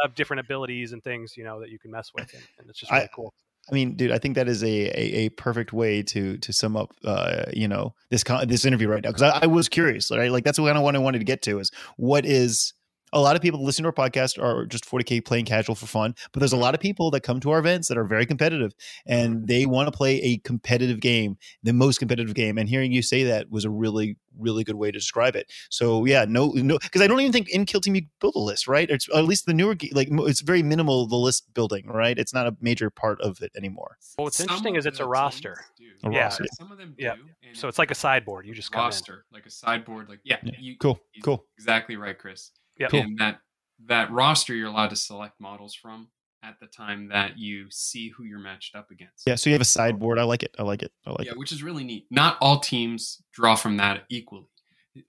of 0.03 0.15
different 0.15 0.39
abilities 0.39 0.93
and 0.93 1.03
things 1.03 1.36
you 1.38 1.43
know 1.43 1.60
that 1.60 1.69
you 1.69 1.79
can 1.79 1.91
mess 1.91 2.12
with 2.13 2.31
and, 2.33 2.43
and 2.60 2.69
it's 2.69 2.79
just 2.79 2.91
really 2.91 3.03
I, 3.03 3.10
cool 3.13 3.33
I 3.69 3.73
mean, 3.73 3.95
dude, 3.95 4.12
I 4.12 4.17
think 4.17 4.36
that 4.36 4.47
is 4.47 4.63
a, 4.63 4.67
a, 4.67 5.25
a, 5.25 5.29
perfect 5.29 5.73
way 5.73 6.01
to 6.03 6.38
to 6.38 6.53
sum 6.53 6.77
up, 6.77 6.93
uh, 7.03 7.45
you 7.51 7.67
know, 7.67 7.93
this 8.10 8.23
con- 8.23 8.47
this 8.47 8.63
interview 8.63 8.88
right 8.88 9.03
now 9.03 9.10
because 9.10 9.23
I, 9.23 9.39
I, 9.41 9.47
was 9.47 9.67
curious, 9.67 10.10
right? 10.10 10.31
Like 10.31 10.45
that's 10.45 10.57
what 10.57 10.67
kind 10.67 10.77
of 10.77 10.83
what 10.83 10.95
I 10.95 10.99
wanted 10.99 11.19
to 11.19 11.25
get 11.25 11.41
to 11.43 11.60
is 11.60 11.69
what 11.97 12.25
is 12.25 12.73
a 13.13 13.20
lot 13.20 13.36
of 13.36 13.41
people 13.41 13.63
listen 13.63 13.84
to 13.84 13.88
our 13.88 14.10
podcast 14.10 14.41
are 14.41 14.65
just 14.65 14.86
40k 14.86 15.24
playing 15.26 15.46
casual 15.46 15.76
for 15.76 15.88
fun 15.88 16.15
but 16.32 16.39
there's 16.39 16.54
a 16.54 16.58
lot 16.58 16.74
of 16.74 16.80
people 16.80 17.12
that 17.12 17.22
come 17.22 17.39
to 17.39 17.52
our 17.52 17.60
events 17.60 17.88
that 17.88 17.98
are 17.98 18.06
very 18.06 18.26
competitive 18.26 18.74
and 19.06 19.38
mm-hmm. 19.38 19.46
they 19.46 19.65
want 19.65 19.88
to 19.88 19.96
play 19.96 20.22
a 20.22 20.38
competitive 20.39 21.00
game 21.00 21.38
the 21.63 21.74
most 21.74 22.00
competitive 22.00 22.36
game 22.36 22.58
and 22.58 22.70
hearing 22.70 22.91
you 22.91 23.02
say 23.02 23.24
that 23.24 23.50
was 23.50 23.65
a 23.65 23.70
really 23.70 24.17
really 24.39 24.63
good 24.63 24.76
way 24.76 24.91
to 24.91 24.98
describe 24.98 25.36
it. 25.36 25.52
So 25.70 26.06
yeah 26.06 26.26
no 26.28 26.52
no 26.56 26.78
because 26.82 27.02
i 27.02 27.08
don't 27.08 27.20
even 27.20 27.32
think 27.32 27.50
in 27.50 27.65
kill 27.65 27.82
team 27.82 27.96
you 27.96 28.04
build 28.20 28.36
a 28.36 28.39
list 28.39 28.67
right? 28.67 28.89
It's 28.89 29.08
at 29.13 29.26
least 29.26 29.46
the 29.46 29.54
newer 29.54 29.76
like 29.91 30.10
it's 30.12 30.41
very 30.41 30.63
minimal 30.63 31.08
the 31.08 31.15
list 31.15 31.54
building 31.54 31.88
right? 31.88 32.17
It's 32.17 32.34
not 32.34 32.48
a 32.48 32.56
major 32.62 32.89
part 32.89 33.20
of 33.22 33.41
it 33.41 33.52
anymore. 33.58 33.98
Well 34.17 34.26
what's 34.26 34.38
some 34.38 34.43
interesting 34.43 34.76
is 34.76 34.86
it's 34.86 35.00
a 35.00 35.06
roster. 35.06 35.65
a 36.04 36.12
yeah. 36.12 36.24
roster. 36.24 36.46
some 36.58 36.72
of 36.72 36.78
them 36.78 36.93
do, 36.98 37.04
yeah 37.04 37.15
so 37.54 37.67
it's 37.67 37.80
like 37.80 37.91
a 37.91 37.96
sideboard 37.96 38.46
you 38.46 38.54
just 38.54 38.74
roster 38.74 39.26
like 39.32 39.46
a 39.46 39.50
sideboard 39.50 40.10
like 40.10 40.20
yeah, 40.24 40.38
yeah. 40.43 40.54
You, 40.60 40.78
cool 40.78 41.00
cool. 41.24 41.46
exactly 41.58 41.96
right 41.96 42.17
chris 42.17 42.52
yeah. 42.80 42.88
Cool. 42.88 43.02
And 43.02 43.18
that 43.20 43.40
that 43.88 44.12
roster 44.12 44.56
you're 44.56 44.70
allowed 44.70 44.90
to 44.90 44.96
select 44.96 45.40
models 45.40 45.76
from 45.76 46.08
at 46.44 46.60
the 46.60 46.68
time 46.68 47.10
that 47.10 47.38
you 47.38 47.68
see 47.70 48.10
who 48.10 48.24
you're 48.24 48.40
matched 48.40 48.76
up 48.76 48.92
against. 48.92 49.24
Yeah, 49.26 49.36
so 49.36 49.50
you 49.50 49.54
have 49.54 49.62
a 49.62 49.66
sideboard. 49.66 50.20
I 50.20 50.24
like 50.24 50.44
it. 50.44 50.56
I 50.58 50.63
like 50.63 50.84
it. 50.84 50.92
I 51.06 51.12
like 51.12 51.26
yeah, 51.26 51.32
it. 51.32 51.38
which 51.38 51.52
is 51.52 51.63
really 51.63 51.84
neat. 51.84 52.06
Not 52.10 52.38
all 52.42 52.60
teams 52.60 53.22
draw 53.34 53.56
from 53.56 53.78
that 53.78 54.04
equally. 54.10 54.48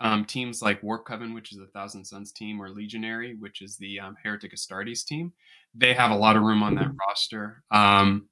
Um, 0.01 0.25
teams 0.25 0.61
like 0.61 0.83
Warp 0.83 1.07
Coven, 1.07 1.33
which 1.33 1.53
is 1.53 1.59
the 1.59 1.67
Thousand 1.67 2.05
Sons 2.05 2.33
team, 2.33 2.61
or 2.61 2.69
Legionary, 2.69 3.37
which 3.39 3.63
is 3.63 3.77
the 3.77 4.01
um, 4.01 4.17
Heretic 4.23 4.55
Astartes 4.55 5.05
team, 5.05 5.33
they 5.75 5.95
have 5.95 6.11
a 6.11 6.17
lot 6.17 6.37
of 6.37 6.43
room 6.43 6.63
on 6.63 6.75
that 6.75 6.91
roster. 7.09 7.63
Um, 7.71 8.29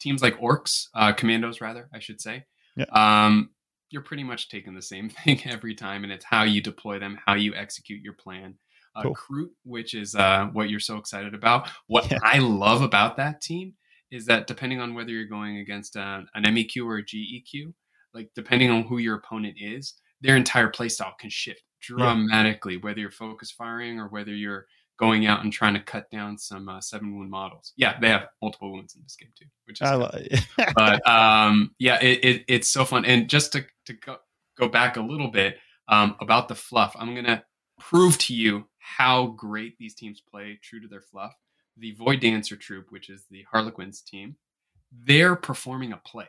teams 0.00 0.22
like 0.22 0.38
Orcs, 0.40 0.86
uh, 0.94 1.12
Commandos, 1.12 1.60
rather, 1.60 1.88
I 1.94 1.98
should 1.98 2.20
say. 2.20 2.44
Yeah. 2.76 2.86
Um, 2.92 3.50
you're 3.90 4.02
pretty 4.02 4.22
much 4.22 4.48
taking 4.48 4.74
the 4.74 4.82
same 4.82 5.08
thing 5.24 5.40
every 5.44 5.74
time, 5.74 6.04
and 6.04 6.12
it's 6.12 6.24
how 6.24 6.44
you 6.44 6.60
deploy 6.60 6.98
them, 6.98 7.18
how 7.26 7.34
you 7.34 7.54
execute 7.54 8.02
your 8.02 8.14
plan. 8.14 8.54
Uh, 8.94 9.02
cool. 9.02 9.16
Kroot, 9.16 9.50
which 9.64 9.94
is 9.94 10.14
uh, 10.14 10.46
what 10.52 10.68
you're 10.68 10.80
so 10.80 10.96
excited 10.96 11.34
about. 11.34 11.68
What 11.86 12.10
yeah. 12.10 12.18
I 12.22 12.38
love 12.38 12.82
about 12.82 13.16
that 13.18 13.40
team 13.40 13.74
is 14.10 14.26
that 14.26 14.46
depending 14.46 14.80
on 14.80 14.94
whether 14.94 15.10
you're 15.10 15.26
going 15.26 15.58
against 15.58 15.96
uh, 15.96 16.22
an 16.34 16.44
MEQ 16.44 16.84
or 16.84 16.98
a 16.98 17.04
GEQ, 17.04 17.72
like 18.12 18.30
depending 18.34 18.70
on 18.70 18.82
who 18.82 18.98
your 18.98 19.16
opponent 19.16 19.56
is, 19.60 19.94
their 20.20 20.36
entire 20.36 20.70
playstyle 20.70 21.16
can 21.18 21.30
shift 21.30 21.62
dramatically, 21.80 22.74
yeah. 22.74 22.80
whether 22.80 23.00
you're 23.00 23.10
focus 23.10 23.50
firing 23.50 23.98
or 23.98 24.08
whether 24.08 24.34
you're 24.34 24.66
going 24.98 25.26
out 25.26 25.42
and 25.42 25.52
trying 25.52 25.72
to 25.74 25.80
cut 25.80 26.10
down 26.10 26.36
some 26.36 26.68
uh, 26.68 26.80
seven 26.80 27.16
wound 27.16 27.30
models. 27.30 27.72
Yeah, 27.76 27.98
they 27.98 28.08
have 28.08 28.28
multiple 28.42 28.70
wounds 28.70 28.94
in 28.94 29.02
this 29.02 29.16
game 29.16 29.30
too, 29.36 29.46
which 29.64 29.80
is. 29.80 29.88
I 29.88 29.94
love 29.94 30.14
but 30.74 31.08
um, 31.10 31.74
yeah, 31.78 32.00
it, 32.02 32.24
it, 32.24 32.44
it's 32.48 32.68
so 32.68 32.84
fun. 32.84 33.04
And 33.04 33.28
just 33.28 33.52
to 33.52 33.64
to 33.86 33.94
go, 33.94 34.16
go 34.58 34.68
back 34.68 34.96
a 34.96 35.00
little 35.00 35.30
bit 35.30 35.56
um, 35.88 36.16
about 36.20 36.48
the 36.48 36.54
fluff, 36.54 36.94
I'm 36.98 37.14
gonna 37.14 37.42
prove 37.78 38.18
to 38.18 38.34
you 38.34 38.66
how 38.80 39.28
great 39.28 39.78
these 39.78 39.94
teams 39.94 40.20
play 40.20 40.58
true 40.62 40.80
to 40.80 40.88
their 40.88 41.00
fluff. 41.00 41.34
The 41.76 41.92
Void 41.92 42.20
Dancer 42.20 42.56
Troupe, 42.56 42.90
which 42.90 43.08
is 43.08 43.24
the 43.30 43.44
Harlequins 43.50 44.00
team, 44.00 44.36
they're 45.04 45.36
performing 45.36 45.92
a 45.92 45.98
play. 45.98 46.28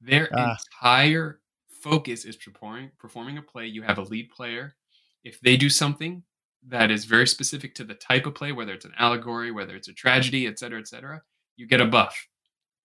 Their 0.00 0.28
ah. 0.34 0.56
entire 0.56 1.40
focus 1.68 2.24
is 2.24 2.36
performing 2.36 2.90
performing 2.98 3.38
a 3.38 3.42
play. 3.42 3.66
You 3.66 3.82
have 3.82 3.98
a 3.98 4.02
lead 4.02 4.30
player. 4.30 4.76
If 5.24 5.40
they 5.40 5.56
do 5.56 5.68
something 5.68 6.22
that 6.68 6.90
is 6.90 7.04
very 7.04 7.26
specific 7.26 7.74
to 7.76 7.84
the 7.84 7.94
type 7.94 8.26
of 8.26 8.34
play, 8.34 8.52
whether 8.52 8.72
it's 8.72 8.84
an 8.84 8.94
allegory, 8.98 9.50
whether 9.50 9.74
it's 9.74 9.88
a 9.88 9.92
tragedy, 9.92 10.46
et 10.46 10.58
cetera, 10.58 10.78
et 10.78 10.88
cetera, 10.88 11.22
you 11.56 11.66
get 11.66 11.80
a 11.80 11.86
buff. 11.86 12.16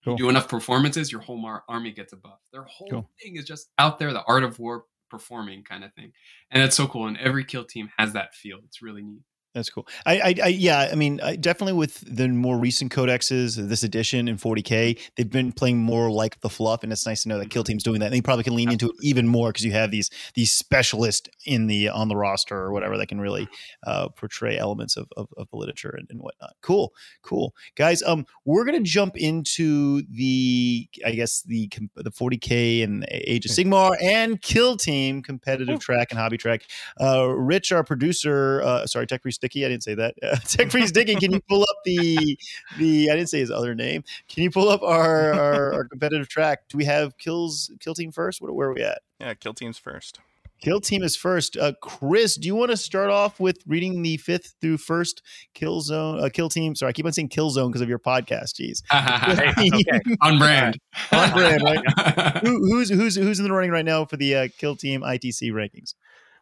Cool. 0.04 0.13
You 0.13 0.17
do 0.17 0.30
enough 0.30 0.47
performances, 0.47 1.12
your 1.12 1.21
whole 1.21 1.38
mar- 1.38 1.63
army 1.67 1.91
gets 1.91 2.13
a 2.13 2.17
buff. 2.17 2.39
Their 2.52 2.63
whole 2.63 2.89
cool. 2.89 3.10
thing 3.21 3.36
is 3.36 3.45
just 3.45 3.69
out 3.78 4.00
there, 4.00 4.13
the 4.13 4.23
art 4.23 4.43
of 4.43 4.58
war 4.60 4.86
performing 5.10 5.63
kind 5.63 5.84
of 5.84 5.93
thing. 5.93 6.12
And 6.52 6.62
that's 6.62 6.76
so 6.76 6.88
cool. 6.88 7.08
And 7.08 7.17
every 7.17 7.43
kill 7.43 7.65
team 7.65 7.89
has 7.98 8.13
that 8.13 8.34
feel. 8.36 8.60
It's 8.65 8.82
really 8.82 9.04
neat. 9.04 9.22
That's 9.58 9.72
cool. 9.72 9.88
I, 10.06 10.20
I, 10.20 10.36
I 10.43 10.48
yeah. 10.50 10.89
I 10.91 10.96
mean, 10.96 11.20
I, 11.22 11.36
definitely 11.36 11.74
with 11.74 12.04
the 12.15 12.28
more 12.28 12.58
recent 12.58 12.91
codexes, 12.91 13.56
this 13.56 13.84
edition 13.84 14.28
in 14.28 14.38
40k, 14.38 15.00
they've 15.15 15.30
been 15.30 15.52
playing 15.52 15.80
more 15.80 16.12
like 16.12 16.39
the 16.41 16.50
fluff, 16.50 16.84
and 16.84 16.91
it's 16.91 17.06
nice 17.08 17.24
to 17.24 17.30
know 17.30 17.39
that 17.39 17.50
Kill 17.50 17.63
mm-hmm. 17.63 17.72
Team's 17.72 17.84
doing 17.84 18.00
that. 18.02 18.08
And 18.08 18.15
they 18.15 18.22
probably 18.22 18.43
can 18.43 18.56
lean 18.56 18.72
into 18.72 18.89
it 18.89 18.96
even 19.02 19.28
more 19.28 19.50
because 19.50 19.65
you 19.65 19.72
have 19.72 19.89
these 19.89 20.12
these 20.36 20.52
specialists 20.52 21.28
in 21.46 21.67
the 21.67 21.89
on 21.89 22.08
the 22.08 22.15
roster 22.15 22.56
or 22.56 22.72
whatever 22.72 22.98
that 22.98 23.08
can 23.08 23.20
really 23.20 23.48
uh, 23.86 24.10
portray 24.10 24.58
elements 24.58 24.96
of, 24.96 25.08
of, 25.17 25.28
of 25.38 25.50
the 25.50 25.58
literature 25.58 25.96
and, 25.98 26.08
and, 26.12 26.22
whatnot. 26.22 26.54
Cool, 26.62 26.93
cool, 27.24 27.56
guys. 27.76 28.04
Um, 28.04 28.26
we're 28.46 28.65
gonna 28.65 28.82
jump 28.82 29.17
into 29.17 30.04
the 30.12 30.88
I 31.04 31.12
guess 31.12 31.41
the 31.41 31.70
the 31.96 32.12
40k 32.12 32.84
and 32.84 33.06
Age 33.10 33.46
of 33.46 33.52
hmm. 33.52 33.62
Sigmar 33.62 33.96
and 34.02 34.39
Kill 34.41 34.78
Team 34.78 35.24
competitive 35.24 35.80
track 35.80 36.10
and 36.12 36.20
hobby 36.20 36.38
track. 36.38 36.63
Uh, 37.02 37.28
Rich, 37.28 37.72
our 37.72 37.84
producer, 37.84 38.62
uh, 38.63 38.86
sorry, 38.86 39.08
Tech 39.08 39.22
Priest 39.24 39.41
Dicky. 39.48 39.66
I 39.66 39.70
didn't 39.70 39.84
say 39.84 39.96
that. 39.96 40.16
Uh, 40.22 40.36
Tech 40.46 40.72
Freeze 40.72 40.92
Dicky, 40.92 41.16
can 41.16 41.32
you 41.32 41.40
pull 41.48 41.62
up 41.62 41.78
the 41.86 42.38
the? 42.78 43.10
I 43.10 43.16
didn't 43.16 43.30
say 43.30 43.40
his 43.40 43.52
other 43.52 43.74
name. 43.74 44.04
Can 44.28 44.44
you 44.44 44.52
pull 44.52 44.70
up 44.70 44.82
our 44.84 45.34
our, 45.34 45.74
our 45.74 45.86
competitive 45.86 46.28
track? 46.28 46.68
Do 46.70 46.78
we 46.78 46.86
have 46.86 47.18
kills 47.18 47.72
kill 47.80 47.94
team 47.94 48.12
first? 48.12 48.42
Where, 48.42 48.52
where 48.52 48.70
are 48.70 48.74
we 48.74 48.84
at? 48.84 49.02
Yeah, 49.20 49.34
kill 49.34 49.54
teams 49.54 49.78
first. 49.78 50.20
Kill 50.60 50.82
team 50.82 51.04
is 51.04 51.16
first. 51.16 51.56
Uh, 51.56 51.74
Chris, 51.82 52.36
do 52.36 52.48
you 52.48 52.56
want 52.56 52.72
to 52.72 52.78
start 52.78 53.12
off 53.12 53.40
with 53.40 53.60
reading 53.68 54.02
the 54.02 54.18
fifth 54.18 54.56
through 54.60 54.78
first 54.78 55.22
kill 55.54 55.82
zone? 55.82 56.20
Uh, 56.20 56.30
kill 56.34 56.50
team. 56.50 56.74
Sorry, 56.74 56.90
I 56.90 56.94
keep 56.94 57.06
on 57.06 57.14
saying 57.14 57.30
kill 57.30 57.52
zone 57.52 57.70
because 57.70 57.82
of 57.82 57.90
your 57.90 58.00
podcast. 58.00 58.56
Jeez, 58.60 58.82
okay. 58.92 60.16
on 60.22 60.40
brand. 60.40 60.80
on 61.12 61.32
brand. 61.32 61.62
Right? 61.62 62.38
Who, 62.42 62.58
who's 62.72 62.90
who's 62.90 63.16
who's 63.16 63.40
in 63.40 63.46
the 63.46 63.54
running 63.54 63.70
right 63.70 63.86
now 63.86 64.06
for 64.06 64.18
the 64.18 64.36
uh, 64.36 64.48
kill 64.58 64.76
team 64.76 65.02
ITC 65.02 65.52
rankings? 65.52 65.94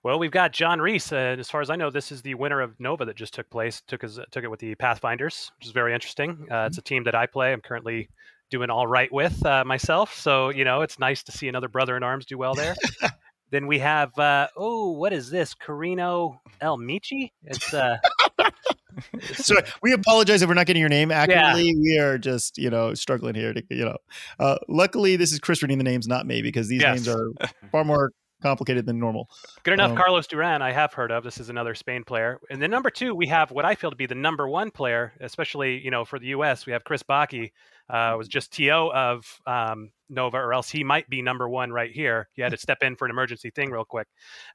Well, 0.06 0.20
we've 0.20 0.30
got 0.30 0.52
John 0.52 0.80
Reese. 0.80 1.12
Uh, 1.12 1.36
as 1.40 1.50
far 1.50 1.62
as 1.62 1.72
I 1.72 1.76
know, 1.76 1.90
this 1.90 2.12
is 2.12 2.22
the 2.22 2.36
winner 2.36 2.62
of 2.62 2.80
Nova 2.80 3.06
that 3.06 3.16
just 3.16 3.34
took 3.34 3.50
place. 3.50 3.82
Took 3.88 4.04
his, 4.04 4.20
took 4.30 4.44
it 4.44 4.52
with 4.52 4.60
the 4.60 4.76
Pathfinders, 4.76 5.52
which 5.58 5.66
is 5.66 5.72
very 5.72 5.96
interesting. 5.96 6.46
Uh, 6.52 6.68
it's 6.68 6.78
a 6.78 6.84
team 6.84 7.06
that 7.06 7.16
I 7.16 7.26
play. 7.26 7.52
I'm 7.52 7.60
currently 7.60 8.08
doing 8.52 8.70
all 8.70 8.86
right 8.86 9.12
with 9.12 9.44
uh, 9.44 9.64
myself. 9.66 10.14
So 10.14 10.50
you 10.50 10.64
know, 10.64 10.84
it's 10.84 11.00
nice 11.00 11.24
to 11.24 11.32
see 11.32 11.48
another 11.48 11.68
brother 11.70 11.98
in 11.98 12.04
arms 12.04 12.28
do 12.28 12.38
well 12.38 12.54
there. 12.54 12.76
then 13.50 13.66
we 13.66 13.80
have 13.80 14.16
uh, 14.20 14.48
oh, 14.56 14.92
what 14.92 15.12
is 15.12 15.32
this? 15.32 15.56
Carino 15.56 16.40
El 16.62 16.78
Michi. 16.78 17.32
It's 17.42 17.74
uh. 17.74 17.98
so 19.34 19.56
we 19.82 19.92
apologize 19.92 20.44
if 20.44 20.48
we're 20.48 20.54
not 20.54 20.68
getting 20.68 20.82
your 20.82 20.88
name 20.90 21.10
accurately. 21.10 21.70
Yeah. 21.70 21.82
We 21.82 21.98
are 21.98 22.20
just, 22.20 22.60
you 22.60 22.70
know, 22.70 22.94
struggling 22.94 23.34
here 23.34 23.56
to, 23.56 23.64
you 23.72 23.86
know. 23.86 23.98
Uh, 24.38 24.60
luckily, 24.70 25.16
this 25.16 25.34
is 25.34 25.40
Chris 25.40 25.64
reading 25.64 25.80
the 25.80 25.84
names, 25.84 26.08
not 26.08 26.28
me, 26.28 26.44
because 26.44 26.68
these 26.68 26.84
yes. 26.84 26.94
names 26.94 27.08
are 27.08 27.32
far 27.72 27.84
more 27.84 28.12
complicated 28.42 28.86
than 28.86 29.00
normal. 29.00 29.30
Good 29.64 29.74
enough. 29.74 29.92
Um, 29.92 29.98
Carlos 29.98 30.28
Duran, 30.28 30.62
I 30.62 30.72
have 30.72 30.94
heard 30.94 31.12
of. 31.12 31.24
This 31.24 31.40
is 31.40 31.50
another 31.50 31.76
Spain 31.76 32.04
player. 32.04 32.40
And 32.50 32.62
then 32.62 32.72
number 32.72 32.90
two, 32.90 33.16
we 33.16 33.28
have 33.28 33.52
what 33.52 33.66
I 33.66 33.76
feel 33.76 33.90
to 33.90 33.96
be 33.96 34.06
the 34.06 34.16
number 34.16 34.48
one 34.48 34.72
player, 34.72 35.14
especially 35.20 35.84
you 35.84 35.92
know 35.92 36.06
for 36.06 36.20
the 36.20 36.28
U.S. 36.28 36.66
We 36.66 36.74
have 36.74 36.84
Chris 36.84 37.04
Baki. 37.04 37.52
Uh, 37.88 38.16
was 38.18 38.28
just 38.28 38.52
TO 38.52 38.92
of 38.94 39.40
um, 39.46 39.92
Nova, 40.10 40.38
or 40.38 40.54
else 40.54 40.72
he 40.72 40.84
might 40.84 41.08
be 41.08 41.22
number 41.22 41.48
one 41.48 41.72
right 41.72 41.92
here. 41.92 42.30
He 42.34 42.42
had 42.42 42.52
to 42.52 42.58
step 42.58 42.80
in 42.82 42.96
for 42.96 43.06
an 43.06 43.12
emergency 43.12 43.52
thing 43.52 43.70
real 43.70 43.86
quick. 43.86 44.08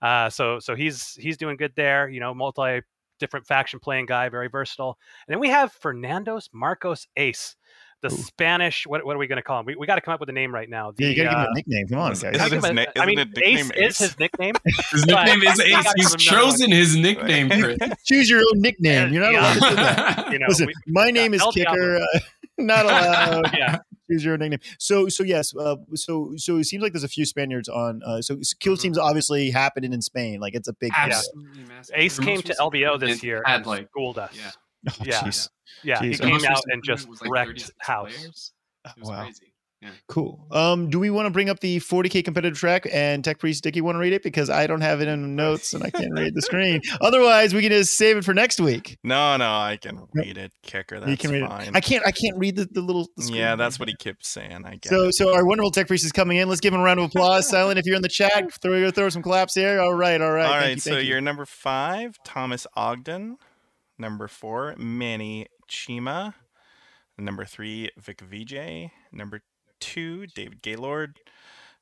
Uh, 0.03 0.31
so 0.31 0.59
so 0.59 0.75
he's 0.75 1.15
he's 1.15 1.37
doing 1.37 1.57
good 1.57 1.73
there. 1.77 2.09
You 2.09 2.19
know, 2.19 2.35
multi 2.35 2.81
different 3.21 3.47
faction 3.47 3.79
playing 3.79 4.07
guy, 4.07 4.29
very 4.29 4.49
versatile. 4.49 4.99
And 5.29 5.35
then 5.35 5.41
we 5.41 5.51
have 5.51 5.73
Fernando's 5.73 6.49
Marcos 6.53 7.07
Ace 7.17 7.55
the 8.03 8.13
Ooh. 8.13 8.17
Spanish. 8.17 8.87
What, 8.87 9.05
what 9.05 9.17
are 9.17 9.19
we 9.19 9.27
going 9.27 9.37
to 9.37 9.43
call 9.43 9.61
him? 9.61 9.67
We, 9.67 9.77
we 9.77 9.87
got 9.87 9.97
to 9.97 10.01
come 10.01 10.15
up 10.15 10.21
with 10.21 10.29
a 10.29 10.33
name 10.33 10.55
right 10.55 10.69
now. 10.69 10.93
The, 10.93 11.05
yeah, 11.05 11.11
you 11.11 11.25
got 11.25 11.31
to 11.31 11.31
uh, 11.31 11.33
give 11.33 11.41
him 11.41 11.51
a 11.51 11.55
nickname. 11.55 11.89
Come 11.89 11.99
on, 11.99 12.13
guys. 12.13 12.23
Is 12.23 12.53
his, 12.53 12.65
I 12.65 13.07
mean, 13.07 13.19
Ace, 13.45 13.71
Ace, 13.75 13.77
is 13.77 13.99
his 13.99 14.19
nickname. 14.19 14.55
his 14.91 15.07
nickname 15.07 15.43
is 15.43 15.61
Ace. 15.61 15.93
He's 15.97 16.17
chosen 16.17 16.71
his 16.71 16.97
nickname. 16.97 17.51
Choose 18.05 18.31
your 18.31 18.41
own 18.41 18.61
nickname. 18.61 19.13
You're 19.13 19.23
not 19.23 19.35
allowed 19.35 19.55
to 19.55 19.61
do 19.61 19.77
that. 19.77 20.27
You 20.31 20.39
know, 20.39 20.47
Listen, 20.49 20.67
we, 20.67 20.75
my 20.87 21.11
name 21.11 21.35
is 21.35 21.45
Kicker. 21.53 21.97
Uh, 21.97 22.19
not 22.59 22.85
allowed. 22.85 23.53
yeah. 23.57 23.79
Choose 24.09 24.25
your 24.25 24.35
own 24.35 24.41
nickname. 24.41 24.61
So, 24.79 25.09
so 25.09 25.25
yes. 25.25 25.55
Uh, 25.57 25.77
so, 25.95 26.35
so 26.37 26.57
it 26.59 26.65
seems 26.65 26.83
like 26.83 26.93
there's 26.93 27.05
a 27.05 27.09
few 27.09 27.25
Spaniards 27.25 27.69
on. 27.69 28.01
Uh, 28.05 28.23
so, 28.23 28.37
kill 28.61 28.75
mm-hmm. 28.75 28.83
teams 28.83 28.99
obviously 28.99 29.51
happening 29.51 29.93
in 29.93 30.03
Spain. 30.03 30.41
Like 30.41 30.55
it's 30.55 30.69
a 30.69 30.73
big. 30.73 30.93
Absolutely 30.97 31.63
yeah. 31.63 31.83
Ace 31.95 32.19
came 32.19 32.43
to 32.43 32.55
LVO 32.55 33.01
this 33.01 33.23
year. 33.25 33.43
Had 33.45 33.67
like 33.67 33.89
schooled 33.89 34.19
us. 34.19 34.37
Yeah. 34.83 34.93
Oh, 34.93 35.05
yeah. 35.05 35.21
Geez. 35.25 35.51
Yeah. 35.83 35.99
Jeez. 35.99 36.03
He 36.03 36.19
came 36.19 36.45
out 36.47 36.63
and 36.69 36.83
just 36.83 37.09
like 37.09 37.31
wrecked 37.31 37.71
house. 37.81 38.53
wow. 39.03 39.25
Crazy. 39.25 39.51
Yeah. 39.83 39.89
Cool. 40.09 40.47
Um, 40.51 40.91
do 40.91 40.99
we 40.99 41.09
want 41.09 41.25
to 41.25 41.31
bring 41.31 41.49
up 41.49 41.61
the 41.61 41.79
40k 41.79 42.23
competitive 42.23 42.59
track 42.59 42.87
and 42.93 43.25
Tech 43.25 43.39
Priest 43.39 43.65
Dicky 43.65 43.81
want 43.81 43.95
to 43.95 43.99
read 43.99 44.13
it 44.13 44.23
because 44.23 44.51
I 44.51 44.67
don't 44.67 44.83
have 44.83 45.01
it 45.01 45.09
in 45.09 45.35
notes 45.35 45.73
and 45.73 45.83
I 45.83 45.89
can't 45.89 46.13
read 46.13 46.35
the 46.35 46.43
screen. 46.43 46.83
Otherwise, 47.01 47.55
we 47.55 47.63
can 47.63 47.71
just 47.71 47.95
save 47.97 48.19
it 48.19 48.25
for 48.25 48.35
next 48.35 48.61
week. 48.61 48.99
No, 49.03 49.39
no, 49.39 49.47
I 49.47 49.79
can 49.81 50.07
read 50.13 50.37
it. 50.37 50.53
Kicker, 50.63 51.01
that's 51.01 51.11
you 51.11 51.17
can 51.17 51.31
read 51.31 51.49
fine. 51.49 51.69
It. 51.69 51.77
I 51.77 51.81
can't. 51.81 52.07
I 52.07 52.13
can't 52.13 52.37
read 52.37 52.57
the, 52.57 52.67
the 52.71 52.83
little. 52.83 53.09
The 53.17 53.33
yeah, 53.33 53.57
that's 53.57 53.79
what 53.79 53.89
he 53.89 53.95
kept 53.95 54.27
saying. 54.27 54.67
I 54.67 54.77
guess. 54.77 54.91
So, 54.91 55.11
so 55.11 55.35
our 55.35 55.47
wonderful 55.47 55.71
Tech 55.71 55.87
Priest 55.87 56.05
is 56.05 56.13
coming 56.13 56.37
in. 56.37 56.51
Let's 56.51 56.61
give 56.61 56.75
him 56.75 56.81
a 56.81 56.83
round 56.83 57.01
of 57.01 57.07
applause. 57.07 57.49
Silent, 57.49 57.79
if 57.79 57.87
you're 57.87 57.97
in 57.97 58.03
the 58.03 58.09
chat, 58.09 58.53
throw 58.61 58.77
your 58.77 58.91
throw 58.91 59.09
some 59.09 59.23
claps 59.23 59.55
here. 59.55 59.81
All 59.81 59.95
right, 59.95 60.21
all 60.21 60.33
right. 60.33 60.45
All 60.45 60.59
right. 60.59 60.75
You, 60.75 60.81
so 60.81 60.99
you. 60.99 61.17
are 61.17 61.23
number 61.23 61.47
five, 61.47 62.19
Thomas 62.23 62.67
Ogden. 62.77 63.39
Number 64.01 64.29
four, 64.29 64.75
Manny 64.79 65.47
Chima. 65.71 66.33
Number 67.19 67.45
three, 67.45 67.91
Vic 67.99 68.19
Vijay. 68.19 68.93
Number 69.13 69.43
two, 69.79 70.27
David 70.27 70.63
Gaylord. 70.63 71.19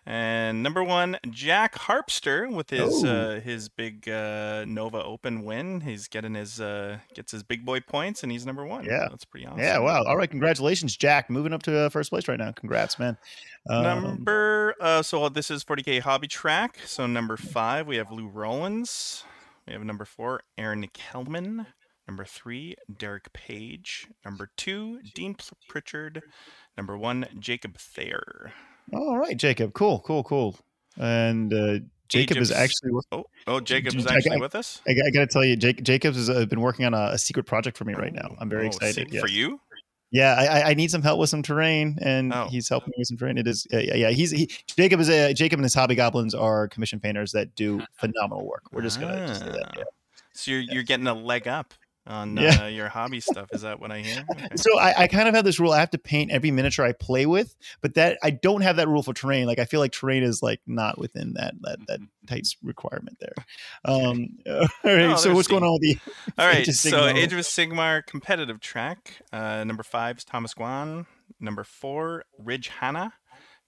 And 0.04 0.62
number 0.62 0.82
one, 0.82 1.18
Jack 1.30 1.74
Harpster 1.74 2.50
with 2.52 2.70
his 2.70 3.04
uh, 3.04 3.40
his 3.44 3.68
big 3.68 4.08
uh, 4.08 4.64
Nova 4.66 5.04
Open 5.04 5.44
win. 5.44 5.82
He's 5.82 6.08
getting 6.08 6.34
his 6.34 6.60
uh, 6.60 6.98
gets 7.14 7.30
his 7.30 7.44
big 7.44 7.64
boy 7.64 7.80
points, 7.80 8.24
and 8.24 8.32
he's 8.32 8.44
number 8.44 8.64
one. 8.64 8.84
Yeah, 8.84 9.06
that's 9.10 9.24
pretty 9.24 9.46
awesome. 9.46 9.60
Yeah, 9.60 9.78
wow. 9.78 10.02
All 10.04 10.16
right, 10.16 10.30
congratulations, 10.30 10.96
Jack. 10.96 11.30
Moving 11.30 11.52
up 11.52 11.62
to 11.64 11.78
uh, 11.78 11.88
first 11.88 12.10
place 12.10 12.26
right 12.26 12.38
now. 12.38 12.50
Congrats, 12.52 12.98
man. 12.98 13.16
Um, 13.68 14.02
number 14.02 14.74
uh, 14.80 15.02
so 15.02 15.28
this 15.28 15.50
is 15.52 15.62
40k 15.62 16.00
hobby 16.00 16.26
track. 16.26 16.78
So 16.84 17.06
number 17.06 17.36
five, 17.36 17.86
we 17.86 17.96
have 17.96 18.10
Lou 18.10 18.26
Rollins. 18.26 19.24
We 19.68 19.74
have 19.74 19.84
number 19.84 20.06
four, 20.06 20.40
Aaron 20.56 20.88
Kelman. 20.94 21.66
Number 22.08 22.24
three, 22.24 22.74
Derek 22.96 23.32
Page. 23.34 24.08
Number 24.24 24.50
two, 24.56 25.00
Dean 25.14 25.36
Pritchard. 25.68 26.22
Number 26.76 26.96
one, 26.96 27.26
Jacob 27.38 27.76
Thayer. 27.76 28.52
All 28.94 29.18
right, 29.18 29.36
Jacob. 29.36 29.74
Cool, 29.74 30.00
cool, 30.00 30.24
cool. 30.24 30.56
And 30.96 31.52
uh, 31.52 31.80
Jacob 32.08 32.36
Jacob's, 32.36 32.50
is 32.50 32.56
actually. 32.56 32.92
Oh, 33.12 33.24
oh, 33.46 33.60
Jacob 33.60 33.94
is 33.94 34.06
actually 34.06 34.36
I, 34.36 34.40
with 34.40 34.54
us. 34.54 34.80
I, 34.88 34.92
I 34.92 35.10
got 35.12 35.20
to 35.20 35.26
tell 35.26 35.44
you, 35.44 35.56
Jake, 35.56 35.82
Jacobs 35.82 36.16
has 36.16 36.30
uh, 36.30 36.46
been 36.46 36.62
working 36.62 36.86
on 36.86 36.94
a, 36.94 37.10
a, 37.12 37.18
secret 37.18 37.44
project 37.44 37.76
for 37.76 37.84
me 37.84 37.92
right 37.92 38.14
now. 38.14 38.34
I'm 38.40 38.48
very 38.48 38.64
oh, 38.64 38.68
excited. 38.68 39.08
Yes. 39.12 39.20
For 39.20 39.28
you? 39.28 39.60
Yeah, 40.10 40.34
I, 40.34 40.70
I 40.70 40.74
need 40.74 40.90
some 40.90 41.02
help 41.02 41.20
with 41.20 41.28
some 41.28 41.42
terrain, 41.42 41.98
and 42.00 42.32
oh. 42.32 42.48
he's 42.48 42.66
helping 42.70 42.88
me 42.88 42.94
with 42.96 43.08
some 43.08 43.18
terrain. 43.18 43.36
It 43.36 43.46
is, 43.46 43.66
yeah, 43.70 43.94
yeah. 43.94 44.10
He's 44.10 44.30
he, 44.30 44.50
Jacob 44.74 45.00
is 45.00 45.10
a 45.10 45.34
Jacob 45.34 45.58
and 45.58 45.64
his 45.64 45.74
hobby 45.74 45.96
goblins 45.96 46.34
are 46.34 46.68
commission 46.68 46.98
painters 46.98 47.32
that 47.32 47.54
do 47.54 47.82
phenomenal 47.92 48.46
work. 48.46 48.62
We're 48.72 48.80
just 48.80 48.98
gonna 48.98 49.24
ah. 49.24 49.26
just 49.26 49.40
say 49.40 49.50
that. 49.50 49.74
Yeah. 49.76 49.84
So 50.32 50.52
you're 50.52 50.60
you're 50.60 50.82
getting 50.82 51.06
a 51.06 51.12
leg 51.14 51.46
up 51.46 51.74
on 52.08 52.36
yeah. 52.36 52.64
uh, 52.64 52.66
your 52.66 52.88
hobby 52.88 53.20
stuff. 53.20 53.48
Is 53.52 53.62
that 53.62 53.78
what 53.80 53.92
I 53.92 54.00
hear? 54.00 54.24
Okay. 54.38 54.48
So 54.56 54.78
I, 54.78 55.02
I, 55.02 55.08
kind 55.08 55.28
of 55.28 55.34
have 55.34 55.44
this 55.44 55.58
rule. 55.58 55.72
I 55.72 55.80
have 55.80 55.90
to 55.90 55.98
paint 55.98 56.30
every 56.30 56.50
miniature 56.50 56.84
I 56.84 56.92
play 56.92 57.26
with, 57.26 57.56
but 57.80 57.94
that 57.94 58.18
I 58.22 58.30
don't 58.30 58.60
have 58.60 58.76
that 58.76 58.88
rule 58.88 59.02
for 59.02 59.12
terrain. 59.12 59.46
Like 59.46 59.58
I 59.58 59.64
feel 59.64 59.80
like 59.80 59.92
terrain 59.92 60.22
is 60.22 60.42
like 60.42 60.60
not 60.66 60.98
within 60.98 61.34
that 61.34 61.54
that 61.62 61.78
that 61.88 62.00
tight 62.26 62.48
requirement 62.62 63.18
there. 63.20 63.34
Um, 63.84 64.38
all 64.46 64.60
right. 64.84 65.08
No, 65.08 65.16
so 65.16 65.34
what's 65.34 65.48
going 65.48 65.62
on 65.62 65.72
with 65.72 65.82
the? 65.82 65.98
All 66.36 66.46
right. 66.46 66.66
so 66.66 67.06
Age 67.06 67.32
of 67.32 67.38
Sigmar 67.40 68.04
competitive 68.04 68.60
track. 68.60 69.22
Uh, 69.32 69.64
number 69.64 69.82
five 69.82 70.18
is 70.18 70.24
Thomas 70.24 70.52
Guan. 70.54 71.06
Number 71.40 71.64
four, 71.64 72.24
Ridge 72.38 72.68
Hanna. 72.68 73.14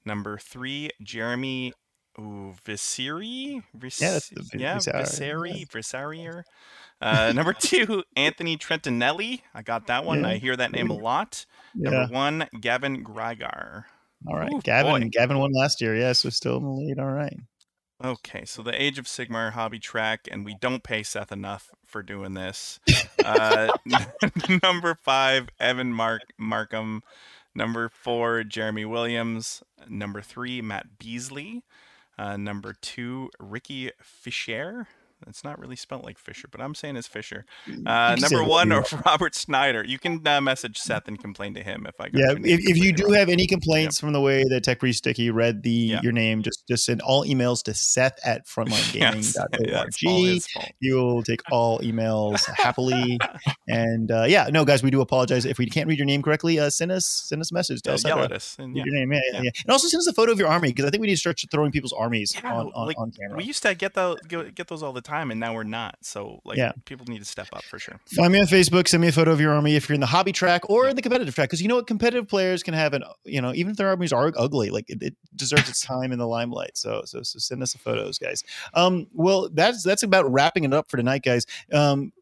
Number 0.05 0.36
three, 0.38 0.91
Jeremy 1.03 1.72
Ooh, 2.18 2.55
Visiri? 2.64 3.62
Vis- 3.74 4.01
yeah, 4.01 4.11
that's 4.12 4.28
the 4.28 4.59
yeah, 4.59 4.76
Visari, 4.76 5.66
Visarier. 5.68 6.43
Uh, 7.01 7.32
number 7.34 7.53
two, 7.53 8.05
Anthony 8.16 8.57
Trentinelli. 8.57 9.42
I 9.55 9.62
got 9.62 9.86
that 9.86 10.05
one. 10.05 10.20
Yeah. 10.20 10.28
I 10.28 10.38
hear 10.38 10.57
that 10.57 10.72
name 10.72 10.90
a 10.90 10.94
lot. 10.94 11.46
Yeah. 11.74 11.90
Number 11.90 12.14
one, 12.14 12.48
Gavin 12.61 13.05
Grigar. 13.05 13.84
All 14.26 14.36
right, 14.36 14.53
Ooh, 14.53 14.61
Gavin. 14.61 15.03
Boy. 15.03 15.09
Gavin 15.11 15.38
won 15.38 15.53
last 15.53 15.80
year. 15.80 15.96
Yeah, 15.96 16.12
so 16.12 16.28
still 16.28 16.59
in 16.59 16.64
the 16.64 16.70
lead. 16.70 16.98
All 16.98 17.11
right. 17.11 17.36
Okay, 18.03 18.44
so 18.46 18.62
the 18.62 18.80
Age 18.80 18.98
of 18.98 19.05
Sigmar 19.05 19.53
hobby 19.53 19.78
track, 19.78 20.26
and 20.30 20.44
we 20.44 20.57
don't 20.59 20.82
pay 20.82 21.03
Seth 21.03 21.30
enough 21.32 21.70
for 21.84 22.03
doing 22.03 22.32
this. 22.32 22.80
uh, 23.24 23.72
number 24.62 24.94
five, 24.94 25.48
Evan 25.59 25.92
Mark 25.92 26.22
Markham. 26.38 27.03
Number 27.55 27.88
four, 27.88 28.44
Jeremy 28.44 28.84
Williams. 28.84 29.62
Number 29.88 30.22
three, 30.22 30.62
Matt 30.62 30.98
Beasley. 30.98 31.62
Uh, 32.16 32.36
number 32.36 32.74
two, 32.80 33.30
Ricky 33.38 33.90
Fischer. 34.03 34.86
It's 35.26 35.44
not 35.44 35.58
really 35.58 35.76
spelled 35.76 36.04
like 36.04 36.18
Fisher, 36.18 36.48
but 36.50 36.60
I'm 36.60 36.74
saying 36.74 36.96
it's 36.96 37.06
Fisher. 37.06 37.44
Uh, 37.86 38.16
number 38.18 38.44
one, 38.44 38.72
or 38.72 38.84
Robert 39.06 39.34
Snyder. 39.34 39.84
You 39.84 39.98
can 39.98 40.26
uh, 40.26 40.40
message 40.40 40.78
Seth 40.78 41.08
and 41.08 41.18
complain 41.18 41.54
to 41.54 41.62
him 41.62 41.86
if 41.86 42.00
I. 42.00 42.06
yeah, 42.12 42.32
if, 42.32 42.60
if 42.68 42.76
you 42.76 42.92
do 42.92 43.04
wrong. 43.04 43.14
have 43.14 43.28
any 43.28 43.46
complaints 43.46 43.98
yep. 43.98 44.00
from 44.00 44.12
the 44.12 44.20
way 44.20 44.44
that 44.44 44.64
Tech 44.64 44.80
Sticky 44.92 45.30
read 45.30 45.62
the 45.62 45.70
yep. 45.70 46.02
your 46.02 46.12
name, 46.12 46.42
just 46.42 46.66
just 46.68 46.84
send 46.84 47.00
all 47.02 47.24
emails 47.24 47.62
to 47.64 47.74
Seth 47.74 48.18
at 48.24 48.46
frontlinegaming.org. 48.46 49.94
yes, 50.02 50.46
you 50.80 50.94
will 50.94 51.22
take 51.22 51.42
all 51.50 51.78
emails 51.80 52.44
happily. 52.56 53.18
and 53.68 54.10
uh, 54.10 54.24
yeah, 54.26 54.48
no, 54.50 54.64
guys, 54.64 54.82
we 54.82 54.90
do 54.90 55.00
apologize 55.00 55.44
if 55.44 55.58
we 55.58 55.66
can't 55.66 55.88
read 55.88 55.98
your 55.98 56.06
name 56.06 56.22
correctly. 56.22 56.58
Uh, 56.58 56.70
send 56.70 56.92
us 56.92 57.06
send 57.06 57.40
us 57.40 57.50
a 57.50 57.54
message. 57.54 57.82
Tell 57.82 57.92
yeah, 57.92 57.94
us 57.94 58.04
yell 58.04 58.20
at 58.20 58.32
us. 58.32 58.56
And, 58.58 58.76
yeah. 58.76 58.84
Your 58.86 58.94
name, 58.94 59.12
yeah, 59.12 59.20
yeah, 59.32 59.42
yeah, 59.42 59.50
and 59.64 59.72
also 59.72 59.88
send 59.88 60.00
us 60.00 60.06
a 60.06 60.12
photo 60.12 60.32
of 60.32 60.38
your 60.38 60.48
army 60.48 60.68
because 60.68 60.84
I 60.84 60.90
think 60.90 61.00
we 61.00 61.06
need 61.06 61.14
to 61.14 61.20
start 61.20 61.40
throwing 61.50 61.72
people's 61.72 61.92
armies 61.92 62.34
on, 62.42 62.70
on, 62.74 62.86
like, 62.86 62.98
on 62.98 63.10
camera. 63.12 63.36
We 63.36 63.44
used 63.44 63.62
to 63.62 63.74
get 63.74 63.94
the 63.94 64.16
get 64.54 64.68
those 64.68 64.82
all 64.82 64.92
the 64.92 65.00
time, 65.00 65.09
and 65.11 65.40
now 65.40 65.54
we're 65.54 65.64
not. 65.64 65.96
So 66.02 66.40
like, 66.44 66.58
yeah. 66.58 66.72
people 66.84 67.06
need 67.06 67.18
to 67.18 67.24
step 67.24 67.48
up 67.52 67.62
for 67.62 67.78
sure. 67.78 67.98
Find 68.16 68.32
me 68.32 68.40
on 68.40 68.46
Facebook. 68.46 68.88
Send 68.88 69.00
me 69.00 69.08
a 69.08 69.12
photo 69.12 69.32
of 69.32 69.40
your 69.40 69.52
army 69.52 69.76
if 69.76 69.88
you're 69.88 69.94
in 69.94 70.00
the 70.00 70.06
hobby 70.06 70.32
track 70.32 70.68
or 70.68 70.88
in 70.88 70.96
the 70.96 71.02
competitive 71.02 71.34
track, 71.34 71.48
because 71.48 71.62
you 71.62 71.68
know 71.68 71.76
what, 71.76 71.86
competitive 71.86 72.28
players 72.28 72.62
can 72.62 72.74
have 72.74 72.94
an 72.94 73.04
you 73.24 73.40
know 73.40 73.52
even 73.54 73.72
if 73.72 73.76
their 73.76 73.88
armies 73.88 74.12
are 74.12 74.32
ugly, 74.36 74.70
like 74.70 74.88
it, 74.88 75.02
it 75.02 75.16
deserves 75.34 75.68
its 75.68 75.80
time 75.80 76.12
in 76.12 76.18
the 76.18 76.26
limelight. 76.26 76.76
So 76.76 77.02
so 77.04 77.22
so 77.22 77.38
send 77.38 77.62
us 77.62 77.72
the 77.72 77.78
photos, 77.78 78.18
guys. 78.18 78.44
Um, 78.74 79.06
well, 79.12 79.48
that's 79.52 79.82
that's 79.82 80.02
about 80.02 80.30
wrapping 80.30 80.64
it 80.64 80.72
up 80.72 80.90
for 80.90 80.96
tonight, 80.96 81.22
guys. 81.22 81.46
Um, 81.72 82.12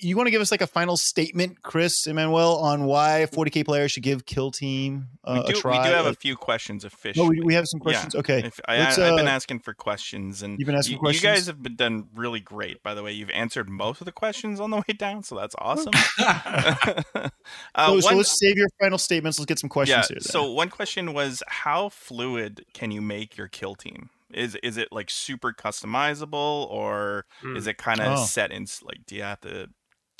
you 0.00 0.16
want 0.16 0.26
to 0.26 0.30
give 0.30 0.40
us 0.40 0.50
like 0.50 0.60
a 0.60 0.66
final 0.66 0.96
statement, 0.96 1.62
Chris 1.62 2.06
Emmanuel, 2.06 2.58
on 2.58 2.84
why 2.84 3.26
40k 3.30 3.64
players 3.64 3.92
should 3.92 4.02
give 4.02 4.26
Kill 4.26 4.50
Team 4.50 5.08
uh, 5.24 5.42
we 5.46 5.52
do, 5.52 5.58
a 5.58 5.60
try? 5.60 5.78
We 5.78 5.88
do 5.88 5.94
have 5.94 6.06
a 6.06 6.14
few 6.14 6.36
questions 6.36 6.84
officially. 6.84 7.26
Oh, 7.26 7.28
we, 7.28 7.40
we 7.40 7.54
have 7.54 7.66
some 7.68 7.80
questions. 7.80 8.14
Yeah. 8.14 8.20
Okay, 8.20 8.38
if, 8.44 8.60
I, 8.66 8.76
have 8.76 8.98
uh, 8.98 9.16
been 9.16 9.28
asking 9.28 9.60
for 9.60 9.74
questions, 9.74 10.42
and 10.42 10.58
you've 10.58 10.66
been 10.66 10.74
asking 10.74 10.94
you, 10.94 10.98
questions. 11.00 11.22
You 11.22 11.28
guys 11.28 11.46
have 11.46 11.62
been 11.62 11.76
done 11.76 12.08
really 12.14 12.40
great. 12.40 12.82
By 12.82 12.94
the 12.94 13.02
way, 13.02 13.12
you've 13.12 13.30
answered 13.30 13.68
most 13.68 14.00
of 14.00 14.06
the 14.06 14.12
questions 14.12 14.60
on 14.60 14.70
the 14.70 14.78
way 14.78 14.94
down, 14.96 15.22
so 15.22 15.36
that's 15.36 15.54
awesome. 15.58 15.92
uh, 16.18 17.28
so, 17.86 17.92
one, 17.92 18.02
so, 18.02 18.14
let's 18.14 18.38
save 18.38 18.56
your 18.56 18.68
final 18.80 18.98
statements. 18.98 19.38
Let's 19.38 19.46
get 19.46 19.58
some 19.58 19.70
questions 19.70 20.06
yeah, 20.10 20.14
here. 20.14 20.20
Then. 20.20 20.32
So 20.32 20.50
one 20.50 20.70
question 20.70 21.12
was, 21.12 21.42
how 21.46 21.90
fluid 21.90 22.64
can 22.72 22.90
you 22.90 23.00
make 23.00 23.36
your 23.36 23.48
Kill 23.48 23.74
Team? 23.74 24.10
Is 24.32 24.54
is 24.62 24.76
it 24.76 24.92
like 24.92 25.10
super 25.10 25.52
customizable, 25.52 26.70
or 26.70 27.26
mm. 27.42 27.56
is 27.56 27.66
it 27.66 27.78
kind 27.78 28.00
of 28.00 28.18
oh. 28.18 28.24
set 28.24 28.52
in? 28.52 28.66
Like, 28.84 29.04
do 29.06 29.16
you 29.16 29.22
have 29.22 29.40
to 29.40 29.68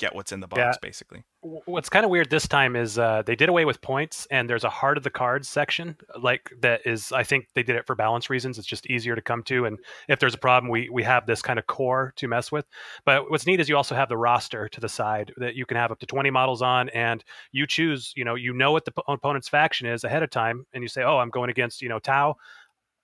get 0.01 0.15
what's 0.15 0.31
in 0.31 0.39
the 0.39 0.47
box 0.47 0.59
yeah. 0.59 0.73
basically. 0.81 1.23
What's 1.41 1.89
kind 1.89 2.03
of 2.05 2.11
weird 2.11 2.29
this 2.29 2.47
time 2.47 2.75
is 2.75 2.99
uh, 2.99 3.23
they 3.25 3.35
did 3.35 3.49
away 3.49 3.65
with 3.65 3.81
points 3.81 4.27
and 4.29 4.49
there's 4.49 4.63
a 4.63 4.69
heart 4.69 4.97
of 4.97 5.03
the 5.03 5.09
cards 5.09 5.47
section 5.47 5.95
like 6.19 6.51
that 6.61 6.81
is 6.85 7.11
i 7.11 7.23
think 7.23 7.47
they 7.55 7.63
did 7.63 7.75
it 7.75 7.85
for 7.85 7.95
balance 7.95 8.29
reasons. 8.29 8.57
It's 8.57 8.67
just 8.67 8.87
easier 8.87 9.15
to 9.15 9.21
come 9.21 9.43
to 9.43 9.65
and 9.65 9.77
if 10.07 10.19
there's 10.19 10.33
a 10.33 10.39
problem 10.39 10.71
we 10.71 10.89
we 10.89 11.03
have 11.03 11.25
this 11.25 11.41
kind 11.41 11.59
of 11.59 11.67
core 11.67 12.13
to 12.17 12.27
mess 12.27 12.51
with. 12.51 12.65
But 13.05 13.29
what's 13.29 13.45
neat 13.45 13.59
is 13.59 13.69
you 13.69 13.77
also 13.77 13.95
have 13.95 14.09
the 14.09 14.17
roster 14.17 14.67
to 14.69 14.79
the 14.79 14.89
side 14.89 15.31
that 15.37 15.55
you 15.55 15.65
can 15.65 15.77
have 15.77 15.91
up 15.91 15.99
to 15.99 16.05
20 16.05 16.29
models 16.31 16.61
on 16.61 16.89
and 16.89 17.23
you 17.51 17.67
choose 17.67 18.13
you 18.15 18.25
know 18.25 18.35
you 18.35 18.53
know 18.53 18.71
what 18.71 18.85
the 18.85 18.93
opponent's 19.07 19.47
faction 19.47 19.87
is 19.87 20.03
ahead 20.03 20.23
of 20.23 20.29
time 20.29 20.65
and 20.73 20.83
you 20.83 20.89
say 20.89 21.03
oh 21.03 21.17
i'm 21.17 21.29
going 21.29 21.49
against 21.49 21.81
you 21.81 21.89
know 21.89 21.99
tau 21.99 22.35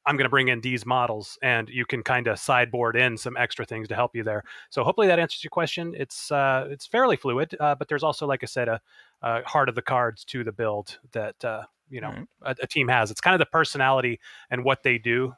I'm 0.08 0.16
going 0.16 0.26
to 0.26 0.30
bring 0.30 0.48
in 0.48 0.62
these 0.62 0.86
models, 0.86 1.38
and 1.42 1.68
you 1.70 1.86
can 1.86 2.02
kind 2.02 2.28
of 2.28 2.40
sideboard 2.40 2.96
in 2.96 3.18
some 3.18 3.36
extra 3.36 3.66
things 3.66 3.90
to 3.90 3.96
help 3.96 4.16
you 4.16 4.24
there. 4.24 4.44
So 4.70 4.84
hopefully 4.84 5.08
that 5.08 5.20
answers 5.20 5.44
your 5.44 5.50
question. 5.50 5.94
It's 5.98 6.32
uh, 6.32 6.66
it's 6.70 6.88
fairly 6.88 7.18
fluid, 7.18 7.56
uh, 7.60 7.76
but 7.76 7.90
there's 7.90 8.04
also, 8.04 8.26
like 8.26 8.42
I 8.42 8.46
said, 8.46 8.70
a, 8.70 8.80
a, 9.22 9.44
heart 9.44 9.68
of 9.68 9.76
the 9.76 9.82
cards 9.82 10.24
to 10.26 10.46
the 10.46 10.54
build 10.54 10.98
that 11.12 11.44
uh, 11.44 11.64
you 11.90 12.00
know 12.00 12.10
right. 12.10 12.28
a, 12.42 12.56
a, 12.64 12.68
team 12.68 12.88
has. 12.88 13.12
It's 13.12 13.20
kind 13.20 13.36
of 13.36 13.40
the 13.40 13.52
personality 13.52 14.22
and 14.50 14.64
what 14.64 14.82
they 14.82 14.98
do, 14.98 15.34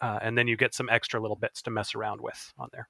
uh, 0.00 0.18
and 0.22 0.36
then 0.36 0.48
you 0.48 0.56
get 0.56 0.74
some 0.74 0.88
extra 0.88 1.20
little 1.20 1.36
bits 1.36 1.60
to 1.62 1.70
mess 1.70 1.94
around 1.94 2.22
with 2.22 2.54
on 2.58 2.70
there. 2.72 2.88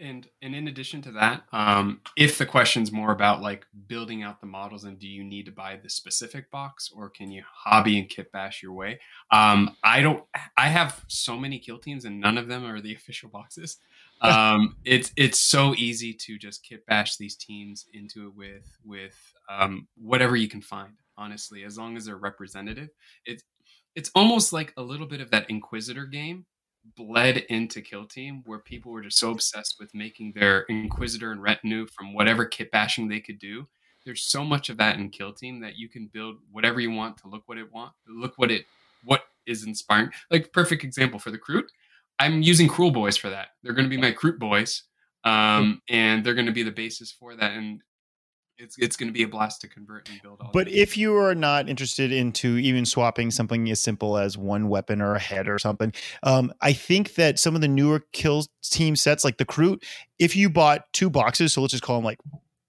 And 0.00 0.26
and 0.42 0.56
in 0.56 0.66
addition 0.66 1.02
to 1.02 1.12
that, 1.12 1.44
um, 1.52 2.00
if 2.16 2.36
the 2.36 2.46
question's 2.46 2.90
more 2.90 3.12
about 3.12 3.40
like 3.40 3.64
building 3.86 4.24
out 4.24 4.40
the 4.40 4.46
models 4.46 4.82
and 4.84 4.98
do 4.98 5.06
you 5.06 5.22
need 5.22 5.46
to 5.46 5.52
buy 5.52 5.78
the 5.80 5.88
specific 5.88 6.50
box 6.50 6.90
or 6.94 7.08
can 7.08 7.30
you 7.30 7.44
hobby 7.48 7.98
and 7.98 8.08
kit 8.08 8.32
bash 8.32 8.60
your 8.60 8.72
way? 8.72 8.98
Um, 9.30 9.76
I 9.84 10.02
don't. 10.02 10.24
I 10.56 10.68
have 10.68 11.04
so 11.06 11.38
many 11.38 11.60
kill 11.60 11.78
teams 11.78 12.04
and 12.04 12.20
none 12.20 12.38
of 12.38 12.48
them 12.48 12.64
are 12.64 12.80
the 12.80 12.94
official 12.96 13.28
boxes. 13.28 13.76
Um, 14.20 14.76
it's 14.84 15.12
it's 15.16 15.38
so 15.38 15.74
easy 15.76 16.12
to 16.12 16.38
just 16.38 16.64
kit 16.64 16.84
bash 16.86 17.16
these 17.16 17.36
teams 17.36 17.86
into 17.92 18.26
it 18.26 18.34
with 18.34 18.76
with 18.84 19.16
um, 19.48 19.86
whatever 19.96 20.34
you 20.34 20.48
can 20.48 20.60
find. 20.60 20.94
Honestly, 21.16 21.62
as 21.62 21.78
long 21.78 21.96
as 21.96 22.06
they're 22.06 22.16
representative, 22.16 22.88
it's 23.24 23.44
it's 23.94 24.10
almost 24.16 24.52
like 24.52 24.72
a 24.76 24.82
little 24.82 25.06
bit 25.06 25.20
of 25.20 25.30
that 25.30 25.48
Inquisitor 25.48 26.06
game 26.06 26.46
bled 26.96 27.38
into 27.48 27.80
Kill 27.80 28.06
Team, 28.06 28.42
where 28.46 28.58
people 28.58 28.92
were 28.92 29.02
just 29.02 29.18
so 29.18 29.30
obsessed 29.30 29.76
with 29.78 29.94
making 29.94 30.32
their 30.32 30.60
Inquisitor 30.68 31.32
and 31.32 31.42
retinue 31.42 31.86
from 31.86 32.14
whatever 32.14 32.44
kit 32.44 32.70
bashing 32.70 33.08
they 33.08 33.20
could 33.20 33.38
do. 33.38 33.66
There's 34.04 34.22
so 34.22 34.44
much 34.44 34.68
of 34.68 34.76
that 34.76 34.96
in 34.98 35.08
Kill 35.10 35.32
Team 35.32 35.60
that 35.60 35.76
you 35.76 35.88
can 35.88 36.08
build 36.12 36.36
whatever 36.52 36.80
you 36.80 36.90
want 36.90 37.16
to 37.18 37.28
look 37.28 37.42
what 37.46 37.58
it 37.58 37.72
want, 37.72 37.92
look 38.06 38.34
what 38.36 38.50
it 38.50 38.66
what 39.04 39.22
is 39.46 39.64
inspiring. 39.64 40.10
Like 40.30 40.52
perfect 40.52 40.84
example 40.84 41.18
for 41.18 41.30
the 41.30 41.38
Kroot. 41.38 41.64
I'm 42.18 42.42
using 42.42 42.68
Kruleboyz 42.68 43.18
for 43.18 43.30
that. 43.30 43.48
They're 43.62 43.72
going 43.72 43.88
to 43.88 43.94
be 43.94 44.00
my 44.00 44.12
Krootboys, 44.12 44.82
um, 45.24 45.82
and 45.88 46.24
they're 46.24 46.34
going 46.34 46.46
to 46.46 46.52
be 46.52 46.62
the 46.62 46.70
basis 46.70 47.10
for 47.10 47.34
that. 47.34 47.52
And 47.52 47.80
it's 48.58 48.76
it's 48.78 48.96
going 48.96 49.08
to 49.08 49.12
be 49.12 49.22
a 49.22 49.28
blast 49.28 49.60
to 49.62 49.68
convert 49.68 50.08
and 50.08 50.20
build. 50.22 50.40
All 50.40 50.50
but 50.52 50.68
if 50.68 50.96
you 50.96 51.16
are 51.16 51.34
not 51.34 51.68
interested 51.68 52.12
into 52.12 52.56
even 52.58 52.84
swapping 52.84 53.30
something 53.30 53.70
as 53.70 53.80
simple 53.80 54.16
as 54.16 54.38
one 54.38 54.68
weapon 54.68 55.00
or 55.00 55.14
a 55.14 55.18
head 55.18 55.48
or 55.48 55.58
something, 55.58 55.92
um, 56.22 56.52
I 56.60 56.72
think 56.72 57.14
that 57.14 57.38
some 57.38 57.54
of 57.54 57.60
the 57.60 57.68
newer 57.68 58.04
kill 58.12 58.44
team 58.62 58.96
sets, 58.96 59.24
like 59.24 59.38
the 59.38 59.44
Kroot, 59.44 59.82
if 60.18 60.36
you 60.36 60.48
bought 60.48 60.92
two 60.92 61.10
boxes, 61.10 61.52
so 61.52 61.60
let's 61.60 61.72
just 61.72 61.82
call 61.82 61.96
them 61.96 62.04
like 62.04 62.18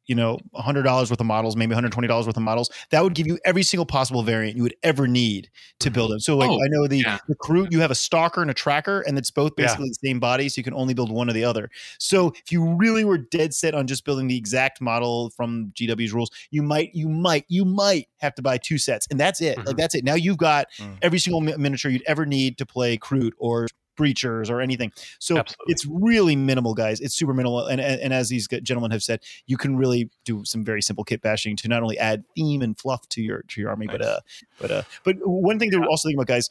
you 0.08 0.16
know, 0.16 0.38
$100 0.56 0.86
worth 0.86 1.12
of 1.12 1.26
models, 1.26 1.56
maybe 1.56 1.74
$120 1.76 2.10
worth 2.10 2.28
of 2.28 2.44
models, 2.44 2.70
that 2.92 3.04
would 3.04 3.14
give 3.14 3.28
you 3.28 3.40
every 3.46 3.64
single 3.64 3.86
possible 3.86 4.24
variant 4.24 4.56
you 4.56 4.64
would 4.64 4.76
ever 4.84 5.08
need 5.08 5.50
to 5.80 5.90
build 5.90 6.12
them. 6.12 6.20
So, 6.20 6.38
like, 6.38 6.50
oh, 6.50 6.56
I 6.64 6.68
know 6.68 6.88
the, 6.88 7.00
yeah. 7.00 7.18
the 7.28 7.36
Kroot, 7.36 7.72
you 7.72 7.80
have 7.80 7.92
a 7.92 7.96
stalker 7.96 8.42
and 8.42 8.52
a 8.52 8.54
tracker, 8.54 9.02
and 9.02 9.18
it's 9.18 9.32
both 9.32 9.56
basically 9.56 9.86
yeah. 9.86 9.94
the 10.02 10.08
same 10.08 10.20
body, 10.20 10.50
so 10.50 10.60
you 10.60 10.64
can 10.64 10.74
only 10.74 10.94
build 10.94 11.12
one 11.12 11.30
or 11.30 11.34
the 11.34 11.44
other. 11.44 11.70
So, 12.00 12.34
if 12.36 12.52
you 12.52 12.76
really 12.76 13.04
were 13.04 13.18
dead 13.18 13.54
set 13.54 13.74
on 13.74 13.88
just 13.88 14.06
building 14.06 14.28
the 14.28 14.38
exact 14.38 14.82
model 14.82 15.32
from 15.32 15.72
GW's 15.76 16.14
rules, 16.14 16.30
you 16.52 16.62
might, 16.62 16.94
you 16.94 17.10
might, 17.10 17.46
you 17.48 17.66
might 17.66 18.08
have 18.18 18.36
to 18.36 18.42
buy 18.42 18.58
two 18.58 18.78
sets, 18.78 19.08
and 19.10 19.20
that's 19.20 19.42
it. 19.42 19.58
Mm-hmm. 19.58 19.68
Like, 19.68 19.78
that's 19.78 19.96
it. 19.96 20.04
Now 20.04 20.16
you've 20.16 20.38
got 20.38 20.68
mm. 20.78 20.98
every 21.02 21.20
single 21.20 21.42
miniature 21.42 21.92
you'd 21.92 22.04
ever 22.06 22.26
need 22.26 22.58
to 22.60 22.66
play 22.66 22.98
Kroot 22.98 23.32
or 23.38 23.68
breachers 23.96 24.50
or 24.50 24.62
anything. 24.62 24.92
So 25.20 25.38
Absolutely. 25.38 25.72
it's 25.72 25.86
really 25.86 26.36
minimal, 26.36 26.74
guys. 26.74 27.00
It's 27.00 27.16
super 27.16 27.34
minimal. 27.34 27.66
And, 27.68 27.82
and, 27.82 28.02
and 28.02 28.14
as 28.14 28.30
these 28.30 28.48
gentlemen 28.48 28.92
have 28.92 29.04
said, 29.04 29.22
you 29.48 29.58
can 29.58 29.78
really 29.78 30.10
do 30.24 30.44
some 30.46 30.64
very 30.64 30.82
simple 30.82 31.04
kit 31.04 31.22
bashing 31.22 31.56
to 31.58 31.68
not 31.68 31.84
only 31.84 31.98
add 31.98 32.24
theme 32.36 32.62
and 32.62 32.78
fluff 32.78 33.08
to 33.10 33.22
your 33.22 33.44
to 33.50 33.62
your 33.62 33.70
army, 33.70 33.86
nice. 33.86 33.98
but 33.98 34.06
uh, 34.06 34.20
but 34.60 34.72
uh, 34.72 34.82
but 35.04 35.16
one 35.24 35.60
thing 35.60 35.72
to 35.72 35.80
yeah. 35.80 35.86
also 35.86 36.10
think 36.10 36.18
about, 36.18 36.28
guys, 36.28 36.50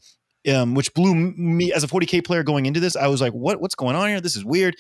um, 0.52 0.74
which 0.74 0.92
blew 0.94 1.14
me 1.14 1.72
as 1.72 1.84
a 1.84 1.86
40k 1.86 2.24
player 2.24 2.42
going 2.42 2.66
into 2.66 2.80
this, 2.80 2.96
I 2.96 3.06
was 3.08 3.20
like, 3.20 3.32
what 3.32 3.60
what's 3.60 3.74
going 3.74 3.96
on 3.96 4.08
here? 4.08 4.20
This 4.20 4.36
is 4.36 4.44
weird. 4.44 4.76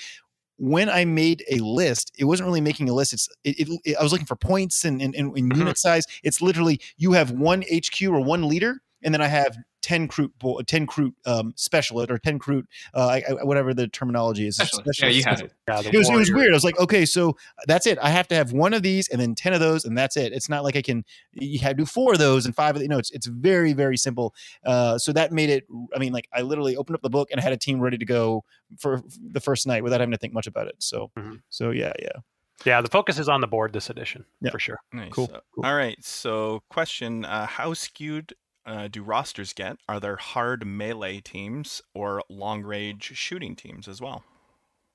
when 0.56 0.88
I 0.88 1.04
made 1.04 1.44
a 1.50 1.56
list, 1.58 2.12
it 2.18 2.24
wasn't 2.24 2.46
really 2.46 2.60
making 2.60 2.88
a 2.88 2.94
list. 2.94 3.12
It's 3.12 3.28
it, 3.44 3.60
it, 3.60 3.80
it 3.84 3.96
I 3.98 4.02
was 4.02 4.12
looking 4.12 4.26
for 4.26 4.36
points 4.36 4.84
and, 4.84 5.02
and, 5.02 5.14
and 5.14 5.32
mm-hmm. 5.34 5.58
unit 5.58 5.78
size. 5.78 6.04
It's 6.22 6.40
literally 6.40 6.80
you 6.96 7.12
have 7.12 7.30
one 7.32 7.62
HQ 7.62 8.02
or 8.02 8.20
one 8.20 8.48
leader, 8.48 8.80
and 9.02 9.12
then 9.12 9.20
I 9.20 9.26
have 9.26 9.56
10 9.84 10.08
crew 10.08 10.32
10 10.66 10.86
crew 10.86 11.12
um, 11.26 11.52
specialist 11.56 12.10
or 12.10 12.16
10 12.16 12.38
crew 12.38 12.62
uh, 12.94 13.20
I, 13.28 13.44
whatever 13.44 13.74
the 13.74 13.86
terminology 13.86 14.46
is 14.46 14.56
specialist. 14.56 15.02
yeah 15.02 15.08
you 15.08 15.22
had 15.22 15.40
it 15.42 15.52
yeah, 15.68 15.80
it 15.80 15.94
was, 15.94 16.08
it 16.08 16.16
was 16.16 16.32
weird 16.32 16.52
i 16.52 16.54
was 16.54 16.64
like 16.64 16.78
okay 16.80 17.04
so 17.04 17.36
that's 17.66 17.86
it 17.86 17.98
i 18.00 18.08
have 18.08 18.26
to 18.28 18.34
have 18.34 18.52
one 18.52 18.72
of 18.72 18.82
these 18.82 19.08
and 19.08 19.20
then 19.20 19.34
10 19.34 19.52
of 19.52 19.60
those 19.60 19.84
and 19.84 19.96
that's 19.96 20.16
it 20.16 20.32
it's 20.32 20.48
not 20.48 20.64
like 20.64 20.74
i 20.74 20.80
can 20.80 21.04
you 21.34 21.58
have 21.58 21.72
to 21.72 21.82
do 21.82 21.84
four 21.84 22.14
of 22.14 22.18
those 22.18 22.46
and 22.46 22.56
five 22.56 22.74
of 22.76 22.80
you 22.80 22.88
know 22.88 22.96
it's, 22.98 23.10
it's 23.10 23.26
very 23.26 23.74
very 23.74 23.98
simple 23.98 24.34
uh, 24.64 24.96
so 24.96 25.12
that 25.12 25.32
made 25.32 25.50
it 25.50 25.66
i 25.94 25.98
mean 25.98 26.14
like 26.14 26.28
i 26.32 26.40
literally 26.40 26.76
opened 26.78 26.94
up 26.94 27.02
the 27.02 27.10
book 27.10 27.28
and 27.30 27.38
i 27.38 27.42
had 27.42 27.52
a 27.52 27.58
team 27.58 27.78
ready 27.78 27.98
to 27.98 28.06
go 28.06 28.42
for 28.78 29.02
the 29.32 29.40
first 29.40 29.66
night 29.66 29.84
without 29.84 30.00
having 30.00 30.12
to 30.12 30.18
think 30.18 30.32
much 30.32 30.46
about 30.46 30.66
it 30.66 30.76
so 30.78 31.10
mm-hmm. 31.18 31.34
so 31.50 31.70
yeah 31.70 31.92
yeah 32.00 32.20
yeah, 32.64 32.80
the 32.80 32.88
focus 32.88 33.18
is 33.18 33.28
on 33.28 33.40
the 33.40 33.46
board 33.46 33.72
this 33.72 33.90
edition 33.90 34.24
yeah. 34.40 34.50
for 34.50 34.58
sure. 34.58 34.78
Nice. 34.92 35.10
Cool. 35.10 35.30
Uh, 35.34 35.40
cool. 35.54 35.66
All 35.66 35.74
right. 35.74 36.02
So, 36.02 36.62
question: 36.70 37.24
uh, 37.24 37.46
How 37.46 37.74
skewed 37.74 38.32
uh, 38.66 38.88
do 38.88 39.02
rosters 39.02 39.52
get? 39.52 39.76
Are 39.88 40.00
there 40.00 40.16
hard 40.16 40.66
melee 40.66 41.20
teams 41.20 41.82
or 41.94 42.22
long 42.28 42.62
range 42.62 43.12
shooting 43.14 43.56
teams 43.56 43.88
as 43.88 44.00
well? 44.00 44.24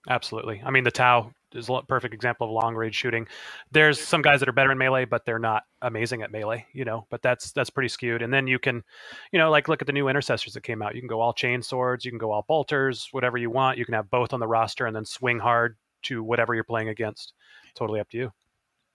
Absolutely. 0.07 0.61
I 0.65 0.71
mean, 0.71 0.83
the 0.83 0.91
Tau 0.91 1.31
is 1.53 1.69
a 1.69 1.81
perfect 1.87 2.13
example 2.13 2.47
of 2.47 2.53
long 2.53 2.75
range 2.75 2.95
shooting. 2.95 3.27
There's 3.71 3.99
some 3.99 4.21
guys 4.21 4.39
that 4.39 4.47
are 4.47 4.53
better 4.53 4.71
in 4.71 4.77
melee, 4.77 5.05
but 5.05 5.25
they're 5.25 5.39
not 5.39 5.63
amazing 5.81 6.21
at 6.21 6.31
melee, 6.31 6.65
you 6.73 6.85
know. 6.85 7.05
But 7.09 7.21
that's 7.21 7.51
that's 7.51 7.69
pretty 7.69 7.89
skewed. 7.89 8.21
And 8.21 8.33
then 8.33 8.47
you 8.47 8.59
can, 8.59 8.83
you 9.31 9.39
know, 9.39 9.51
like 9.51 9.67
look 9.67 9.81
at 9.81 9.87
the 9.87 9.93
new 9.93 10.07
intercessors 10.07 10.53
that 10.53 10.63
came 10.63 10.81
out. 10.81 10.95
You 10.95 11.01
can 11.01 11.09
go 11.09 11.19
all 11.19 11.33
chain 11.33 11.61
swords, 11.61 12.05
you 12.05 12.11
can 12.11 12.17
go 12.17 12.31
all 12.31 12.45
bolters, 12.47 13.09
whatever 13.11 13.37
you 13.37 13.49
want. 13.49 13.77
You 13.77 13.85
can 13.85 13.93
have 13.93 14.09
both 14.09 14.33
on 14.33 14.39
the 14.39 14.47
roster 14.47 14.85
and 14.85 14.95
then 14.95 15.05
swing 15.05 15.39
hard 15.39 15.75
to 16.03 16.23
whatever 16.23 16.55
you're 16.55 16.63
playing 16.63 16.89
against. 16.89 17.33
Totally 17.75 17.99
up 17.99 18.09
to 18.11 18.17
you. 18.17 18.31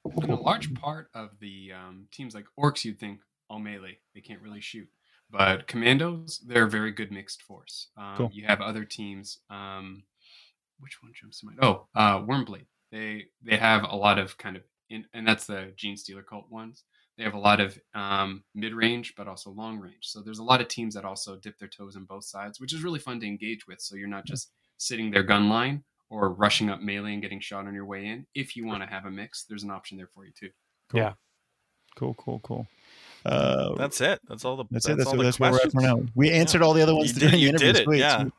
And 0.05 0.31
a 0.31 0.37
large 0.37 0.73
part 0.75 1.09
of 1.15 1.31
the 1.41 1.73
um, 1.73 2.09
teams 2.13 2.35
like 2.35 2.45
Orks, 2.59 2.85
you'd 2.85 2.99
think 2.99 3.21
all 3.49 3.59
melee. 3.59 3.99
They 4.15 4.21
can't 4.21 4.43
really 4.43 4.61
shoot. 4.61 4.89
But 5.31 5.67
commandos, 5.67 6.41
they're 6.47 6.65
a 6.65 6.71
very 6.71 6.93
good 6.93 7.11
mixed 7.11 7.43
force. 7.43 7.89
Um, 7.97 8.17
cool. 8.17 8.31
You 8.33 8.45
have 8.47 8.61
other 8.61 8.85
teams. 8.85 9.39
Um, 9.51 10.05
which 10.79 11.03
one 11.03 11.13
jumps 11.15 11.41
to 11.41 11.47
mind? 11.47 11.59
Oh, 11.63 11.87
uh, 11.95 12.21
Wyrmblade. 12.21 12.67
They 12.93 13.27
they 13.43 13.57
have 13.57 13.85
a 13.85 13.97
lot 13.97 14.19
of 14.19 14.37
kind 14.39 14.57
of, 14.57 14.63
in, 14.91 15.07
and 15.13 15.27
that's 15.27 15.47
the 15.47 15.73
Genestealer 15.77 16.25
cult 16.25 16.51
ones. 16.51 16.85
They 17.17 17.25
have 17.25 17.35
a 17.35 17.39
lot 17.39 17.61
of 17.61 17.79
um, 17.95 18.43
mid 18.55 18.75
range, 18.75 19.15
but 19.17 19.29
also 19.29 19.51
long 19.51 19.79
range. 19.79 20.03
So 20.03 20.21
there's 20.21 20.41
a 20.41 20.45
lot 20.45 20.61
of 20.61 20.69
teams 20.69 20.95
that 20.95 21.05
also 21.05 21.37
dip 21.37 21.59
their 21.59 21.69
toes 21.69 21.97
in 21.97 22.05
both 22.05 22.25
sides, 22.25 22.61
which 22.61 22.73
is 22.73 22.83
really 22.83 22.99
fun 22.99 23.21
to 23.21 23.27
engage 23.27 23.67
with. 23.67 23.81
So 23.81 23.97
you're 23.97 24.09
not 24.09 24.27
just 24.27 24.51
sitting 24.79 25.11
there 25.11 25.23
gun 25.23 25.49
line 25.49 25.85
or 26.11 26.33
rushing 26.33 26.71
up 26.71 26.81
melee 26.81 27.15
and 27.15 27.23
getting 27.23 27.41
shot 27.41 27.67
on 27.67 27.75
your 27.75 27.87
way 27.87 28.07
in. 28.07 28.27
If 28.35 28.57
you 28.57 28.67
want 28.67 28.83
to 28.83 28.89
have 28.89 29.07
a 29.07 29.11
mix, 29.11 29.45
there's 29.45 29.63
an 29.63 29.71
option 29.71 29.97
there 29.97 30.09
for 30.13 30.25
you 30.25 30.33
too. 30.39 30.51
Cool. 30.91 31.01
Yeah. 31.01 31.13
Cool, 31.97 32.15
cool, 32.15 32.41
cool. 32.41 32.67
Uh, 33.25 33.75
that's 33.77 34.01
it. 34.01 34.21
That's 34.29 34.45
all 34.45 34.57
the. 34.57 34.65
That's, 34.71 34.87
that's 34.87 34.95
it. 34.95 34.99
That's, 34.99 35.09
all 35.09 35.17
that's 35.17 35.41
where 35.41 35.53
we're 35.53 35.59
at 35.59 35.73
for 35.73 35.81
now. 35.81 36.03
We 36.15 36.31
answered 36.31 36.61
yeah. 36.61 36.67
all 36.67 36.75
the 36.75 36.83
other 36.83 36.95
ones 36.95 37.15
you 37.15 37.21
during 37.21 37.41
did, 37.41 37.41
the 37.41 37.49
interview. 37.49 37.73
Did 37.73 37.89
it, 37.89 37.99
yeah. 37.99 38.25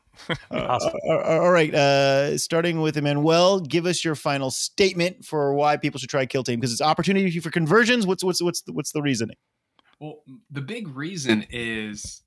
Uh, 0.49 0.65
awesome. 0.69 0.93
uh, 1.09 1.17
all 1.17 1.51
right. 1.51 1.75
Uh, 1.75 2.37
starting 2.37 2.79
with 2.79 2.95
Emmanuel, 2.95 3.59
give 3.59 3.85
us 3.85 4.05
your 4.05 4.15
final 4.15 4.49
statement 4.49 5.25
for 5.25 5.53
why 5.53 5.75
people 5.75 5.99
should 5.99 6.09
try 6.09 6.25
Kill 6.25 6.41
Team 6.41 6.57
because 6.57 6.71
it's 6.71 6.81
opportunity 6.81 7.37
for 7.41 7.51
conversions. 7.51 8.07
What's 8.07 8.23
what's 8.23 8.41
what's 8.41 8.61
the, 8.61 8.71
what's 8.71 8.93
the 8.93 9.01
reasoning? 9.01 9.35
Well, 9.99 10.23
the 10.49 10.61
big 10.61 10.87
reason 10.87 11.45
is 11.49 12.23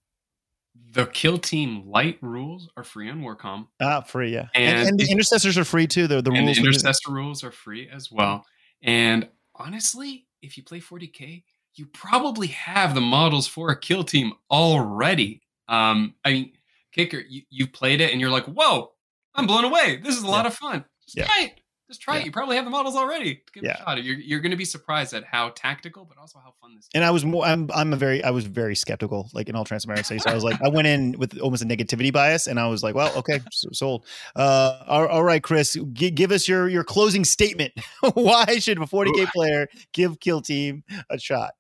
the 0.93 1.07
Kill 1.07 1.39
Team 1.39 1.85
light 1.87 2.19
rules 2.21 2.69
are 2.77 2.85
free 2.85 3.09
on 3.09 3.23
Warcom. 3.23 3.69
Ah, 3.81 4.03
free, 4.03 4.35
yeah. 4.35 4.49
And, 4.55 4.81
and, 4.81 4.89
and 4.89 5.01
the 5.01 5.11
intercessors 5.11 5.57
are 5.57 5.65
free 5.65 5.87
too. 5.87 6.07
The, 6.07 6.21
the 6.21 6.31
rules. 6.31 6.57
The 6.57 6.65
intercessor 6.65 7.11
rules 7.11 7.43
are 7.43 7.51
free 7.51 7.89
as 7.91 8.13
well. 8.13 8.45
And 8.83 9.29
honestly, 9.55 10.27
if 10.43 10.57
you 10.57 10.63
play 10.63 10.81
40k, 10.81 11.43
you 11.79 11.87
probably 11.87 12.49
have 12.49 12.95
the 12.95 13.01
models 13.01 13.47
for 13.47 13.71
a 13.71 13.79
kill 13.79 14.05
team 14.05 14.33
already. 14.51 15.43
Um, 15.69 16.15
I 16.25 16.33
mean, 16.33 16.53
kicker, 16.93 17.23
you, 17.29 17.43
you 17.51 17.67
played 17.67 18.01
it 18.01 18.13
and 18.13 18.21
you're 18.21 18.31
like, 18.31 18.45
whoa, 18.45 18.93
I'm 19.35 19.47
blown 19.47 19.65
away. 19.65 20.01
This 20.03 20.17
is 20.17 20.23
a 20.23 20.27
yeah. 20.27 20.33
lot 20.33 20.47
of 20.47 20.55
fun. 20.55 20.85
Just 21.05 21.17
yeah. 21.17 21.25
try 21.25 21.45
it. 21.45 21.61
Just 21.89 22.03
try 22.03 22.17
yeah. 22.17 22.21
it. 22.21 22.27
You 22.27 22.33
probably 22.33 22.57
have 22.57 22.67
the 22.67 22.71
models 22.71 22.97
already. 22.97 23.41
Give 23.55 23.65
yeah. 23.65 23.77
a 23.77 23.79
shot. 23.79 24.05
You're, 24.05 24.17
you're 24.17 24.41
going 24.41 24.51
to 24.51 24.59
be 24.59 24.67
surprised 24.67 25.15
at 25.15 25.25
how 25.25 25.51
tactical, 25.51 26.05
but 26.05 26.19
also 26.19 26.39
how 26.39 26.53
fun 26.61 26.75
this. 26.75 26.85
Is. 26.85 26.91
And 26.95 27.03
I 27.03 27.11
was 27.11 27.25
more. 27.25 27.47
I'm. 27.47 27.71
I'm 27.75 27.95
a 27.95 27.97
very. 27.97 28.23
I 28.23 28.29
was 28.29 28.45
very 28.45 28.77
skeptical, 28.77 29.31
like 29.33 29.49
in 29.49 29.57
all 29.57 29.65
transparency. 29.65 30.19
So 30.19 30.29
I 30.29 30.35
was 30.35 30.45
like, 30.45 30.61
I 30.63 30.69
went 30.69 30.87
in 30.87 31.13
with 31.19 31.39
almost 31.39 31.63
a 31.63 31.67
negativity 31.67 32.13
bias, 32.13 32.47
and 32.47 32.61
I 32.61 32.67
was 32.67 32.83
like, 32.83 32.95
well, 32.95 33.17
okay, 33.17 33.41
sold. 33.73 34.05
Uh, 34.37 34.83
all, 34.87 35.07
all 35.07 35.25
right, 35.25 35.43
Chris, 35.43 35.79
g- 35.95 36.11
give 36.11 36.31
us 36.31 36.47
your 36.47 36.69
your 36.69 36.85
closing 36.85 37.25
statement. 37.25 37.73
Why 38.13 38.59
should 38.59 38.77
a 38.77 38.83
40k 38.83 39.29
player 39.29 39.67
give 39.95 40.21
Kill 40.21 40.43
Team 40.43 40.85
a 41.09 41.19
shot? 41.19 41.53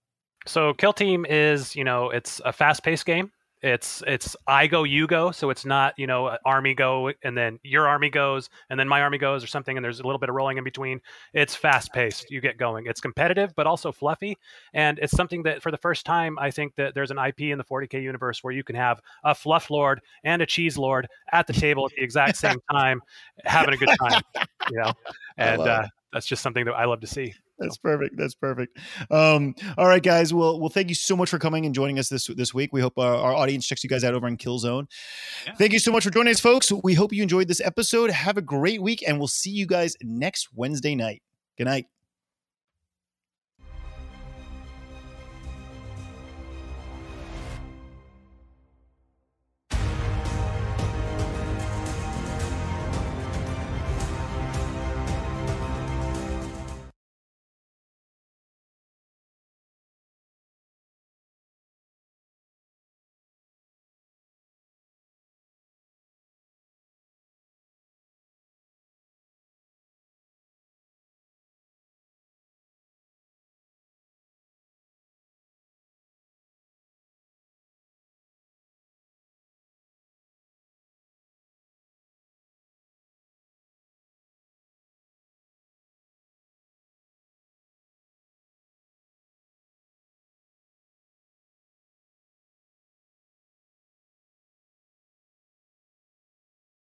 So 0.48 0.72
Kill 0.74 0.92
Team 0.92 1.26
is, 1.28 1.76
you 1.76 1.84
know, 1.84 2.10
it's 2.10 2.40
a 2.44 2.52
fast-paced 2.52 3.04
game. 3.04 3.30
It's 3.60 4.04
it's 4.06 4.36
I 4.46 4.68
go 4.68 4.84
you 4.84 5.08
go, 5.08 5.32
so 5.32 5.50
it's 5.50 5.66
not 5.66 5.94
you 5.98 6.06
know 6.06 6.36
army 6.44 6.74
go 6.74 7.12
and 7.24 7.36
then 7.36 7.58
your 7.64 7.88
army 7.88 8.08
goes 8.08 8.48
and 8.70 8.78
then 8.78 8.86
my 8.86 9.02
army 9.02 9.18
goes 9.18 9.42
or 9.42 9.48
something, 9.48 9.76
and 9.76 9.84
there's 9.84 9.98
a 9.98 10.04
little 10.04 10.20
bit 10.20 10.28
of 10.28 10.36
rolling 10.36 10.58
in 10.58 10.64
between. 10.64 11.00
It's 11.34 11.56
fast 11.56 11.92
paced. 11.92 12.30
You 12.30 12.40
get 12.40 12.56
going. 12.56 12.86
It's 12.86 13.00
competitive, 13.00 13.52
but 13.56 13.66
also 13.66 13.90
fluffy, 13.90 14.38
and 14.74 15.00
it's 15.00 15.12
something 15.12 15.42
that 15.42 15.60
for 15.60 15.72
the 15.72 15.76
first 15.76 16.06
time 16.06 16.38
I 16.38 16.52
think 16.52 16.76
that 16.76 16.94
there's 16.94 17.10
an 17.10 17.18
IP 17.18 17.40
in 17.40 17.58
the 17.58 17.64
40k 17.64 18.00
universe 18.00 18.44
where 18.44 18.54
you 18.54 18.62
can 18.62 18.76
have 18.76 19.00
a 19.24 19.34
fluff 19.34 19.70
lord 19.70 20.00
and 20.22 20.40
a 20.40 20.46
cheese 20.46 20.78
lord 20.78 21.08
at 21.32 21.48
the 21.48 21.52
table 21.52 21.84
at 21.84 21.92
the 21.96 22.02
exact 22.02 22.36
same 22.36 22.58
time, 22.70 23.02
having 23.44 23.74
a 23.74 23.76
good 23.76 23.90
time. 24.00 24.22
You 24.70 24.82
know, 24.82 24.92
and 25.36 25.62
uh, 25.62 25.88
that's 26.12 26.26
just 26.26 26.42
something 26.42 26.64
that 26.64 26.74
I 26.74 26.84
love 26.84 27.00
to 27.00 27.08
see. 27.08 27.34
That's 27.58 27.76
perfect. 27.76 28.16
That's 28.16 28.34
perfect. 28.34 28.78
Um, 29.10 29.54
all 29.76 29.86
right, 29.86 30.02
guys. 30.02 30.32
Well, 30.32 30.60
well, 30.60 30.68
thank 30.68 30.88
you 30.88 30.94
so 30.94 31.16
much 31.16 31.28
for 31.28 31.38
coming 31.38 31.66
and 31.66 31.74
joining 31.74 31.98
us 31.98 32.08
this 32.08 32.26
this 32.28 32.54
week. 32.54 32.72
We 32.72 32.80
hope 32.80 32.98
our, 32.98 33.14
our 33.14 33.34
audience 33.34 33.66
checks 33.66 33.82
you 33.82 33.90
guys 33.90 34.04
out 34.04 34.14
over 34.14 34.26
on 34.26 34.36
Killzone. 34.36 34.86
Yeah. 35.46 35.54
Thank 35.54 35.72
you 35.72 35.78
so 35.78 35.90
much 35.90 36.04
for 36.04 36.10
joining 36.10 36.30
us, 36.30 36.40
folks. 36.40 36.70
We 36.84 36.94
hope 36.94 37.12
you 37.12 37.22
enjoyed 37.22 37.48
this 37.48 37.60
episode. 37.60 38.10
Have 38.10 38.36
a 38.36 38.42
great 38.42 38.80
week, 38.80 39.02
and 39.06 39.18
we'll 39.18 39.28
see 39.28 39.50
you 39.50 39.66
guys 39.66 39.96
next 40.02 40.48
Wednesday 40.54 40.94
night. 40.94 41.22
Good 41.56 41.64
night. 41.64 41.86